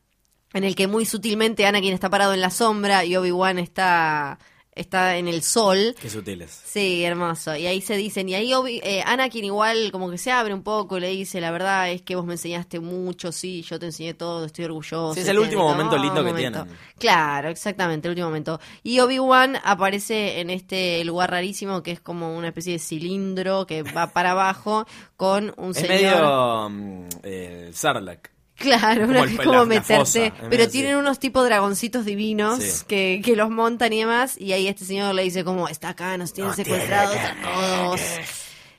en 0.54 0.64
el 0.64 0.76
que 0.76 0.88
muy 0.88 1.06
sutilmente 1.06 1.68
Anakin 1.68 1.94
está 1.94 2.10
parado 2.10 2.34
en 2.34 2.42
la 2.42 2.50
sombra 2.50 3.06
y 3.06 3.16
Obi-Wan 3.16 3.60
está, 3.60 4.40
está 4.76 5.18
en 5.18 5.28
el 5.28 5.42
sol. 5.44 5.96
Qué 6.00 6.10
sutiles. 6.10 6.62
Sí, 6.66 7.04
hermoso. 7.04 7.56
Y 7.56 7.68
ahí 7.68 7.82
se 7.82 7.96
dicen, 7.96 8.28
y 8.30 8.36
ahí 8.36 8.52
Obi- 8.54 8.82
eh, 8.84 9.04
Anakin 9.06 9.46
igual 9.46 9.92
como 9.92 10.10
que 10.10 10.18
se 10.18 10.32
abre 10.32 10.54
un 10.54 10.64
poco, 10.64 11.00
le 11.00 11.10
dice, 11.10 11.40
la 11.42 11.52
verdad 11.52 11.90
es 11.92 12.02
que 12.02 12.16
vos 12.16 12.26
me 12.26 12.34
enseñaste 12.34 12.80
mucho, 12.80 13.32
sí, 13.32 13.62
yo 13.64 13.80
te 13.80 13.88
enseñé 13.88 14.14
todo, 14.14 14.46
estoy 14.46 14.66
orgulloso. 14.66 15.14
Sí, 15.14 15.20
es 15.22 15.28
el 15.28 15.40
último 15.40 15.68
momento 15.68 15.96
Oh, 15.96 16.00
lindo 16.00 16.24
que 16.24 16.32
momento. 16.32 16.64
tienen. 16.64 16.80
Claro, 16.98 17.50
exactamente, 17.50 18.08
el 18.08 18.12
último 18.12 18.28
momento. 18.28 18.60
Y 18.84 19.00
Obi-Wan 19.00 19.58
aparece 19.64 20.40
en 20.40 20.50
este 20.50 21.04
lugar 21.06 21.32
rarísimo 21.32 21.84
que 21.84 21.92
es 21.92 22.00
como 22.00 22.36
una 22.36 22.48
especie 22.50 22.74
de 22.74 22.80
cilindro 22.80 23.66
que 23.68 23.84
va 23.84 24.08
para 24.08 24.32
abajo 24.32 24.86
con 25.18 25.54
un 25.58 25.72
Es 25.72 25.78
señor... 25.78 26.72
medio 26.72 27.08
el 27.24 27.74
Sarlacc. 27.76 28.32
Claro, 28.58 29.08
Como 29.08 29.24
el- 29.24 29.36
la- 29.36 29.44
como 29.44 29.66
la 29.66 29.82
fosa, 29.82 30.32
pero 30.50 30.70
tienen 30.70 30.96
unos 30.98 31.20
tipos 31.20 31.44
dragoncitos 31.46 32.06
divinos 32.06 32.62
Sí. 32.64 32.86
que, 32.88 33.22
que 33.24 33.36
los 33.36 33.50
montan 33.50 33.92
y 33.94 34.00
demás. 34.00 34.40
Y 34.40 34.54
ahí 34.54 34.68
este 34.68 34.86
señor 34.86 35.16
le 35.16 35.24
dice 35.24 35.44
como, 35.44 35.68
está 35.68 35.90
acá, 35.90 36.18
nos 36.18 36.34
tienen 36.34 36.54
secuestrados 36.54 37.18
a 37.18 37.36
todos. 37.42 38.02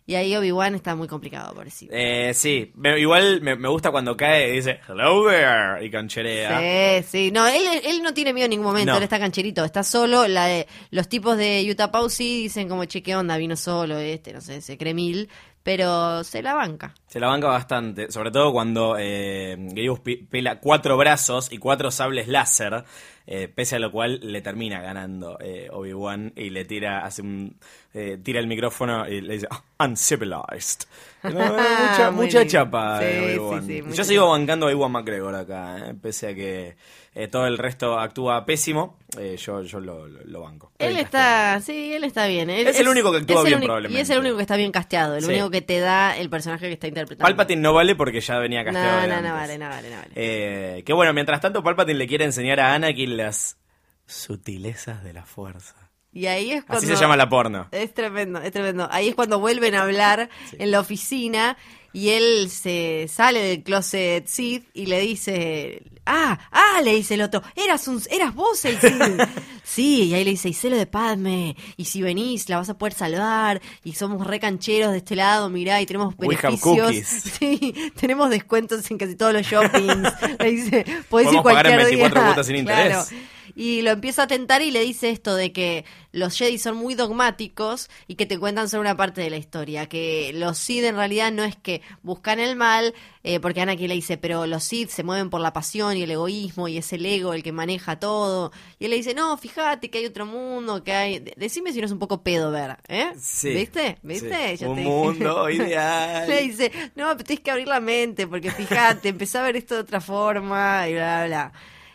Y 0.07 0.17
ahí 0.17 0.37
Obi-Wan 0.37 0.75
está 0.75 0.95
muy 0.95 1.09
complicado, 1.09 1.55
parecido. 1.55 1.91
Eh, 1.97 2.33
sí, 2.35 2.71
me- 2.77 3.01
igual 3.01 3.41
me, 3.41 3.57
me 3.57 3.69
gusta 3.69 3.91
cuando 3.91 4.15
cae 4.17 4.51
y 4.51 4.57
dice 4.57 4.79
hello 4.87 5.27
there 5.31 5.83
y 5.85 5.91
cancherea. 5.91 7.01
Sí, 7.03 7.07
sí. 7.11 7.31
No, 7.33 7.47
él, 7.47 7.63
él 7.85 8.03
no 8.03 8.13
tiene 8.13 8.35
miedo 8.35 8.45
en 8.45 8.51
ningún 8.51 8.67
momento, 8.67 8.93
No. 8.93 8.99
él 8.99 9.03
está 9.05 9.19
cancherito, 9.19 9.65
está 9.65 9.83
solo. 9.83 10.29
La 10.29 10.45
de- 10.47 10.67
los 10.91 11.09
tipos 11.09 11.39
de 11.39 11.67
Utah 11.71 11.91
Pau 11.91 12.11
sí 12.11 12.43
dicen 12.43 12.69
como, 12.69 12.85
che, 12.85 13.03
¿qué 13.03 13.17
onda? 13.17 13.39
Vino 13.39 13.57
solo 13.57 13.97
este, 13.99 14.35
no 14.35 14.43
sé, 14.43 14.61
se 14.61 14.77
cree 14.77 14.93
mil. 14.93 15.31
Pero 15.65 16.23
se 16.25 16.43
la 16.43 16.55
banca. 16.55 16.95
Se 17.09 17.19
la 17.19 17.29
banca 17.29 17.49
bastante, 17.49 18.13
sobre 18.13 18.31
todo 18.31 18.53
cuando 18.53 18.97
eh, 18.99 19.57
Grievous 19.59 20.01
pela 20.31 20.61
cuatro 20.61 20.97
brazos 20.99 21.51
y 21.51 21.57
cuatro 21.59 21.91
sables 21.91 22.29
láser, 22.29 22.85
eh, 23.27 23.49
pese 23.49 23.77
a 23.77 23.79
lo 23.79 23.91
cual 23.91 24.21
le 24.23 24.43
termina 24.43 24.83
ganando 24.83 25.39
eh, 25.41 25.69
Obi-Wan 25.73 26.35
y 26.37 26.51
le 26.51 26.67
tira, 26.67 27.05
hace 27.07 27.23
un, 27.23 27.57
eh, 27.95 28.19
tira 28.23 28.41
el 28.41 28.47
micrófono 28.47 29.09
y 29.09 29.23
le 29.23 29.35
dice 29.35 29.49
"Ah, 29.51 29.63
uncivilized. 29.87 30.83
No, 31.23 31.31
mucha 31.33 32.11
Muy 32.11 32.27
mucha 32.27 32.39
lindo. 32.41 32.53
chapa 32.53 32.99
Sí, 33.01 33.05
de 33.07 33.13
sí, 33.13 33.39
Obi-Wan. 33.39 33.67
sí, 33.67 33.83
mucha 33.83 33.95
Yo 33.97 34.05
sigo 34.05 34.29
bancando 34.31 34.67
a 34.67 34.69
Obi-Wan 34.69 34.93
McGregor 34.93 35.35
acá, 35.35 35.79
eh, 35.89 35.95
pese 36.01 36.29
a 36.29 36.35
que 36.35 36.77
eh, 37.15 37.29
todo 37.29 37.47
el 37.47 37.59
resto 37.59 37.99
actúa 37.99 38.45
pésimo, 38.45 38.99
eh, 39.19 39.37
yo, 39.39 39.63
yo 39.63 39.79
lo, 39.81 40.07
lo- 40.09 40.25
lo 40.25 40.41
banco. 40.41 40.73
Él 40.79 40.97
está, 40.99 41.61
sí, 41.61 41.93
él 41.95 42.03
está 42.05 42.27
bien. 42.27 42.51
Él 42.51 42.67
Es 42.67 42.81
el 42.81 42.89
único 42.89 43.13
que 43.13 43.19
actúa 43.19 43.43
bien, 43.43 43.55
único- 43.59 43.67
probablemente. 43.67 43.99
Y 43.99 44.03
es 44.03 44.11
el 44.11 44.19
único 44.19 44.37
que 44.37 44.43
está 44.43 44.57
bien 44.57 44.73
casteado, 44.73 45.15
el 45.17 45.23
Sí. 45.23 45.31
único 45.31 45.51
que 45.51 45.63
te 45.63 45.79
da 45.81 46.17
el 46.17 46.29
personaje 46.29 46.67
que 46.67 46.73
está 46.73 46.89
interpretando. 46.89 47.23
Palpatine 47.25 47.63
no 47.63 47.73
vale 47.73 47.95
porque 47.95 48.21
ya 48.21 48.39
venía 48.39 48.61
No, 48.65 48.73
casteado. 48.73 49.07
no, 49.07 49.15
antes. 49.15 49.23
no 49.31 49.35
vale, 49.37 49.59
no 49.59 49.69
vale, 49.69 49.91
no 49.91 49.97
vale. 49.97 50.11
Eh, 50.17 50.83
que 50.85 50.93
bueno, 50.93 51.13
mientras 51.13 51.41
tanto 51.41 51.63
Palpatine 51.63 51.99
le 51.99 52.07
quiere 52.09 52.25
enseñar 52.25 52.59
a 52.61 52.75
Anakin 52.75 53.17
las 53.17 53.59
sutilezas 54.07 55.03
de 55.05 55.13
la 55.13 55.25
fuerza. 55.25 55.75
Y 56.13 56.27
ahí 56.27 56.53
es 56.53 56.65
cuando... 56.65 56.79
Así 56.87 56.95
se 56.95 57.01
llama 57.01 57.17
la 57.17 57.29
porno. 57.29 57.67
Es 57.73 57.93
tremendo, 57.93 58.41
es 58.41 58.53
tremendo. 58.53 58.89
Ahí 58.93 59.09
es 59.09 59.15
cuando 59.17 59.41
vuelven 59.41 59.75
a 59.75 59.83
hablar 59.83 60.29
en 60.53 60.71
la 60.71 60.79
oficina 60.81 61.57
y 61.95 62.11
él 62.11 62.51
se 62.51 63.07
sale 63.09 63.41
del 63.41 63.63
closet 63.63 64.27
Sith 64.27 64.67
y 64.75 64.87
le 64.87 65.01
dice, 65.01 65.81
ah, 66.05 66.37
ah, 66.51 66.81
le 66.83 66.93
dice 66.97 67.15
el 67.15 67.23
otro, 67.23 67.41
eras 67.55 67.87
un, 67.87 68.03
eras 68.11 68.35
vos 68.35 68.65
el 68.65 68.81
Sith. 68.81 69.23
sí, 69.63 70.03
y 70.07 70.15
ahí 70.15 70.25
le 70.25 70.33
dice, 70.33 70.49
y 70.49 70.55
sé 70.55 70.71
lo 70.71 70.77
de 70.77 70.87
Padme, 70.87 71.57
y 71.77 71.85
si 71.85 72.03
venís 72.03 72.49
la 72.49 72.59
vas 72.59 72.69
a 72.69 72.77
poder 72.77 72.95
salvar, 72.95 73.63
y 73.85 73.93
somos 73.93 74.27
re 74.27 74.41
cancheros 74.41 74.91
de 74.91 74.99
este 74.99 75.15
lado, 75.15 75.49
mirá, 75.49 75.81
y 75.81 75.87
tenemos 75.87 76.17
beneficios. 76.17 76.97
Sí, 77.39 77.75
tenemos 77.99 78.29
descuentos 78.29 78.91
en 78.91 78.99
casi 78.99 79.15
todos 79.15 79.33
los 79.33 79.47
shoppings. 79.47 80.09
le 80.41 80.51
dice, 80.51 80.85
podés 81.09 81.29
ir 81.29 81.41
Podemos 81.41 81.45
pagar 81.45 81.67
en 81.67 81.73
cualquier 81.73 81.77
24 81.77 82.21
día. 82.21 82.27
cuotas 82.27 82.47
sin 82.47 82.57
interés. 82.57 83.09
Claro. 83.09 83.34
Y 83.57 83.83
lo 83.83 83.91
empieza 83.91 84.25
a 84.25 84.27
tentar 84.27 84.63
y 84.63 84.71
le 84.71 84.81
dice 84.81 85.11
esto 85.11 85.35
de 85.37 85.53
que 85.53 85.85
los 86.13 86.37
Jedi 86.37 86.59
son 86.59 86.77
muy 86.77 86.95
dogmáticos 86.95 87.89
y 88.09 88.15
que 88.17 88.27
te 88.27 88.39
cuentan 88.39 88.69
solo 88.69 88.81
una 88.83 88.97
parte 88.97 89.21
de 89.21 89.31
la 89.31 89.37
historia. 89.37 89.87
Que 89.89 90.33
los 90.35 90.59
Sith 90.59 90.85
en 90.85 90.97
realidad 90.97 91.31
no 91.33 91.45
es 91.45 91.57
que 91.57 91.81
buscan 92.03 92.41
el 92.41 92.57
mal, 92.57 92.95
eh, 93.23 93.41
porque 93.41 93.61
Anakin 93.61 93.89
le 93.89 93.95
dice, 93.95 94.17
pero 94.19 94.47
los 94.47 94.65
Sith 94.65 94.91
se 94.91 95.03
mueven 95.03 95.31
por 95.31 95.41
la 95.41 95.53
pasión 95.53 95.97
y 95.97 96.03
el 96.03 96.11
egoísmo 96.11 96.69
y 96.69 96.79
es 96.79 96.93
el 96.93 97.05
ego 97.07 97.33
el 97.35 97.43
que 97.43 97.53
maneja 97.53 97.99
todo. 98.01 98.53
Y 98.79 98.85
él 98.87 98.91
le 98.91 98.97
dice, 98.97 99.15
no, 99.15 99.37
fíjate 99.37 99.91
que 99.91 99.99
hay 99.99 100.07
otro 100.07 100.27
mundo, 100.27 100.83
que 100.85 100.93
hay... 100.93 101.19
de- 101.21 101.35
Decime 101.37 101.73
si 101.73 101.81
no 101.81 101.87
es 101.87 101.93
un 101.93 101.99
poco 101.99 102.23
pedo 102.23 102.51
ver, 102.51 102.77
¿eh? 102.89 103.13
Sí. 103.21 103.51
¿Viste? 103.51 103.99
¿Viste? 104.03 104.57
Sí. 104.57 104.65
Un 104.65 104.77
te 104.77 104.83
mundo 104.83 105.49
ideal. 105.51 106.29
Le 106.29 106.43
dice, 106.43 106.71
no, 106.97 107.09
pero 107.13 107.25
tienes 107.25 107.43
que 107.45 107.51
abrir 107.51 107.69
la 107.69 107.81
mente, 107.81 108.27
porque 108.27 108.51
fíjate, 108.51 109.09
empezá 109.11 109.41
a 109.41 109.47
ver 109.47 109.57
esto 109.57 109.75
de 109.75 109.81
otra 109.83 110.01
forma 110.01 110.89
y 110.89 110.95
bla, 110.95 111.27
bla, 111.27 111.27
bla. 111.27 111.53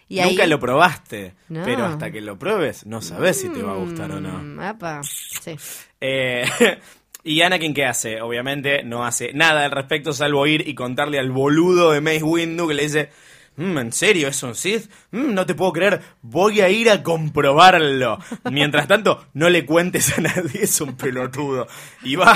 Y 0.09 0.19
Nunca 0.21 0.43
ahí- 0.43 0.49
lo 0.49 0.59
probaste, 0.59 1.35
No. 1.49 1.63
pero 1.63 1.85
hasta 1.85 2.09
que 2.11 2.19
lo 2.19 2.37
pruebes 2.39 2.85
no 2.87 2.99
sabes 3.01 3.39
si 3.39 3.49
te 3.49 3.61
va 3.61 3.73
a 3.73 3.77
gustar 3.77 4.11
o 4.11 4.19
no. 4.19 4.39
Mm, 4.43 4.59
apa, 4.59 5.01
sí. 5.03 5.55
Eh, 6.01 6.43
y 7.23 7.41
Anakin, 7.41 7.73
¿qué 7.75 7.85
hace? 7.85 8.19
Obviamente 8.21 8.81
no 8.83 9.05
hace 9.05 9.33
nada 9.33 9.65
al 9.65 9.71
respecto, 9.71 10.11
salvo 10.11 10.47
ir 10.47 10.67
y 10.67 10.73
contarle 10.73 11.19
al 11.19 11.29
boludo 11.31 11.91
de 11.91 12.01
Mace 12.01 12.23
Windu 12.23 12.67
que 12.67 12.73
le 12.73 12.83
dice: 12.83 13.09
"Mm, 13.57 13.77
¿En 13.77 13.91
serio 13.91 14.29
es 14.29 14.41
un 14.41 14.55
Sith? 14.55 14.89
Mm, 15.11 15.33
no 15.35 15.45
te 15.45 15.53
puedo 15.53 15.73
creer, 15.73 16.01
voy 16.23 16.61
a 16.61 16.69
ir 16.69 16.89
a 16.89 17.03
comprobarlo. 17.03 18.17
Mientras 18.51 18.87
tanto, 18.87 19.27
no 19.35 19.47
le 19.49 19.63
cuentes 19.65 20.17
a 20.17 20.21
nadie, 20.21 20.63
es 20.63 20.81
un 20.81 20.95
pelotudo. 20.97 21.67
Y 22.03 22.15
va, 22.15 22.33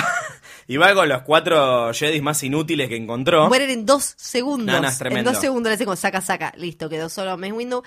y 0.68 0.78
va 0.78 0.94
con 0.94 1.10
los 1.10 1.22
cuatro 1.24 1.94
Jedis 1.94 2.22
más 2.22 2.42
inútiles 2.44 2.90
que 2.90 2.96
encontró. 2.96 3.48
Mueren 3.48 3.70
en 3.70 3.86
dos 3.86 4.14
segundos. 4.18 4.76
No, 4.76 4.82
no, 4.82 4.88
es 4.88 4.94
en 4.94 5.00
tremendo. 5.00 5.32
dos 5.32 5.42
segundos 5.42 5.78
le 5.78 5.96
saca, 5.96 6.22
saca, 6.22 6.54
listo, 6.58 6.90
quedó 6.90 7.10
solo 7.10 7.38
Mace 7.38 7.54
Windu. 7.54 7.84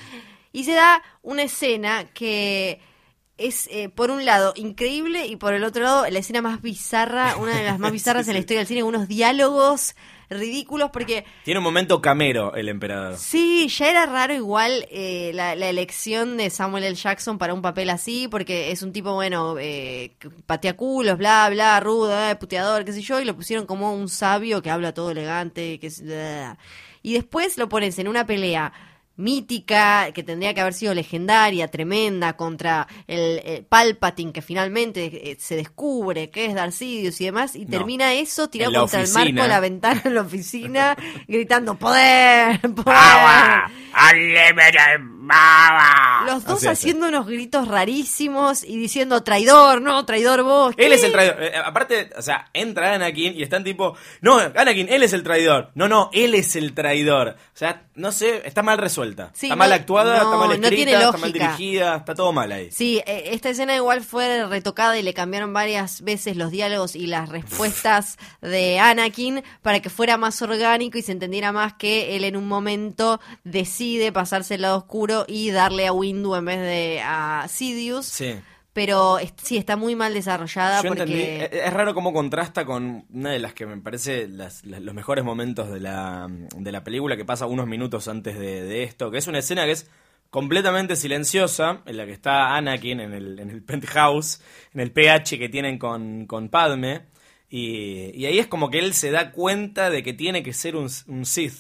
Y 0.53 0.65
se 0.65 0.73
da 0.73 1.03
una 1.23 1.43
escena 1.43 2.07
que 2.15 2.81
es, 3.39 3.69
eh, 3.71 3.89
por 3.89 4.11
un 4.11 4.25
lado, 4.25 4.53
increíble 4.57 5.27
y 5.27 5.37
por 5.37 5.55
el 5.55 5.65
otro 5.65 5.83
lado, 5.83 6.07
la 6.09 6.19
escena 6.19 6.41
más 6.43 6.63
bizarra, 6.63 7.37
una 7.37 7.57
de 7.57 7.65
las 7.65 7.79
más 7.79 7.93
bizarras 7.93 8.27
en 8.29 8.35
la 8.35 8.41
historia 8.41 8.61
del 8.61 8.67
cine, 8.67 8.83
unos 8.83 9.09
diálogos 9.09 9.95
ridículos 10.31 10.91
porque 10.91 11.25
Tiene 11.45 11.59
un 11.59 11.65
momento 11.65 12.01
camero 12.01 12.55
el 12.55 12.69
emperador. 12.69 13.17
Sí, 13.17 13.69
ya 13.69 13.91
era 13.91 14.07
raro 14.07 14.35
igual 14.35 14.87
eh, 14.91 15.31
la, 15.35 15.55
la 15.55 15.69
elección 15.69 16.37
de 16.37 16.51
Samuel 16.51 16.85
L. 16.85 16.95
Jackson 16.95 17.39
para 17.39 17.55
un 17.55 17.63
papel 17.63 17.91
así, 17.91 18.29
porque 18.29 18.71
es 18.71 18.83
un 18.83 18.93
tipo, 18.93 19.13
bueno, 19.15 19.57
eh, 19.59 20.13
que 20.19 20.31
patea 20.31 20.77
culos, 20.77 21.19
bla, 21.19 21.49
bla, 21.51 21.79
rudo, 21.81 22.13
eh, 22.29 22.37
puteador, 22.37 22.85
qué 22.85 22.93
sé 22.93 23.03
yo, 23.03 23.21
y 23.21 23.25
lo 23.25 23.37
pusieron 23.37 23.67
como 23.67 23.93
un 23.95 24.09
sabio 24.09 24.63
que 24.63 24.71
habla 24.71 24.95
todo 24.95 25.11
elegante, 25.11 25.79
que 25.79 25.87
es... 25.87 26.03
Y 27.03 27.13
después 27.13 27.57
lo 27.57 27.69
pones 27.69 27.99
en 28.01 28.09
una 28.09 28.27
pelea 28.27 28.73
mítica, 29.17 30.11
que 30.15 30.23
tendría 30.23 30.55
que 30.55 30.61
haber 30.61 30.75
sido 30.75 30.95
legendaria, 30.95 31.69
tremenda, 31.69 32.37
contra 32.37 32.87
el, 33.07 33.41
eh, 33.45 33.65
Palpatine, 33.69 34.33
que 34.33 34.43
finalmente 34.43 35.31
eh, 35.31 35.37
se 35.39 35.57
descubre 35.57 36.31
que 36.31 36.47
es 36.47 36.55
Darth 36.55 36.73
Sidious 36.73 37.21
y 37.21 37.25
demás, 37.25 37.57
y 37.57 37.65
No. 37.65 37.71
termina 37.71 38.13
eso 38.15 38.49
tirado 38.49 38.73
contra 38.81 39.01
el 39.03 39.09
marco 39.13 39.43
de 39.43 39.49
la 39.49 39.61
ventana 39.61 40.03
en 40.05 40.15
la 40.15 40.21
oficina, 40.23 40.97
gritando 41.27 41.77
¡Poder! 41.77 42.61
¡Poder! 42.61 42.95
¡Power! 45.29 46.23
¡Unlimited 46.23 46.33
Los 46.35 46.45
dos 46.45 46.57
Así 46.59 46.67
hace. 46.67 46.69
haciendo 46.73 47.09
unos 47.09 47.27
gritos 47.27 47.69
rarísimos 47.69 48.65
y 48.65 48.77
diciendo 48.77 49.23
traidor, 49.23 49.81
no, 49.83 50.05
traidor 50.05 50.43
vos. 50.43 50.75
Él 50.77 50.93
es 50.93 51.03
el 51.05 51.13
traidor. 51.13 51.43
Eh, 51.43 51.53
aparte, 51.57 52.11
o 52.17 52.23
sea, 52.23 52.49
entra 52.53 52.95
Anakin 52.95 53.37
y 53.39 53.43
están 53.43 53.65
tipo, 53.65 53.97
no, 54.21 54.39
Anakin, 54.39 54.89
él 54.89 55.03
es 55.03 55.13
el 55.13 55.23
traidor. 55.23 55.71
No, 55.75 55.89
no, 55.89 56.11
él 56.13 56.35
es 56.35 56.57
el 56.57 56.75
traidor. 56.75 57.29
O 57.55 57.57
sea, 57.59 57.83
no 57.95 58.13
sé, 58.13 58.43
está 58.45 58.63
mal 58.63 58.79
resuelta. 58.79 59.31
Sí, 59.35 59.47
está 59.47 59.57
mal 59.57 59.71
no- 59.71 59.75
actuada, 59.77 60.17
está 60.17 60.37
mal 60.37 60.49
no 60.49 60.55
escrita, 60.55 60.69
tiene 60.75 60.93
está 60.93 61.17
mal 61.19 61.33
dirigida, 61.33 61.97
está 61.97 62.15
todo 62.15 62.33
mal 62.33 62.53
ahí. 62.53 62.71
Sí, 62.71 63.01
eh, 63.07 63.31
esta 63.33 63.49
escena 63.51 63.75
igual 63.75 64.03
fue 64.03 64.47
retocada 64.47 64.99
y 64.99 65.03
le 65.03 65.15
cambiaron 65.15 65.53
varias 65.53 66.03
veces 66.03 66.37
los 66.37 66.51
diálogos 66.51 66.95
y 66.97 67.07
las 67.07 67.29
respuestas 67.29 68.19
de 68.43 68.79
Anakin 68.79 69.43
para 69.63 69.81
que 69.81 69.89
fuera 69.91 70.17
más 70.19 70.41
orgánico 70.43 70.99
y 70.99 71.03
se 71.03 71.13
entendiera 71.13 71.53
más 71.53 71.75
que 71.75 72.17
él 72.17 72.25
en 72.25 72.37
un 72.37 72.47
momento 72.47 73.21
decide 73.45 74.13
pasarse 74.13 74.55
al 74.55 74.63
lado 74.63 74.77
oscuro 74.79 75.16
y 75.27 75.51
darle 75.51 75.87
a 75.87 75.93
Windu 75.93 76.35
en 76.35 76.45
vez 76.45 76.61
de 76.61 77.01
a 77.03 77.47
Sidious. 77.49 78.07
Sí. 78.07 78.35
Pero 78.73 79.19
es- 79.19 79.33
sí, 79.43 79.57
está 79.57 79.77
muy 79.77 79.95
mal 79.97 80.13
desarrollada 80.13 80.83
Yo 80.83 80.89
porque... 80.91 81.03
entendí. 81.05 81.23
eh, 81.23 81.63
Es 81.67 81.73
raro 81.73 81.95
cómo 81.95 82.13
contrasta 82.13 82.67
con 82.67 83.07
una 83.11 83.31
de 83.31 83.39
las 83.39 83.55
que 83.55 83.65
me 83.65 83.79
parece 83.79 84.29
las- 84.29 84.65
las- 84.67 84.83
los 84.83 84.95
mejores 84.95 85.25
momentos 85.25 85.71
de 85.73 85.81
la, 85.81 86.29
de 86.29 86.73
la 86.73 86.85
película, 86.85 87.17
que 87.17 87.25
pasa 87.25 87.47
unos 87.47 87.67
minutos 87.67 88.07
antes 88.09 88.39
de, 88.39 88.63
de 88.65 88.83
esto, 88.83 89.11
que 89.11 89.17
es 89.19 89.27
una 89.29 89.39
escena 89.39 89.65
que 89.65 89.71
es 89.73 89.91
completamente 90.29 90.95
silenciosa, 90.97 91.81
en 91.87 91.97
la 91.97 92.05
que 92.05 92.13
está 92.13 92.55
Anakin 92.57 93.01
en 93.01 93.15
el, 93.15 93.39
en 93.39 93.49
el 93.49 93.63
penthouse, 93.63 94.43
en 94.75 94.81
el 94.81 94.91
PH 94.93 95.39
que 95.39 95.49
tienen 95.49 95.79
con, 95.79 96.27
con 96.27 96.51
Padme, 96.51 97.03
y, 97.49 98.11
y 98.15 98.27
ahí 98.27 98.39
es 98.39 98.47
como 98.47 98.69
que 98.71 98.81
él 98.81 98.93
se 98.93 99.11
da 99.11 99.31
cuenta 99.33 99.89
de 99.89 100.03
que 100.03 100.13
tiene 100.13 100.43
que 100.43 100.53
ser 100.53 100.77
un, 100.77 100.89
un 101.07 101.25
Sith. 101.25 101.55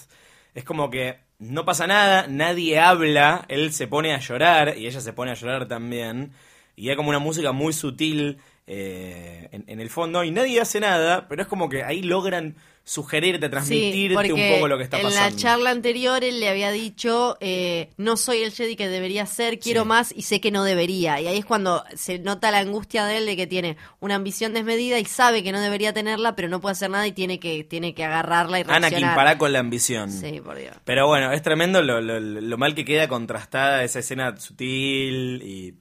Es 0.54 0.64
como 0.64 0.90
que 0.90 1.20
no 1.39 1.64
pasa 1.64 1.87
nada, 1.87 2.26
nadie 2.28 2.78
habla, 2.78 3.45
él 3.49 3.72
se 3.72 3.87
pone 3.87 4.14
a 4.14 4.20
llorar 4.20 4.74
y 4.78 4.87
ella 4.87 5.01
se 5.01 5.12
pone 5.12 5.30
a 5.32 5.34
llorar 5.34 5.68
también. 5.68 6.32
Y 6.76 6.91
hay 6.91 6.97
como 6.97 7.11
una 7.11 7.18
música 7.18 7.53
muy 7.53 7.72
sutil 7.72 8.39
eh, 8.66 9.49
en, 9.53 9.64
en 9.66 9.80
el 9.80 9.91
fondo 9.91 10.24
y 10.24 10.30
nadie 10.30 10.61
hace 10.61 10.80
nada, 10.80 11.28
pero 11.28 11.43
es 11.43 11.49
como 11.49 11.68
que 11.68 11.84
ahí 11.84 12.03
logran 12.03 12.57
sugerirte, 12.89 13.49
transmitirte 13.49 14.32
un 14.32 14.41
poco 14.55 14.68
lo 14.68 14.78
que 14.78 14.84
está 14.84 14.99
en 14.99 15.03
pasando. 15.03 15.30
la 15.30 15.37
charla 15.37 15.70
anterior 15.70 16.22
él 16.22 16.39
le 16.39 16.49
había 16.49 16.70
dicho, 16.70 17.37
eh, 17.41 17.91
no 17.97 18.16
soy 18.16 18.43
el 18.43 18.53
Jedi 18.53 18.76
que 18.76 18.87
debería 18.87 19.26
ser, 19.26 19.59
quiero 19.59 19.82
Sí. 19.82 19.89
más 19.89 20.12
y 20.16 20.22
sé 20.22 20.41
que 20.41 20.53
no 20.53 20.62
debería. 20.62 21.20
Y 21.20 21.26
ahí 21.26 21.37
es 21.39 21.45
cuando 21.45 21.82
se 21.97 22.20
nota 22.20 22.53
la 22.53 22.61
angustia 22.61 23.05
de 23.05 23.16
él 23.18 23.26
de 23.26 23.37
que 23.37 23.49
tiene 23.49 23.76
una 23.99 24.14
ambición 24.14 24.53
desmedida 24.55 25.01
y 25.01 25.05
sabe 25.05 25.43
que 25.43 25.51
no 25.51 25.61
debería 25.61 25.93
tenerla, 25.93 26.37
pero 26.37 26.49
no 26.49 26.61
puede 26.61 26.74
hacer 26.74 26.89
nada 26.89 27.05
y 27.09 27.12
tiene 27.12 27.41
que, 27.41 27.64
tiene 27.64 27.93
que 27.93 28.05
agarrarla 28.05 28.61
y 28.61 28.62
reaccionar. 28.62 28.95
Anakin, 28.95 29.14
para 29.16 29.37
con 29.37 29.53
la 29.53 29.59
ambición. 29.59 30.12
Sí, 30.12 30.41
por 30.41 30.57
Dios. 30.57 30.76
Pero 30.84 31.09
bueno, 31.09 31.32
es 31.32 31.43
tremendo 31.43 31.82
lo, 31.82 32.01
lo- 32.01 32.20
lo 32.20 32.57
mal 32.57 32.76
que 32.76 32.84
queda 32.84 33.09
contrastada 33.09 33.82
esa 33.82 33.99
escena 33.99 34.37
sutil 34.37 35.43
y, 35.43 35.74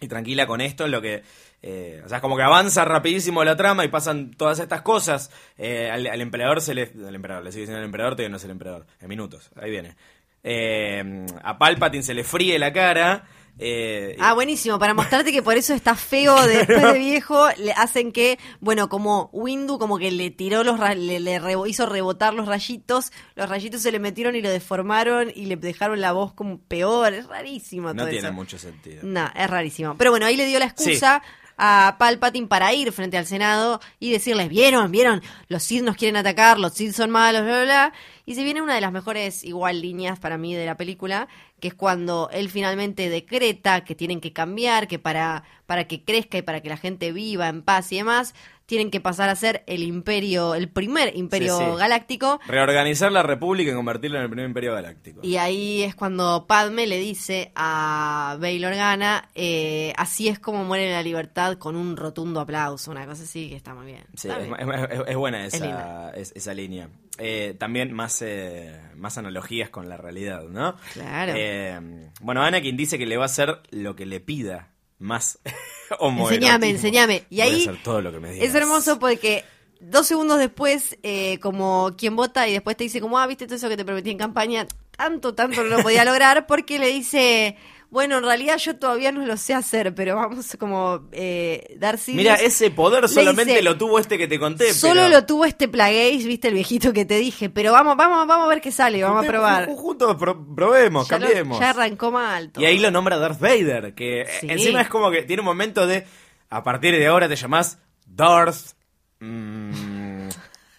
y 0.00 0.06
tranquila 0.06 0.46
con 0.46 0.60
esto, 0.60 0.86
lo 0.86 1.02
que... 1.02 1.24
eh, 1.62 2.02
o 2.04 2.08
sea, 2.08 2.18
es 2.18 2.22
como 2.22 2.36
que 2.36 2.42
avanza 2.42 2.84
rapidísimo 2.84 3.42
la 3.44 3.56
trama 3.56 3.84
y 3.84 3.88
pasan 3.88 4.30
todas 4.32 4.58
estas 4.60 4.82
cosas. 4.82 5.30
Eh, 5.56 5.90
al, 5.90 6.06
al 6.06 6.20
emperador 6.20 6.60
se 6.60 6.74
le... 6.74 6.92
Al 7.06 7.14
emperador, 7.14 7.44
le 7.44 7.50
sigue 7.52 7.62
diciendo 7.62 7.78
al 7.80 7.84
emperador, 7.86 8.14
todavía 8.14 8.30
no 8.30 8.36
es 8.36 8.44
el 8.44 8.50
emperador. 8.52 8.86
En 9.00 9.08
minutos, 9.08 9.50
ahí 9.56 9.70
viene. 9.70 9.96
Eh, 10.44 11.26
a 11.42 11.58
Palpatine 11.58 12.02
se 12.02 12.14
le 12.14 12.24
fríe 12.24 12.58
la 12.58 12.72
cara. 12.72 13.24
eh, 13.58 14.16
Ah, 14.20 14.34
buenísimo, 14.34 14.78
para 14.78 14.94
mostrarte 14.94 15.32
que 15.32 15.42
por 15.42 15.56
eso 15.56 15.74
está 15.74 15.94
feo 15.96 16.40
después 16.46 16.80
de 16.80 16.98
viejo, 16.98 17.48
le 17.58 17.72
hacen 17.72 18.12
que, 18.12 18.38
bueno, 18.60 18.88
como 18.88 19.28
Windu 19.32 19.78
como 19.80 19.98
que 19.98 20.12
le 20.12 20.30
tiró 20.30 20.62
los, 20.62 20.78
le, 20.96 21.18
le 21.18 21.40
rebo- 21.40 21.68
hizo 21.68 21.86
rebotar 21.86 22.34
los 22.34 22.46
rayitos, 22.46 23.10
los 23.34 23.48
rayitos 23.48 23.82
se 23.82 23.90
le 23.90 23.98
metieron 23.98 24.36
y 24.36 24.40
lo 24.42 24.48
deformaron 24.48 25.32
y 25.34 25.46
le 25.46 25.56
dejaron 25.56 26.00
la 26.00 26.12
voz 26.12 26.32
como 26.34 26.58
peor, 26.60 27.12
es 27.14 27.26
rarísimo 27.26 27.88
no 27.92 28.02
todo 28.02 28.10
tiene 28.10 28.28
eso. 28.28 28.32
mucho 28.34 28.58
sentido. 28.58 29.00
No, 29.02 29.28
es 29.34 29.50
rarísimo. 29.50 29.96
Pero 29.98 30.12
bueno, 30.12 30.24
ahí 30.26 30.36
le 30.36 30.46
dio 30.46 30.60
la 30.60 30.66
excusa 30.66 31.20
a 31.58 31.96
Palpatine 31.98 32.46
para 32.46 32.72
ir 32.72 32.92
frente 32.92 33.18
al 33.18 33.26
Senado 33.26 33.80
y 33.98 34.12
decirles, 34.12 34.48
vieron, 34.48 34.90
vieron, 34.90 35.22
los 35.48 35.62
Sith 35.64 35.82
nos 35.82 35.96
quieren 35.96 36.16
atacar, 36.16 36.58
los 36.58 36.72
Sith 36.72 36.94
son 36.94 37.10
malos, 37.10 37.42
bla, 37.42 37.52
bla, 37.52 37.64
bla. 37.64 37.92
Y 38.28 38.34
se 38.34 38.44
viene 38.44 38.60
una 38.60 38.74
de 38.74 38.82
las 38.82 38.92
mejores, 38.92 39.42
igual, 39.42 39.80
líneas 39.80 40.18
para 40.18 40.36
mí 40.36 40.54
de 40.54 40.66
la 40.66 40.76
película, 40.76 41.28
que 41.60 41.68
es 41.68 41.74
cuando 41.74 42.28
él 42.30 42.50
finalmente 42.50 43.08
decreta 43.08 43.84
que 43.84 43.94
tienen 43.94 44.20
que 44.20 44.34
cambiar, 44.34 44.86
que 44.86 44.98
para, 44.98 45.44
para 45.64 45.86
que 45.88 46.04
crezca 46.04 46.36
y 46.36 46.42
para 46.42 46.60
que 46.60 46.68
la 46.68 46.76
gente 46.76 47.10
viva 47.12 47.48
en 47.48 47.62
paz 47.62 47.90
y 47.90 47.96
demás, 47.96 48.34
tienen 48.66 48.90
que 48.90 49.00
pasar 49.00 49.30
a 49.30 49.34
ser 49.34 49.64
el 49.66 49.82
imperio, 49.82 50.54
el 50.54 50.68
primer 50.68 51.16
imperio 51.16 51.56
Sí, 51.56 51.64
sí. 51.64 51.76
galáctico. 51.78 52.38
Reorganizar 52.46 53.10
la 53.10 53.22
República 53.22 53.70
y 53.70 53.74
convertirla 53.74 54.18
en 54.18 54.24
el 54.24 54.28
primer 54.30 54.46
imperio 54.46 54.74
galáctico. 54.74 55.20
Y 55.22 55.36
ahí 55.38 55.82
es 55.82 55.94
cuando 55.94 56.44
Padme 56.46 56.86
le 56.86 56.98
dice 56.98 57.50
a 57.54 58.36
Bail 58.38 58.62
Organa, 58.62 59.30
eh, 59.34 59.94
así 59.96 60.28
es 60.28 60.38
como 60.38 60.64
muere 60.64 60.92
la 60.92 61.02
libertad 61.02 61.56
con 61.56 61.76
un 61.76 61.96
rotundo 61.96 62.40
aplauso, 62.40 62.90
una 62.90 63.06
cosa 63.06 63.22
así 63.22 63.48
que 63.48 63.56
está 63.56 63.74
muy 63.74 63.86
bien. 63.86 64.04
Sí, 64.14 64.28
Está 64.28 64.42
es, 64.42 64.48
bien. 64.48 64.70
es- 64.70 64.90
es- 65.00 65.08
es 65.08 65.16
buena 65.16 65.46
Es 65.46 65.54
esa, 65.54 66.10
es- 66.10 66.32
esa 66.36 66.52
línea. 66.52 66.90
Eh, 67.18 67.54
también 67.58 67.92
más, 67.92 68.22
eh, 68.22 68.80
más 68.94 69.18
analogías 69.18 69.70
con 69.70 69.88
la 69.88 69.96
realidad, 69.96 70.44
¿no? 70.44 70.76
Claro. 70.92 71.32
Eh, 71.36 71.80
bueno, 72.20 72.42
Anakin 72.42 72.76
dice 72.76 72.96
que 72.96 73.06
le 73.06 73.16
va 73.16 73.24
a 73.24 73.26
hacer 73.26 73.60
lo 73.70 73.96
que 73.96 74.06
le 74.06 74.20
pida, 74.20 74.70
más 74.98 75.40
homoerotismo. 75.98 76.46
Enseñame, 76.46 76.70
enseñame. 76.70 77.24
Y 77.28 77.36
Voy 77.36 77.40
a 77.40 77.44
ahí 77.44 77.60
hacer 77.62 77.82
todo 77.82 78.00
lo 78.00 78.12
que 78.12 78.20
me 78.20 78.32
digas. 78.32 78.48
es 78.48 78.54
hermoso 78.54 78.98
porque 78.98 79.44
dos 79.80 80.06
segundos 80.06 80.38
después, 80.38 80.96
eh, 81.02 81.38
como 81.40 81.94
quien 81.96 82.16
vota 82.16 82.48
y 82.48 82.52
después 82.52 82.76
te 82.76 82.84
dice 82.84 83.00
como, 83.00 83.18
ah, 83.18 83.26
viste 83.26 83.46
todo 83.46 83.56
eso 83.56 83.68
que 83.68 83.76
te 83.76 83.84
prometí 83.84 84.10
en 84.10 84.18
campaña, 84.18 84.66
tanto, 84.96 85.34
tanto 85.34 85.62
no 85.62 85.76
lo 85.76 85.82
podía 85.82 86.04
lograr 86.06 86.46
porque 86.46 86.78
le 86.78 86.88
dice... 86.88 87.56
Bueno, 87.90 88.18
en 88.18 88.24
realidad 88.24 88.58
yo 88.58 88.76
todavía 88.76 89.12
no 89.12 89.24
lo 89.24 89.36
sé 89.38 89.54
hacer, 89.54 89.94
pero 89.94 90.14
vamos 90.16 90.56
como 90.58 91.08
eh, 91.10 91.74
dar 91.78 91.98
Mira, 92.08 92.34
ese 92.34 92.70
poder 92.70 93.08
solamente 93.08 93.52
dice, 93.52 93.62
lo 93.62 93.78
tuvo 93.78 93.98
este 93.98 94.18
que 94.18 94.28
te 94.28 94.38
conté. 94.38 94.74
Solo 94.74 95.02
pero- 95.04 95.08
lo 95.08 95.24
tuvo 95.24 95.46
este 95.46 95.68
Plagueis, 95.68 96.26
viste 96.26 96.48
el 96.48 96.54
viejito 96.54 96.92
que 96.92 97.06
te 97.06 97.16
dije, 97.18 97.48
pero 97.48 97.72
vamos, 97.72 97.96
vamos, 97.96 98.26
vamos 98.26 98.44
a 98.44 98.48
ver 98.50 98.60
qué 98.60 98.70
sale, 98.72 99.02
vamos 99.02 99.24
a 99.24 99.26
probar. 99.26 99.68
ju- 99.68 99.76
Juntos 99.76 100.16
pro- 100.16 100.54
probemos, 100.54 101.08
Ya, 101.08 101.18
lo- 101.18 101.24
cambiemos. 101.26 101.60
ya 101.60 101.70
arrancó 101.70 102.10
mal. 102.10 102.50
todo. 102.52 102.62
Y 102.62 102.66
ahí 102.66 102.78
lo 102.78 102.90
nombra 102.90 103.16
Darth 103.16 103.40
Vader, 103.40 103.94
que 103.94 104.26
Sí. 104.38 104.48
encima 104.50 104.82
es 104.82 104.88
como 104.88 105.10
que 105.10 105.22
tiene 105.22 105.40
un 105.40 105.46
momento 105.46 105.86
de, 105.86 106.06
a 106.50 106.62
partir 106.62 106.94
de 106.94 107.06
ahora 107.06 107.26
te 107.26 107.36
llamás 107.36 107.78
Darth 108.04 108.74
mm, 109.20 110.28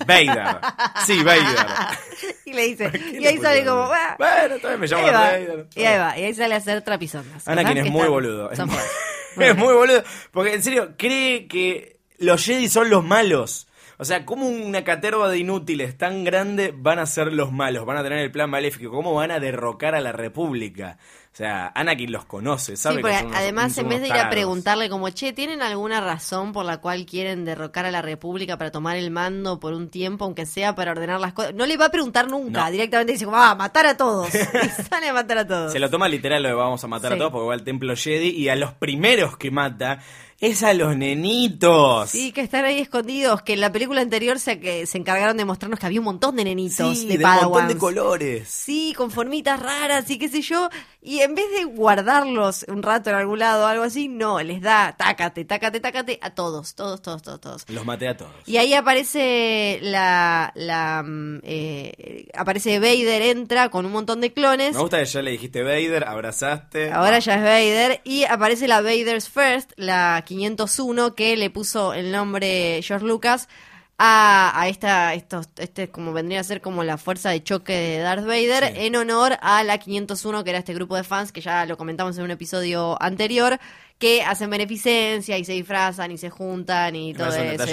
Vader. 0.05 0.57
Sí, 1.05 1.23
Vader. 1.23 1.67
y 2.45 2.53
le 2.53 2.67
dice, 2.67 2.91
¿Qué 2.91 3.19
y 3.19 3.25
ahí 3.27 3.37
sale 3.37 3.65
como. 3.65 3.87
Bueno, 4.17 4.57
todavía 4.57 4.77
me 4.77 4.87
llamo 4.87 5.07
Vader. 5.07 5.67
y 5.75 5.83
ahí 5.83 5.97
va, 5.97 6.17
y 6.17 6.23
ahí 6.23 6.33
sale 6.33 6.55
a 6.55 6.57
hacer 6.57 6.81
trapisondas. 6.81 7.47
Anakin 7.47 7.77
es 7.77 7.91
muy 7.91 8.07
boludo. 8.07 8.51
Es 8.51 8.59
muy, 8.65 9.45
es 9.45 9.55
muy 9.55 9.73
boludo. 9.73 10.03
Porque 10.31 10.53
en 10.53 10.63
serio, 10.63 10.95
cree 10.97 11.47
que 11.47 11.99
los 12.17 12.43
Jedi 12.43 12.69
son 12.69 12.89
los 12.89 13.03
malos. 13.03 13.67
O 13.97 14.05
sea, 14.05 14.25
¿cómo 14.25 14.47
una 14.47 14.85
caterva 14.85 15.27
de 15.27 15.39
inútiles 15.39 15.97
tan 15.97 16.23
grande 16.23 16.73
van 16.73 16.99
a 16.99 17.05
ser 17.05 17.33
los 17.33 17.51
malos? 17.51 17.85
Van 17.85 17.97
a 17.97 18.03
tener 18.03 18.19
el 18.19 18.31
plan 18.31 18.49
maléfico. 18.49 18.91
¿Cómo 18.91 19.13
van 19.13 19.29
a 19.29 19.41
derrocar 19.41 19.93
a 19.93 19.99
la 19.99 20.13
República? 20.13 20.97
O 21.31 21.35
sea, 21.39 21.71
Anakin 21.75 22.11
los 22.11 22.25
conoce, 22.25 22.75
sabe 22.75 22.95
Sí, 22.95 22.97
que 22.97 23.01
porque 23.03 23.17
son 23.19 23.27
unos- 23.27 23.37
además 23.39 23.77
en 23.77 23.87
vez 23.87 24.01
de 24.01 24.07
ir 24.07 24.13
a 24.13 24.29
preguntarle 24.29 24.89
como, 24.89 25.09
che, 25.11 25.31
¿tienen 25.31 25.61
alguna 25.61 26.01
razón 26.01 26.51
por 26.51 26.65
la 26.65 26.79
cual 26.81 27.05
quieren 27.05 27.45
derrocar 27.45 27.85
a 27.85 27.91
la 27.91 28.01
República 28.01 28.57
para 28.57 28.71
tomar 28.71 28.97
el 28.97 29.09
mando 29.11 29.59
por 29.59 29.73
un 29.73 29.89
tiempo, 29.89 30.25
aunque 30.25 30.45
sea 30.45 30.75
para 30.75 30.91
ordenar 30.91 31.19
las 31.21 31.31
cosas? 31.33 31.53
No 31.53 31.65
le 31.65 31.77
va 31.77 31.85
a 31.85 31.89
preguntar 31.91 32.29
nunca, 32.29 32.65
No. 32.65 32.71
directamente 32.71 33.13
dice 33.13 33.25
como, 33.25 33.37
ah, 33.37 33.55
matar 33.55 33.85
a 33.85 33.95
todos. 33.95 34.27
y 34.33 34.83
sale 34.83 35.09
a 35.09 35.13
matar 35.13 35.37
a 35.37 35.47
todos. 35.47 35.71
Se 35.71 35.79
lo 35.79 35.89
toma 35.89 36.09
literal 36.09 36.41
lo 36.43 36.49
de 36.49 36.55
vamos 36.55 36.83
a 36.83 36.87
matar 36.87 37.11
Sí. 37.11 37.15
a 37.15 37.17
todos 37.19 37.31
porque 37.31 37.47
va 37.47 37.53
al 37.53 37.63
templo 37.63 37.95
Jedi 37.95 38.29
y 38.31 38.49
a 38.49 38.55
los 38.55 38.73
primeros 38.73 39.37
que 39.37 39.51
mata 39.51 39.99
es 40.41 40.63
a 40.63 40.73
los 40.73 40.95
nenitos. 40.95 42.09
Sí, 42.09 42.31
que 42.31 42.41
están 42.41 42.63
ahí 42.63 42.79
escondidos, 42.79 43.41
que 43.41 43.53
en 43.53 43.61
la 43.61 43.71
película 43.71 44.01
anterior 44.01 44.39
se, 44.39 44.59
que 44.59 44.85
se 44.85 44.97
encargaron 44.97 45.35
de 45.35 45.43
mostrarnos 45.43 45.79
que 45.79 45.85
había 45.85 45.99
un 45.99 46.05
montón 46.05 46.35
de 46.37 46.45
nenitos 46.45 46.97
Sí, 46.97 47.07
de, 47.07 47.17
de 47.17 47.25
un 47.25 47.31
montón 47.31 47.67
de 47.67 47.77
colores. 47.77 48.47
Sí, 48.47 48.93
con 48.95 49.11
formitas 49.11 49.59
raras 49.59 50.09
y 50.09 50.17
qué 50.17 50.29
sé 50.29 50.41
yo. 50.41 50.69
Y 51.01 51.19
en 51.19 51.35
vez 51.35 51.45
de 51.57 51.65
guardarlos 51.65 52.65
un 52.67 52.83
rato 52.83 53.09
en 53.09 53.17
algún 53.17 53.39
lado 53.39 53.63
o 53.63 53.67
algo 53.67 53.83
así, 53.83 54.07
no, 54.07 54.41
les 54.41 54.61
da 54.61 54.95
tácate, 54.97 55.45
tácate, 55.45 55.79
tácate 55.79 56.19
a 56.21 56.29
todos, 56.31 56.75
todos, 56.75 57.01
todos, 57.01 57.21
todos, 57.21 57.41
todos. 57.41 57.65
Los 57.69 57.85
maté 57.85 58.07
a 58.07 58.15
todos. 58.15 58.31
Y 58.45 58.57
ahí 58.57 58.73
aparece 58.73 59.79
la, 59.81 60.51
la 60.55 61.03
mm, 61.03 61.39
eh, 61.43 62.27
aparece 62.33 62.79
Vader, 62.79 63.21
entra 63.23 63.69
con 63.69 63.85
un 63.85 63.91
montón 63.91 64.21
de 64.21 64.31
clones. 64.31 64.73
Me 64.73 64.81
gusta 64.81 64.99
que 64.99 65.05
ya 65.05 65.21
le 65.21 65.31
dijiste 65.31 65.63
Vader, 65.63 66.05
abrazaste. 66.05 66.91
Ahora 66.91 67.19
ya 67.19 67.35
es 67.35 67.41
Vader 67.41 68.01
y 68.03 68.23
aparece 68.23 68.67
la 68.67 68.81
Vader's 68.81 69.29
First, 69.29 69.71
la 69.75 70.23
501 70.29 71.15
que 71.15 71.35
le 71.35 71.49
puso 71.49 71.93
el 71.93 72.11
nombre 72.11 72.81
George 72.83 73.05
Lucas 73.05 73.49
a, 73.97 74.51
a 74.53 74.67
esta, 74.67 75.15
estos, 75.15 75.49
este 75.57 75.89
como 75.89 76.13
vendría 76.13 76.39
a 76.39 76.43
ser 76.43 76.61
como 76.61 76.83
la 76.83 76.97
fuerza 76.99 77.31
de 77.31 77.43
choque 77.43 77.73
de 77.73 77.97
Darth 77.97 78.25
Vader 78.25 78.75
en 78.77 78.95
honor 78.95 79.37
a 79.41 79.63
la 79.63 79.79
501 79.79 80.43
que 80.43 80.49
era 80.51 80.59
este 80.59 80.75
grupo 80.75 80.95
de 80.95 81.03
fans 81.03 81.31
que 81.31 81.41
ya 81.41 81.65
lo 81.65 81.77
comentamos 81.77 82.15
en 82.17 82.25
un 82.25 82.31
episodio 82.31 83.01
anterior 83.01 83.59
que 83.97 84.21
hacen 84.21 84.51
beneficencia 84.51 85.37
y 85.37 85.43
se 85.43 85.53
disfrazan 85.53 86.11
y 86.11 86.19
se 86.19 86.29
juntan 86.29 86.95
y 86.95 87.13
todo 87.13 87.35
eso. 87.35 87.65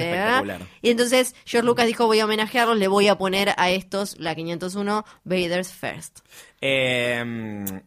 Y 0.82 0.90
entonces 0.90 1.36
George 1.44 1.66
Lucas 1.66 1.86
dijo, 1.86 2.07
voy 2.07 2.18
a 2.18 2.24
homenajearlos, 2.24 2.78
le 2.78 2.88
voy 2.88 3.07
a 3.07 3.16
poner 3.16 3.52
a 3.57 3.70
estos, 3.70 4.18
la 4.18 4.34
501, 4.34 5.04
Vader's 5.24 5.72
First. 5.72 6.20
Eh, 6.61 7.22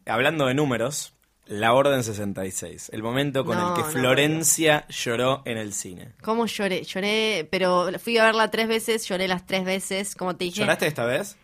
hablando 0.06 0.46
de 0.46 0.54
números, 0.54 1.12
la 1.50 1.74
Orden 1.74 2.02
66. 2.04 2.90
El 2.94 3.02
momento 3.02 3.44
con 3.44 3.58
No, 3.58 3.70
el 3.70 3.74
que 3.74 3.82
no 3.82 3.88
Florencia 3.88 4.86
lloró 4.88 5.42
en 5.44 5.58
el 5.58 5.72
cine. 5.74 6.12
¿Cómo 6.22 6.46
lloré? 6.46 6.84
Lloré, 6.84 7.46
pero 7.50 7.88
fui 7.98 8.16
a 8.18 8.24
verla 8.24 8.50
tres 8.50 8.68
veces, 8.68 9.06
lloré 9.08 9.26
las 9.28 9.46
tres 9.46 9.64
veces, 9.64 10.14
como 10.14 10.36
te 10.36 10.44
dije. 10.44 10.60
¿Lloraste 10.60 10.86
esta 10.86 11.04
vez? 11.04 11.36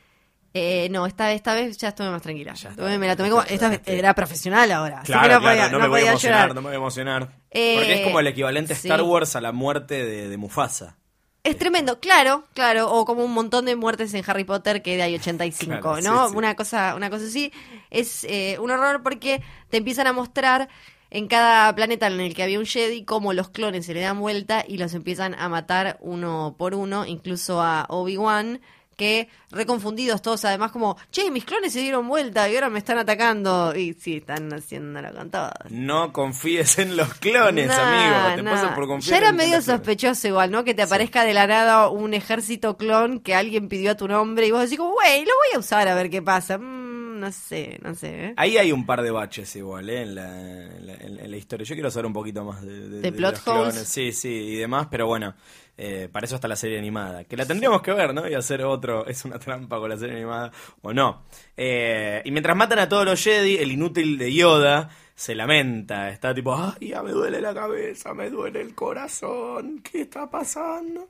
Eh, 0.54 0.88
no, 0.90 1.04
esta 1.06 1.26
vez, 1.26 1.36
esta 1.36 1.54
vez 1.54 1.76
ya 1.76 1.88
estuve 1.88 2.08
más 2.08 2.22
tranquila. 2.22 2.54
Ya 2.54 2.70
me 2.70 3.06
la 3.06 3.16
tomé 3.16 3.28
como, 3.30 3.42
esta 3.42 3.68
vez 3.68 3.80
era 3.84 4.14
profesional 4.14 4.70
ahora. 4.72 5.02
Claro, 5.04 5.22
no 5.34 5.40
claro, 5.40 5.42
podía, 5.42 5.68
no, 5.68 5.78
me 5.80 5.88
voy 5.88 6.00
a 6.02 6.10
emocionar, 6.10 6.38
llorar. 6.40 6.54
no 6.54 6.62
me 6.62 6.68
voy 6.68 6.74
a 6.74 6.78
emocionar. 6.78 7.28
Eh, 7.50 7.74
Porque 7.76 7.94
es 7.94 8.00
como 8.02 8.20
el 8.20 8.26
equivalente 8.28 8.72
a 8.72 8.76
sí. 8.76 8.88
Star 8.88 9.02
Wars 9.02 9.36
a 9.36 9.40
la 9.40 9.52
muerte 9.52 10.02
de, 10.04 10.28
de 10.30 10.36
Mufasa. 10.38 10.96
Es 11.44 11.56
tremendo, 11.58 12.00
claro, 12.00 12.44
claro, 12.54 12.90
o 12.90 13.04
como 13.04 13.22
un 13.22 13.32
montón 13.32 13.66
de 13.66 13.76
muertes 13.76 14.12
en 14.14 14.24
Harry 14.26 14.42
Potter 14.44 14.82
que 14.82 14.96
de 14.96 15.02
hay 15.02 15.14
85, 15.20 15.80
Claro, 15.80 15.96
sí, 15.98 16.02
¿no? 16.08 16.28
sí. 16.30 16.36
Una 16.36 16.56
cosa, 16.56 16.94
una 16.96 17.10
cosa 17.10 17.26
así 17.26 17.52
es 17.98 18.24
eh, 18.24 18.58
un 18.60 18.70
horror 18.70 19.02
porque 19.02 19.42
te 19.70 19.78
empiezan 19.78 20.06
a 20.06 20.12
mostrar 20.12 20.68
en 21.10 21.28
cada 21.28 21.74
planeta 21.74 22.08
en 22.08 22.20
el 22.20 22.34
que 22.34 22.42
había 22.42 22.58
un 22.58 22.66
Jedi 22.66 23.04
cómo 23.04 23.32
los 23.32 23.48
clones 23.50 23.86
se 23.86 23.94
le 23.94 24.00
dan 24.00 24.18
vuelta 24.20 24.64
y 24.66 24.78
los 24.78 24.92
empiezan 24.94 25.34
a 25.34 25.48
matar 25.48 25.98
uno 26.00 26.54
por 26.58 26.74
uno, 26.74 27.06
incluso 27.06 27.62
a 27.62 27.86
Obi-Wan 27.88 28.60
que 28.96 29.28
reconfundidos 29.50 30.22
todos 30.22 30.42
además 30.46 30.72
como, 30.72 30.96
che, 31.10 31.30
mis 31.30 31.44
clones 31.44 31.74
se 31.74 31.80
dieron 31.80 32.08
vuelta 32.08 32.48
y 32.48 32.54
ahora 32.54 32.70
me 32.70 32.78
están 32.78 32.96
atacando 32.96 33.76
y 33.76 33.92
sí, 33.92 34.16
están 34.16 34.50
haciéndolo 34.54 35.12
con 35.12 35.30
todo. 35.30 35.50
No 35.68 36.14
confíes 36.14 36.78
en 36.78 36.96
los 36.96 37.12
clones, 37.14 37.66
Nah, 37.68 37.74
amigo. 37.76 38.36
Te 38.36 38.42
nah. 38.42 38.50
pasas 38.52 38.74
por 38.74 38.86
confiar 38.86 39.10
Ya 39.12 39.18
era 39.18 39.28
en 39.28 39.36
medio 39.36 39.50
clones. 39.50 39.66
sospechoso 39.66 40.28
igual, 40.28 40.50
¿no? 40.50 40.64
Que 40.64 40.72
te 40.72 40.80
aparezca 40.82 41.24
de 41.24 41.34
la 41.34 41.46
nada 41.46 41.88
un 41.90 42.14
ejército 42.14 42.78
clon 42.78 43.20
que 43.20 43.34
alguien 43.34 43.68
pidió 43.68 43.90
a 43.90 43.96
tu 43.96 44.08
nombre 44.08 44.46
y 44.46 44.50
vos 44.50 44.62
decís 44.62 44.78
como, 44.78 44.92
güey, 44.92 45.26
lo 45.26 45.32
voy 45.34 45.56
a 45.56 45.58
usar 45.58 45.86
a 45.88 45.94
ver 45.94 46.08
qué 46.08 46.22
pasa. 46.22 46.56
Mm, 46.56 46.85
no 47.16 47.32
sé, 47.32 47.78
no 47.82 47.94
sé. 47.94 48.34
Ahí 48.36 48.56
hay 48.58 48.70
un 48.72 48.86
par 48.86 49.02
de 49.02 49.10
baches 49.10 49.56
igual, 49.56 49.90
¿eh? 49.90 50.02
En 50.02 50.14
la, 50.14 50.28
en 50.76 50.86
la- 50.86 50.94
en 50.94 51.30
la 51.30 51.36
historia. 51.36 51.64
Yo 51.64 51.74
quiero 51.74 51.90
saber 51.90 52.06
un 52.06 52.12
poquito 52.12 52.44
más 52.44 52.62
de, 52.62 52.88
de, 52.88 53.00
¿De 53.00 53.12
plot 53.12 53.46
holes? 53.48 53.88
Sí, 53.88 54.12
sí, 54.12 54.28
y 54.28 54.56
demás, 54.56 54.86
pero 54.90 55.06
bueno, 55.06 55.34
eh, 55.76 56.08
para 56.12 56.26
eso 56.26 56.36
está 56.36 56.46
la 56.48 56.56
serie 56.56 56.78
animada. 56.78 57.24
Que 57.24 57.36
la 57.36 57.44
tendríamos 57.46 57.82
que 57.82 57.92
ver, 57.92 58.14
¿no? 58.14 58.28
Y 58.28 58.34
hacer 58.34 58.62
otro, 58.62 59.06
es 59.08 59.24
una 59.24 59.38
trampa 59.38 59.78
con 59.78 59.88
la 59.90 59.96
serie 59.96 60.16
animada 60.16 60.52
o 60.82 60.92
no. 60.92 61.22
Eh, 61.56 62.22
y 62.24 62.30
mientras 62.30 62.56
matan 62.56 62.78
a 62.78 62.88
todos 62.88 63.04
los 63.04 63.22
Jedi, 63.22 63.56
el 63.56 63.72
inútil 63.72 64.18
de 64.18 64.32
Yoda 64.32 64.88
se 65.14 65.34
lamenta. 65.34 66.10
Está 66.10 66.34
tipo, 66.34 66.54
ay, 66.54 66.88
ya 66.88 67.02
me 67.02 67.10
duele 67.12 67.40
la 67.40 67.54
cabeza, 67.54 68.12
me 68.14 68.28
duele 68.30 68.60
el 68.60 68.74
corazón, 68.74 69.80
¿qué 69.82 70.02
está 70.02 70.30
pasando? 70.30 71.08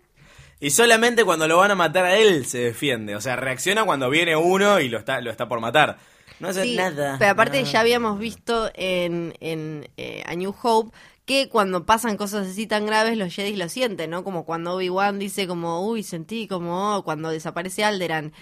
Y 0.61 0.71
solamente 0.71 1.25
cuando 1.25 1.47
lo 1.49 1.59
van 1.59 1.71
a 1.71 1.75
matar 1.75 2.05
a 2.07 2.17
él 2.17 2.47
se 2.47 2.59
defiende. 2.59 3.15
O 3.15 3.21
sea, 3.21 3.37
reacciona 3.37 3.85
cuando 3.85 4.09
viene 4.11 4.37
uno 4.37 4.81
y 4.81 4.89
lo 4.89 4.99
está, 4.99 5.21
lo 5.21 5.31
está 5.31 5.49
por 5.49 5.61
matar. 5.61 5.99
No 6.39 6.49
hace 6.49 6.63
Sí, 6.65 6.77
nada. 6.77 7.17
Pero 7.19 7.31
aparte 7.31 7.59
nada. 7.61 7.71
ya 7.73 7.81
habíamos 7.81 8.19
visto 8.19 8.71
en, 8.75 9.35
en 9.41 9.89
eh, 9.97 10.23
A 10.27 10.35
New 10.35 10.55
Hope 10.63 10.97
que 11.27 11.49
cuando 11.49 11.85
pasan 11.85 12.17
cosas 12.17 12.47
así 12.47 12.67
tan 12.67 12.87
graves 12.87 13.19
los 13.19 13.35
Jedi 13.35 13.57
lo 13.57 13.69
sienten, 13.69 14.11
¿no? 14.11 14.23
Como 14.23 14.45
cuando 14.45 14.75
Obi-Wan 14.75 15.19
dice 15.19 15.47
como, 15.49 15.85
uy, 15.87 16.03
sentí 16.05 16.47
como, 16.47 16.97
oh", 16.97 17.03
cuando 17.05 17.31
desaparece 17.31 17.85
Alderan. 17.85 18.33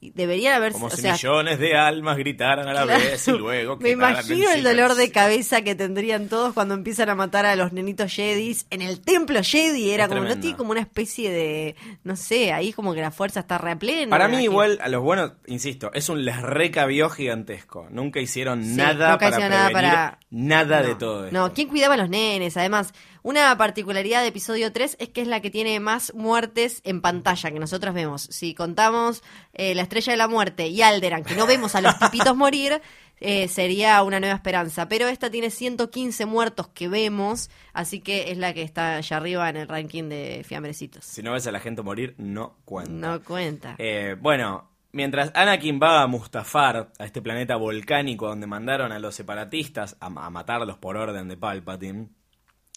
Deberían 0.00 0.54
haber... 0.54 0.72
Como 0.72 0.86
o 0.86 0.90
si 0.90 1.02
sea, 1.02 1.12
millones 1.12 1.58
de 1.58 1.76
almas 1.76 2.16
gritaran 2.16 2.66
a 2.66 2.72
la 2.72 2.84
Claro. 2.84 3.04
vez 3.04 3.28
y 3.28 3.32
luego 3.32 3.76
Me 3.80 3.90
imagino 3.90 4.50
el 4.50 4.62
dolor 4.62 4.94
de 4.94 5.10
cabeza 5.10 5.60
que 5.62 5.74
tendrían 5.74 6.28
todos 6.28 6.54
cuando 6.54 6.72
empiezan 6.74 7.10
a 7.10 7.14
matar 7.14 7.44
a 7.44 7.54
los 7.54 7.72
nenitos 7.72 8.10
Jedis 8.14 8.66
en 8.70 8.80
el 8.80 9.00
templo 9.02 9.40
Jedi. 9.42 9.90
Era 9.90 10.04
Es 10.04 10.08
como, 10.08 10.22
no 10.24 10.38
tiene 10.40 10.56
como 10.56 10.70
una 10.70 10.80
especie 10.80 11.30
de, 11.30 11.76
no 12.02 12.16
sé, 12.16 12.52
ahí 12.52 12.72
como 12.72 12.94
que 12.94 13.02
la 13.02 13.10
fuerza 13.10 13.40
está 13.40 13.58
re 13.58 13.76
plena. 13.76 14.08
Para 14.10 14.28
mí 14.28 14.42
igual, 14.42 14.78
a 14.80 14.88
los 14.88 15.02
buenos, 15.02 15.32
insisto, 15.46 15.90
es 15.92 16.08
un 16.08 16.24
les 16.24 16.40
recabió 16.40 17.10
gigantesco. 17.10 17.86
Nunca 17.90 18.20
hicieron 18.20 18.64
Sí, 18.64 18.76
nada 18.76 19.10
nunca 19.12 19.18
para 19.18 19.30
hicieron 19.36 19.50
nada 19.50 19.64
prevenir 19.68 19.90
para- 19.92 20.18
nada 20.30 20.82
de 20.82 20.94
todo 20.94 21.24
esto. 21.26 21.36
No, 21.38 21.52
¿quién 21.52 21.68
cuidaba 21.68 21.94
a 21.94 21.98
los 21.98 22.08
nenes? 22.08 22.56
Además, 22.56 22.94
una 23.22 23.56
particularidad 23.56 24.22
de 24.22 24.28
episodio 24.28 24.72
3 24.72 24.96
es 24.98 25.08
que 25.10 25.22
es 25.22 25.28
la 25.28 25.40
que 25.40 25.50
tiene 25.50 25.78
más 25.80 26.14
muertes 26.14 26.80
en 26.84 27.00
pantalla 27.00 27.50
que 27.50 27.58
nosotros 27.58 27.94
vemos. 27.94 28.22
Si 28.22 28.54
contamos 28.54 29.22
eh, 29.52 29.74
la 29.74 29.82
estrella 29.82 30.12
de 30.12 30.16
la 30.16 30.28
muerte 30.28 30.68
y 30.68 30.82
Alderan, 30.82 31.24
que 31.24 31.34
no 31.34 31.46
vemos 31.46 31.74
a 31.74 31.80
los 31.80 31.98
tipitos 32.00 32.36
morir, 32.36 32.80
eh, 33.20 33.48
sería 33.48 34.02
una 34.02 34.18
nueva 34.18 34.34
esperanza. 34.34 34.88
Pero 34.88 35.06
esta 35.08 35.30
tiene 35.30 35.50
115 35.50 36.26
muertos 36.26 36.68
que 36.68 36.88
vemos, 36.88 37.50
así 37.72 38.00
que 38.00 38.30
es 38.30 38.38
la 38.38 38.54
que 38.54 38.62
está 38.62 38.96
allá 38.96 39.16
arriba 39.18 39.48
en 39.48 39.56
el 39.58 39.68
ranking 39.68 40.08
de 40.08 40.42
fiambrecitos. 40.46 41.04
Si 41.04 41.22
no 41.22 41.32
ves 41.32 41.46
a 41.46 41.52
la 41.52 41.60
gente 41.60 41.82
morir, 41.82 42.14
no 42.18 42.56
cuenta. 42.64 42.92
No 42.92 43.22
cuenta. 43.22 43.74
Eh, 43.78 44.16
bueno, 44.18 44.70
mientras 44.92 45.30
Anakin 45.34 45.78
va 45.80 46.02
a 46.02 46.06
Mustafar, 46.06 46.90
a 46.98 47.04
este 47.04 47.20
planeta 47.20 47.56
volcánico 47.56 48.26
donde 48.26 48.46
mandaron 48.46 48.92
a 48.92 48.98
los 48.98 49.14
separatistas 49.14 49.96
a, 50.00 50.06
a 50.06 50.30
matarlos 50.30 50.78
por 50.78 50.96
orden 50.96 51.28
de 51.28 51.36
Palpatine, 51.36 52.08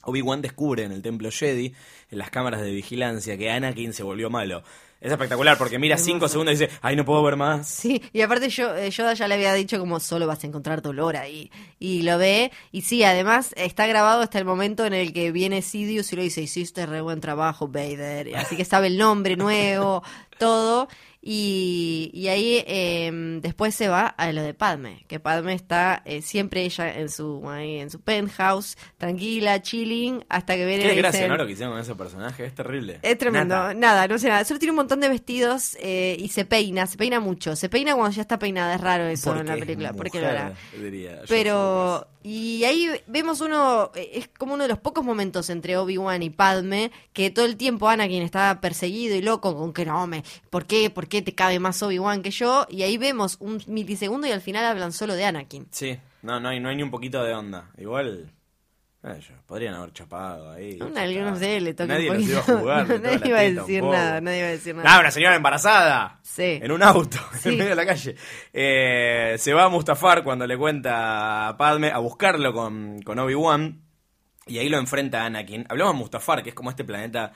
Obi-Wan 0.03 0.41
descubre 0.41 0.83
en 0.83 0.91
el 0.91 1.01
templo 1.01 1.29
Jedi, 1.31 1.73
en 2.11 2.17
las 2.17 2.29
cámaras 2.29 2.61
de 2.61 2.71
vigilancia, 2.71 3.37
que 3.37 3.51
Anakin 3.51 3.93
se 3.93 4.03
volvió 4.03 4.29
malo. 4.29 4.63
Es 5.03 5.11
espectacular 5.11 5.57
porque 5.57 5.79
mira 5.79 5.97
cinco 5.97 6.29
segundos 6.29 6.55
y 6.55 6.59
dice, 6.59 6.77
ay, 6.81 6.95
no 6.95 7.03
puedo 7.03 7.21
ver 7.23 7.35
más. 7.35 7.67
Sí, 7.67 8.01
y 8.13 8.21
aparte 8.21 8.47
yo, 8.47 8.73
eh, 8.73 8.89
Yoda 8.89 9.13
ya 9.13 9.27
le 9.27 9.35
había 9.35 9.53
dicho 9.53 9.77
como 9.77 9.99
solo 9.99 10.27
vas 10.27 10.41
a 10.45 10.47
encontrar 10.47 10.81
dolor 10.81 11.17
ahí. 11.17 11.51
Y 11.77 12.03
lo 12.03 12.17
ve, 12.17 12.53
y 12.71 12.83
sí, 12.83 13.03
además 13.03 13.53
está 13.57 13.85
grabado 13.85 14.21
hasta 14.21 14.39
el 14.39 14.45
momento 14.45 14.85
en 14.85 14.93
el 14.93 15.11
que 15.11 15.33
viene 15.33 15.61
Sidious 15.61 16.13
y 16.13 16.15
lo 16.15 16.21
dice, 16.21 16.41
hiciste 16.41 16.85
re 16.85 17.01
buen 17.01 17.19
trabajo, 17.19 17.67
Vader. 17.67 18.33
Así 18.37 18.55
que 18.55 18.63
sabe 18.63 18.87
el 18.87 18.97
nombre 18.97 19.35
nuevo, 19.35 20.03
todo. 20.39 20.87
Y, 21.25 22.11
y 22.13 22.27
ahí 22.27 22.61
eh, 22.67 23.09
después 23.41 23.73
se 23.73 23.87
va 23.87 24.07
a 24.07 24.29
lo 24.33 24.43
de 24.43 24.53
Padme, 24.53 25.05
que 25.07 25.21
Padme 25.21 25.53
está 25.53 26.01
eh, 26.03 26.21
siempre 26.21 26.63
ella 26.65 26.99
en 26.99 27.07
su 27.09 27.49
ahí 27.49 27.77
en 27.79 27.89
su 27.89 28.01
penthouse, 28.01 28.77
tranquila, 28.97 29.61
chilling, 29.61 30.25
hasta 30.27 30.55
que 30.55 30.65
viene 30.65 30.83
Qué 30.83 31.01
dicen- 31.01 31.29
¿no? 31.29 31.37
Lo 31.37 31.45
que 31.45 31.53
hicieron 31.53 31.73
con 31.75 31.81
ese 31.81 31.95
personaje, 31.95 32.45
es 32.45 32.53
terrible. 32.53 32.99
es 33.01 33.17
tremendo, 33.17 33.55
Nada. 33.55 33.73
nada. 33.73 34.07
no 34.09 34.17
sé 34.19 34.27
nada. 34.27 34.43
Solo 34.43 34.59
tiene 34.59 34.71
un 34.71 34.77
montón 34.77 34.99
de 34.99 35.07
vestidos 35.07 35.77
eh, 35.79 36.17
y 36.19 36.27
se 36.27 36.43
peina, 36.43 36.87
se 36.87 36.97
peina 36.97 37.21
mucho. 37.21 37.55
Se 37.55 37.69
peina 37.69 37.95
cuando 37.95 38.11
ya 38.13 38.21
está 38.21 38.37
peinada, 38.37 38.75
es 38.75 38.81
raro 38.81 39.05
eso 39.05 39.31
en 39.31 39.45
la 39.47 39.53
Porque 39.53 39.59
es 39.61 39.65
película, 39.65 39.93
porque 39.93 40.19
lo 40.19 40.25
mujer, 40.27 40.37
hará. 40.41 40.53
diría 40.77 41.15
yo, 41.21 41.25
Pero, 41.29 42.07
y 42.21 42.65
ahí 42.65 42.89
vemos 43.07 43.39
uno, 43.39 43.91
eh, 43.95 44.11
es 44.15 44.27
como 44.37 44.55
uno 44.55 44.63
de 44.63 44.69
los 44.69 44.79
pocos 44.79 45.05
momentos 45.05 45.49
entre 45.49 45.77
Obi-Wan 45.77 46.21
y 46.21 46.29
Padme, 46.31 46.91
que 47.13 47.29
todo 47.29 47.45
el 47.45 47.55
tiempo 47.55 47.87
Anakin 47.87 48.23
está 48.23 48.59
perseguido 48.59 49.15
y 49.15 49.21
loco 49.21 49.55
con 49.55 49.71
que 49.71 49.85
no, 49.85 50.05
me, 50.05 50.23
¿por 50.49 50.65
qué? 50.65 50.89
¿Por 50.89 51.07
qué 51.07 51.12
te 51.21 51.35
cabe 51.35 51.59
más 51.59 51.81
Obi-Wan 51.83 52.21
que 52.21 52.31
yo? 52.31 52.65
Y 52.69 52.83
ahí 52.83 52.97
vemos 52.97 53.37
un 53.39 53.61
milisegundo 53.67 54.27
y 54.27 54.31
al 54.31 54.41
final 54.41 54.65
hablan 54.65 54.91
solo 54.91 55.15
de 55.15 55.25
Anakin. 55.25 55.67
Sí, 55.71 55.97
no, 56.21 56.39
no 56.39 56.49
hay, 56.49 56.59
no 56.59 56.69
hay 56.69 56.75
ni 56.75 56.83
un 56.83 56.91
poquito 56.91 57.23
de 57.23 57.33
onda. 57.33 57.71
Igual, 57.77 58.31
podrían 59.45 59.73
haber 59.73 59.91
chapado 59.91 60.51
ahí. 60.51 60.79
Está. 60.81 61.05
de 61.05 61.57
él 61.57 61.63
le 61.65 61.73
toca 61.73 61.93
Nadie 61.93 62.09
un 62.09 62.17
los 62.17 62.29
iba 62.29 62.39
a 62.39 62.43
jugar. 62.43 62.87
toca 62.87 62.99
nadie 62.99 63.27
iba 63.27 63.39
a 63.39 63.41
decir 63.41 63.83
nada, 63.83 64.21
nadie 64.21 64.39
iba 64.39 64.47
a 64.47 64.51
decir 64.51 64.75
nada. 64.75 64.95
Ah, 64.95 64.99
una 65.01 65.11
señora 65.11 65.35
embarazada. 65.35 66.19
Sí. 66.23 66.59
En 66.61 66.71
un 66.71 66.81
auto, 66.81 67.17
Sí. 67.41 67.49
en 67.49 67.57
medio 67.57 67.69
de 67.71 67.75
la 67.75 67.85
calle. 67.85 68.15
Eh, 68.53 69.35
se 69.37 69.53
va 69.53 69.65
a 69.65 69.69
Mustafar 69.69 70.23
cuando 70.23 70.47
le 70.47 70.57
cuenta 70.57 71.49
a 71.49 71.57
Padme 71.57 71.91
a 71.91 71.97
buscarlo 71.97 72.53
con, 72.53 73.01
con 73.01 73.19
Obi-Wan. 73.19 73.81
Y 74.47 74.57
ahí 74.57 74.69
lo 74.69 74.77
enfrenta 74.77 75.23
a 75.23 75.25
Anakin. 75.25 75.65
Hablamos 75.69 75.93
de 75.93 75.99
Mustafar, 75.99 76.43
que 76.43 76.49
es 76.49 76.55
como 76.55 76.69
este 76.69 76.83
planeta 76.85 77.33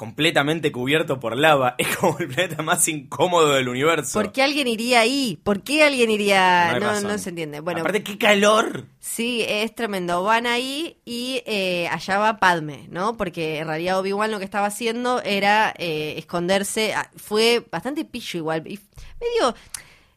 completamente 0.00 0.72
cubierto 0.72 1.20
por 1.20 1.36
lava. 1.36 1.74
Es 1.78 1.94
como 1.96 2.18
el 2.20 2.28
planeta 2.28 2.62
más 2.62 2.88
incómodo 2.88 3.52
del 3.52 3.68
universo. 3.68 4.18
¿Por 4.18 4.32
qué 4.32 4.42
alguien 4.42 4.66
iría 4.66 5.00
ahí? 5.00 5.38
¿Por 5.44 5.62
qué 5.62 5.84
alguien 5.84 6.10
iría? 6.10 6.78
No, 6.80 7.18
se 7.18 7.28
entiende. 7.28 7.60
Bueno, 7.60 7.80
Aparte, 7.80 8.02
qué 8.02 8.16
calor. 8.16 8.86
Sí, 8.98 9.44
es 9.46 9.74
tremendo. 9.74 10.22
Van 10.22 10.46
ahí 10.46 10.96
y 11.04 11.42
eh, 11.44 11.86
allá 11.88 12.18
va 12.18 12.38
Padme, 12.38 12.86
¿no? 12.90 13.18
Porque 13.18 13.58
en 13.58 13.66
realidad 13.66 13.98
Obi-Wan 13.98 14.30
lo 14.30 14.38
que 14.38 14.46
estaba 14.46 14.68
haciendo 14.68 15.20
era 15.22 15.74
eh, 15.76 16.14
esconderse. 16.16 16.94
Ah, 16.94 17.10
Fue 17.16 17.66
bastante 17.70 18.06
pillo 18.06 18.38
igual. 18.38 18.62
Medio... 18.62 19.54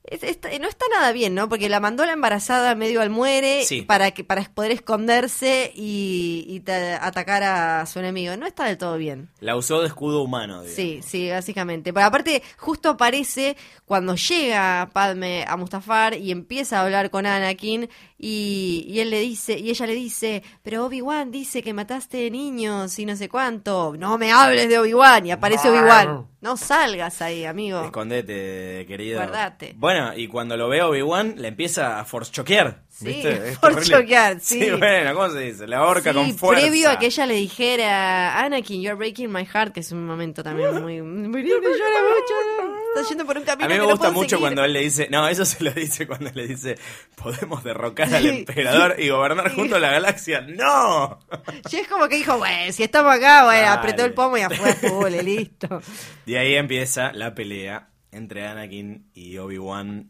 es- 0.03 0.23
es- 0.23 0.59
no 0.59 0.67
está 0.67 0.85
nada 0.91 1.11
bien, 1.11 1.33
¿no? 1.33 1.47
Porque 1.49 1.69
la 1.69 1.79
mandó 1.79 2.05
la 2.05 2.13
embarazada 2.13 2.75
medio 2.75 3.01
al 3.01 3.09
muere 3.09 3.63
Sí. 3.65 3.81
para 3.83 4.11
que 4.11 4.23
para 4.23 4.43
poder 4.53 4.71
esconderse 4.71 5.71
y, 5.75 6.45
y 6.47 6.59
ta- 6.59 7.05
atacar 7.05 7.43
a 7.43 7.85
su 7.85 7.99
enemigo. 7.99 8.35
No 8.37 8.45
está 8.45 8.65
del 8.65 8.77
todo 8.77 8.97
bien. 8.97 9.29
La 9.39 9.55
usó 9.55 9.81
de 9.81 9.87
escudo 9.87 10.21
humano. 10.21 10.61
digamos. 10.61 10.75
Sí, 10.75 11.01
sí, 11.05 11.29
básicamente. 11.29 11.93
Pero 11.93 12.05
aparte, 12.05 12.43
justo 12.57 12.89
aparece 12.89 13.55
cuando 13.85 14.15
llega 14.15 14.89
Padme 14.93 15.45
a 15.47 15.55
Mustafar 15.57 16.15
y 16.15 16.31
empieza 16.31 16.79
a 16.79 16.83
hablar 16.83 17.09
con 17.09 17.25
Anakin 17.25 17.89
Y, 18.25 18.85
y 18.87 19.01
él 19.01 19.09
le 19.09 19.19
dice, 19.19 19.59
y 19.59 19.69
ella 19.69 19.85
le 19.85 19.95
dice, 19.95 20.41
pero 20.61 20.85
Obi-Wan 20.85 21.29
dice 21.29 21.61
que 21.61 21.73
mataste 21.73 22.31
niños 22.31 22.97
y 22.97 23.05
no 23.05 23.17
sé 23.17 23.27
cuánto. 23.27 23.95
No 23.97 24.17
me 24.17 24.31
hables 24.31 24.69
de 24.69 24.79
Obi-Wan. 24.79 25.25
Y 25.25 25.31
aparece 25.31 25.69
Obi-Wan. 25.69 26.25
No 26.39 26.55
salgas 26.55 27.21
ahí, 27.21 27.43
amigo. 27.43 27.83
Escondete, 27.83 28.85
querido. 28.87 29.19
Guardate. 29.19 29.73
Bueno, 29.75 30.13
y 30.15 30.29
cuando 30.29 30.55
lo 30.55 30.69
ve 30.69 30.81
Obi-Wan, 30.81 31.35
le 31.37 31.49
empieza 31.49 31.99
a 31.99 32.05
force 32.05 32.31
choquear. 32.31 32.83
Sí, 32.89 33.07
¿viste? 33.07 33.57
Choquear, 33.91 34.39
sí. 34.39 34.69
bueno, 34.71 35.13
¿cómo 35.15 35.29
se 35.29 35.39
dice? 35.39 35.67
La 35.67 35.83
horca 35.83 36.11
Sí, 36.11 36.15
con 36.15 36.37
fuerza. 36.37 36.61
previo 36.61 36.89
a 36.91 36.99
que 36.99 37.07
ella 37.07 37.25
le 37.25 37.33
dijera, 37.35 38.39
Anakin, 38.41 38.81
you're 38.81 38.95
breaking 38.95 39.31
my 39.33 39.43
heart, 39.45 39.73
que 39.73 39.81
es 39.81 39.91
un 39.91 40.05
momento 40.05 40.43
también 40.43 40.81
muy... 40.81 41.01
muy 41.01 41.41
lindo, 41.43 41.59
llora 41.61 42.01
mucho, 42.03 42.82
yendo 43.09 43.25
por 43.25 43.37
un 43.37 43.43
camino 43.43 43.65
A 43.65 43.67
mí 43.67 43.73
me 43.73 43.79
que 43.79 43.85
no 43.85 43.91
gusta 43.91 44.07
puedo 44.07 44.13
mucho 44.13 44.29
seguir. 44.29 44.41
cuando 44.41 44.63
él 44.63 44.73
le 44.73 44.79
dice, 44.81 45.07
no, 45.09 45.27
eso 45.27 45.45
se 45.45 45.63
lo 45.63 45.71
dice 45.71 46.07
cuando 46.07 46.31
le 46.33 46.47
dice, 46.47 46.77
podemos 47.15 47.63
derrocar 47.63 48.13
al 48.13 48.25
emperador 48.25 48.95
y 48.99 49.09
gobernar 49.09 49.49
Sí. 49.49 49.55
junto 49.55 49.75
a 49.75 49.79
la 49.79 49.91
galaxia. 49.91 50.41
¡No! 50.41 51.19
Y 51.71 51.75
es 51.77 51.87
como 51.87 52.07
que 52.07 52.17
dijo, 52.17 52.37
bueno, 52.37 52.71
si 52.71 52.83
estamos 52.83 53.13
acá, 53.15 53.45
bueno, 53.45 53.61
Dale. 53.61 53.79
apretó 53.79 54.05
el 54.05 54.13
pomo 54.13 54.37
y 54.37 54.41
afuera 54.41 55.17
y 55.17 55.23
listo. 55.23 55.81
Y 56.25 56.35
ahí 56.35 56.55
empieza 56.55 57.11
la 57.13 57.33
pelea 57.35 57.89
entre 58.11 58.45
Anakin 58.47 59.09
y 59.13 59.37
Obi-Wan. 59.37 60.09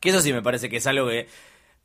Que 0.00 0.10
eso 0.10 0.20
sí 0.20 0.32
me 0.32 0.42
parece 0.42 0.68
que 0.68 0.76
es 0.78 0.86
algo 0.86 1.08
que 1.08 1.26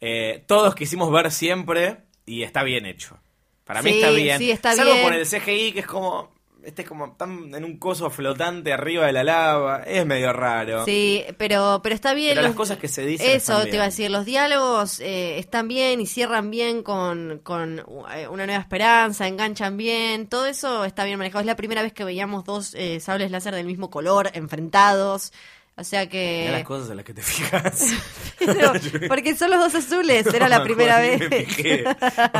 eh, 0.01 0.43
todos 0.47 0.75
quisimos 0.75 1.11
ver 1.11 1.31
siempre 1.31 1.97
y 2.25 2.43
está 2.43 2.63
bien 2.63 2.85
hecho. 2.85 3.17
Para 3.63 3.81
mí 3.81 3.91
Sí, 3.91 3.97
está 3.99 4.11
bien. 4.11 4.37
sí, 4.37 4.51
está 4.51 4.73
Salvo 4.73 4.91
bien. 4.93 5.03
con 5.05 5.13
el 5.13 5.25
CGI 5.25 5.71
que 5.73 5.79
es 5.79 5.87
como... 5.87 6.33
Este 6.65 6.81
es 6.81 6.87
como 6.87 7.13
tan 7.13 7.53
en 7.53 7.63
un 7.63 7.77
coso 7.77 8.09
flotante 8.09 8.73
arriba 8.73 9.05
de 9.05 9.13
la 9.13 9.23
lava. 9.23 9.83
Es 9.83 10.05
medio 10.05 10.33
raro. 10.33 10.83
Sí, 10.85 11.23
pero, 11.37 11.79
pero 11.83 11.93
está 11.93 12.13
bien. 12.13 12.35
Pero 12.35 12.47
las 12.47 12.55
cosas 12.55 12.77
que 12.77 12.87
se 12.87 13.05
dicen 13.05 13.29
Eso 13.29 13.63
te 13.63 13.75
iba 13.75 13.83
a 13.83 13.87
decir, 13.87 14.09
los 14.09 14.25
diálogos 14.25 14.99
eh, 14.99 15.37
están 15.37 15.67
bien 15.67 16.01
y 16.01 16.07
cierran 16.07 16.49
bien 16.49 16.83
con, 16.83 17.39
con 17.43 17.83
eh, 18.13 18.27
una 18.27 18.45
nueva 18.45 18.61
esperanza, 18.61 19.27
enganchan 19.27 19.77
bien, 19.77 20.27
todo 20.27 20.47
eso 20.47 20.85
está 20.85 21.03
bien 21.03 21.17
manejado. 21.19 21.41
Es 21.41 21.45
la 21.45 21.55
primera 21.55 21.81
vez 21.81 21.93
que 21.93 22.03
veíamos 22.03 22.43
dos 22.45 22.73
eh, 22.75 22.99
sables 22.99 23.31
láser 23.31 23.53
del 23.53 23.65
mismo 23.67 23.89
color 23.89 24.31
enfrentados. 24.33 25.31
O 25.77 25.83
sea 25.83 26.05
Mirá 26.05 26.51
las 26.51 26.59
que... 26.59 26.63
cosas 26.65 26.89
en 26.89 26.95
las 26.95 27.05
que 27.05 27.13
te 27.13 27.21
fijas. 27.21 27.91
Pero- 28.39 28.71
porque 29.09 29.35
son 29.35 29.49
los 29.51 29.59
dos 29.59 29.75
azules, 29.75 30.25
era 30.33 30.47
la 30.47 30.63
primera 30.63 30.99
vez. 30.99 31.19
me 31.29 31.45
fijé. 31.45 31.83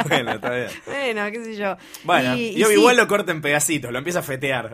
Bueno, 0.08 0.32
está 0.36 0.50
bien. 0.52 0.68
bueno, 0.86 1.32
qué 1.32 1.44
sé 1.44 1.56
yo. 1.58 1.76
Bueno, 2.04 2.36
Y- 2.38 2.50
y, 2.52 2.60
y 2.60 2.64
Obi-Wan 2.64 2.96
sí, 2.96 3.02
lo 3.02 3.08
corta 3.08 3.32
en 3.34 3.42
pedacitos, 3.42 3.92
lo 3.92 3.98
empieza 3.98 4.20
a 4.20 4.24
fetear. 4.24 4.74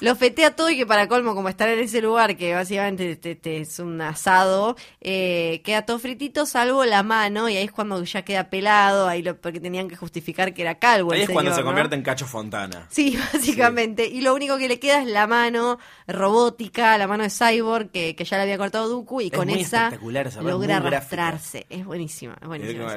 Lo 0.00 0.16
fetea 0.16 0.56
todo 0.56 0.70
y 0.70 0.76
que 0.78 0.86
para 0.86 1.08
colmo, 1.08 1.34
como 1.34 1.48
estar 1.50 1.68
en 1.68 1.78
ese 1.80 2.00
lugar 2.00 2.36
que 2.36 2.54
básicamente 2.54 3.16
te- 3.16 3.34
te- 3.36 3.60
es 3.60 3.78
un 3.78 4.00
asado, 4.00 4.76
eh, 5.02 5.60
queda 5.64 5.82
todo 5.82 5.98
fritito 5.98 6.46
salvo 6.46 6.84
la 6.86 7.02
mano 7.02 7.48
y 7.50 7.56
ahí 7.56 7.64
es 7.64 7.72
cuando 7.72 8.02
ya 8.02 8.22
queda 8.22 8.48
pelado, 8.50 9.08
ahí 9.08 9.22
lo, 9.22 9.36
porque 9.36 9.60
tenían 9.60 9.88
que 9.88 9.96
justificar 9.96 10.54
que 10.54 10.62
era 10.62 10.78
calvo. 10.78 11.12
el 11.12 11.18
ahí 11.18 11.24
es 11.24 11.30
cuando 11.30 11.52
se 11.52 11.60
¿no? 11.60 11.66
convierte 11.66 11.96
en 11.96 12.02
Cacho 12.02 12.26
Fontana. 12.26 12.86
Sí, 12.90 13.18
básicamente. 13.32 14.06
Y 14.06 14.22
lo 14.22 14.34
único 14.34 14.56
que 14.56 14.68
le 14.68 14.78
queda 14.80 15.02
es 15.02 15.08
la 15.08 15.26
mano 15.26 15.78
robótica, 16.06 16.96
la 16.98 17.06
mano 17.06 17.22
de 17.24 17.30
Cyborg 17.58 17.90
que, 17.90 18.14
que 18.16 18.24
ya 18.24 18.36
le 18.36 18.42
había 18.44 18.58
cortado 18.58 18.88
Dooku 18.88 19.20
y 19.20 19.26
Es 19.26 19.32
con 19.32 19.48
esa 19.50 19.90
logra 20.42 20.80
gráfica. 20.80 20.96
arrastrarse. 20.96 21.66
Es 21.68 21.84
buenísima, 21.84 22.36
es 22.40 22.48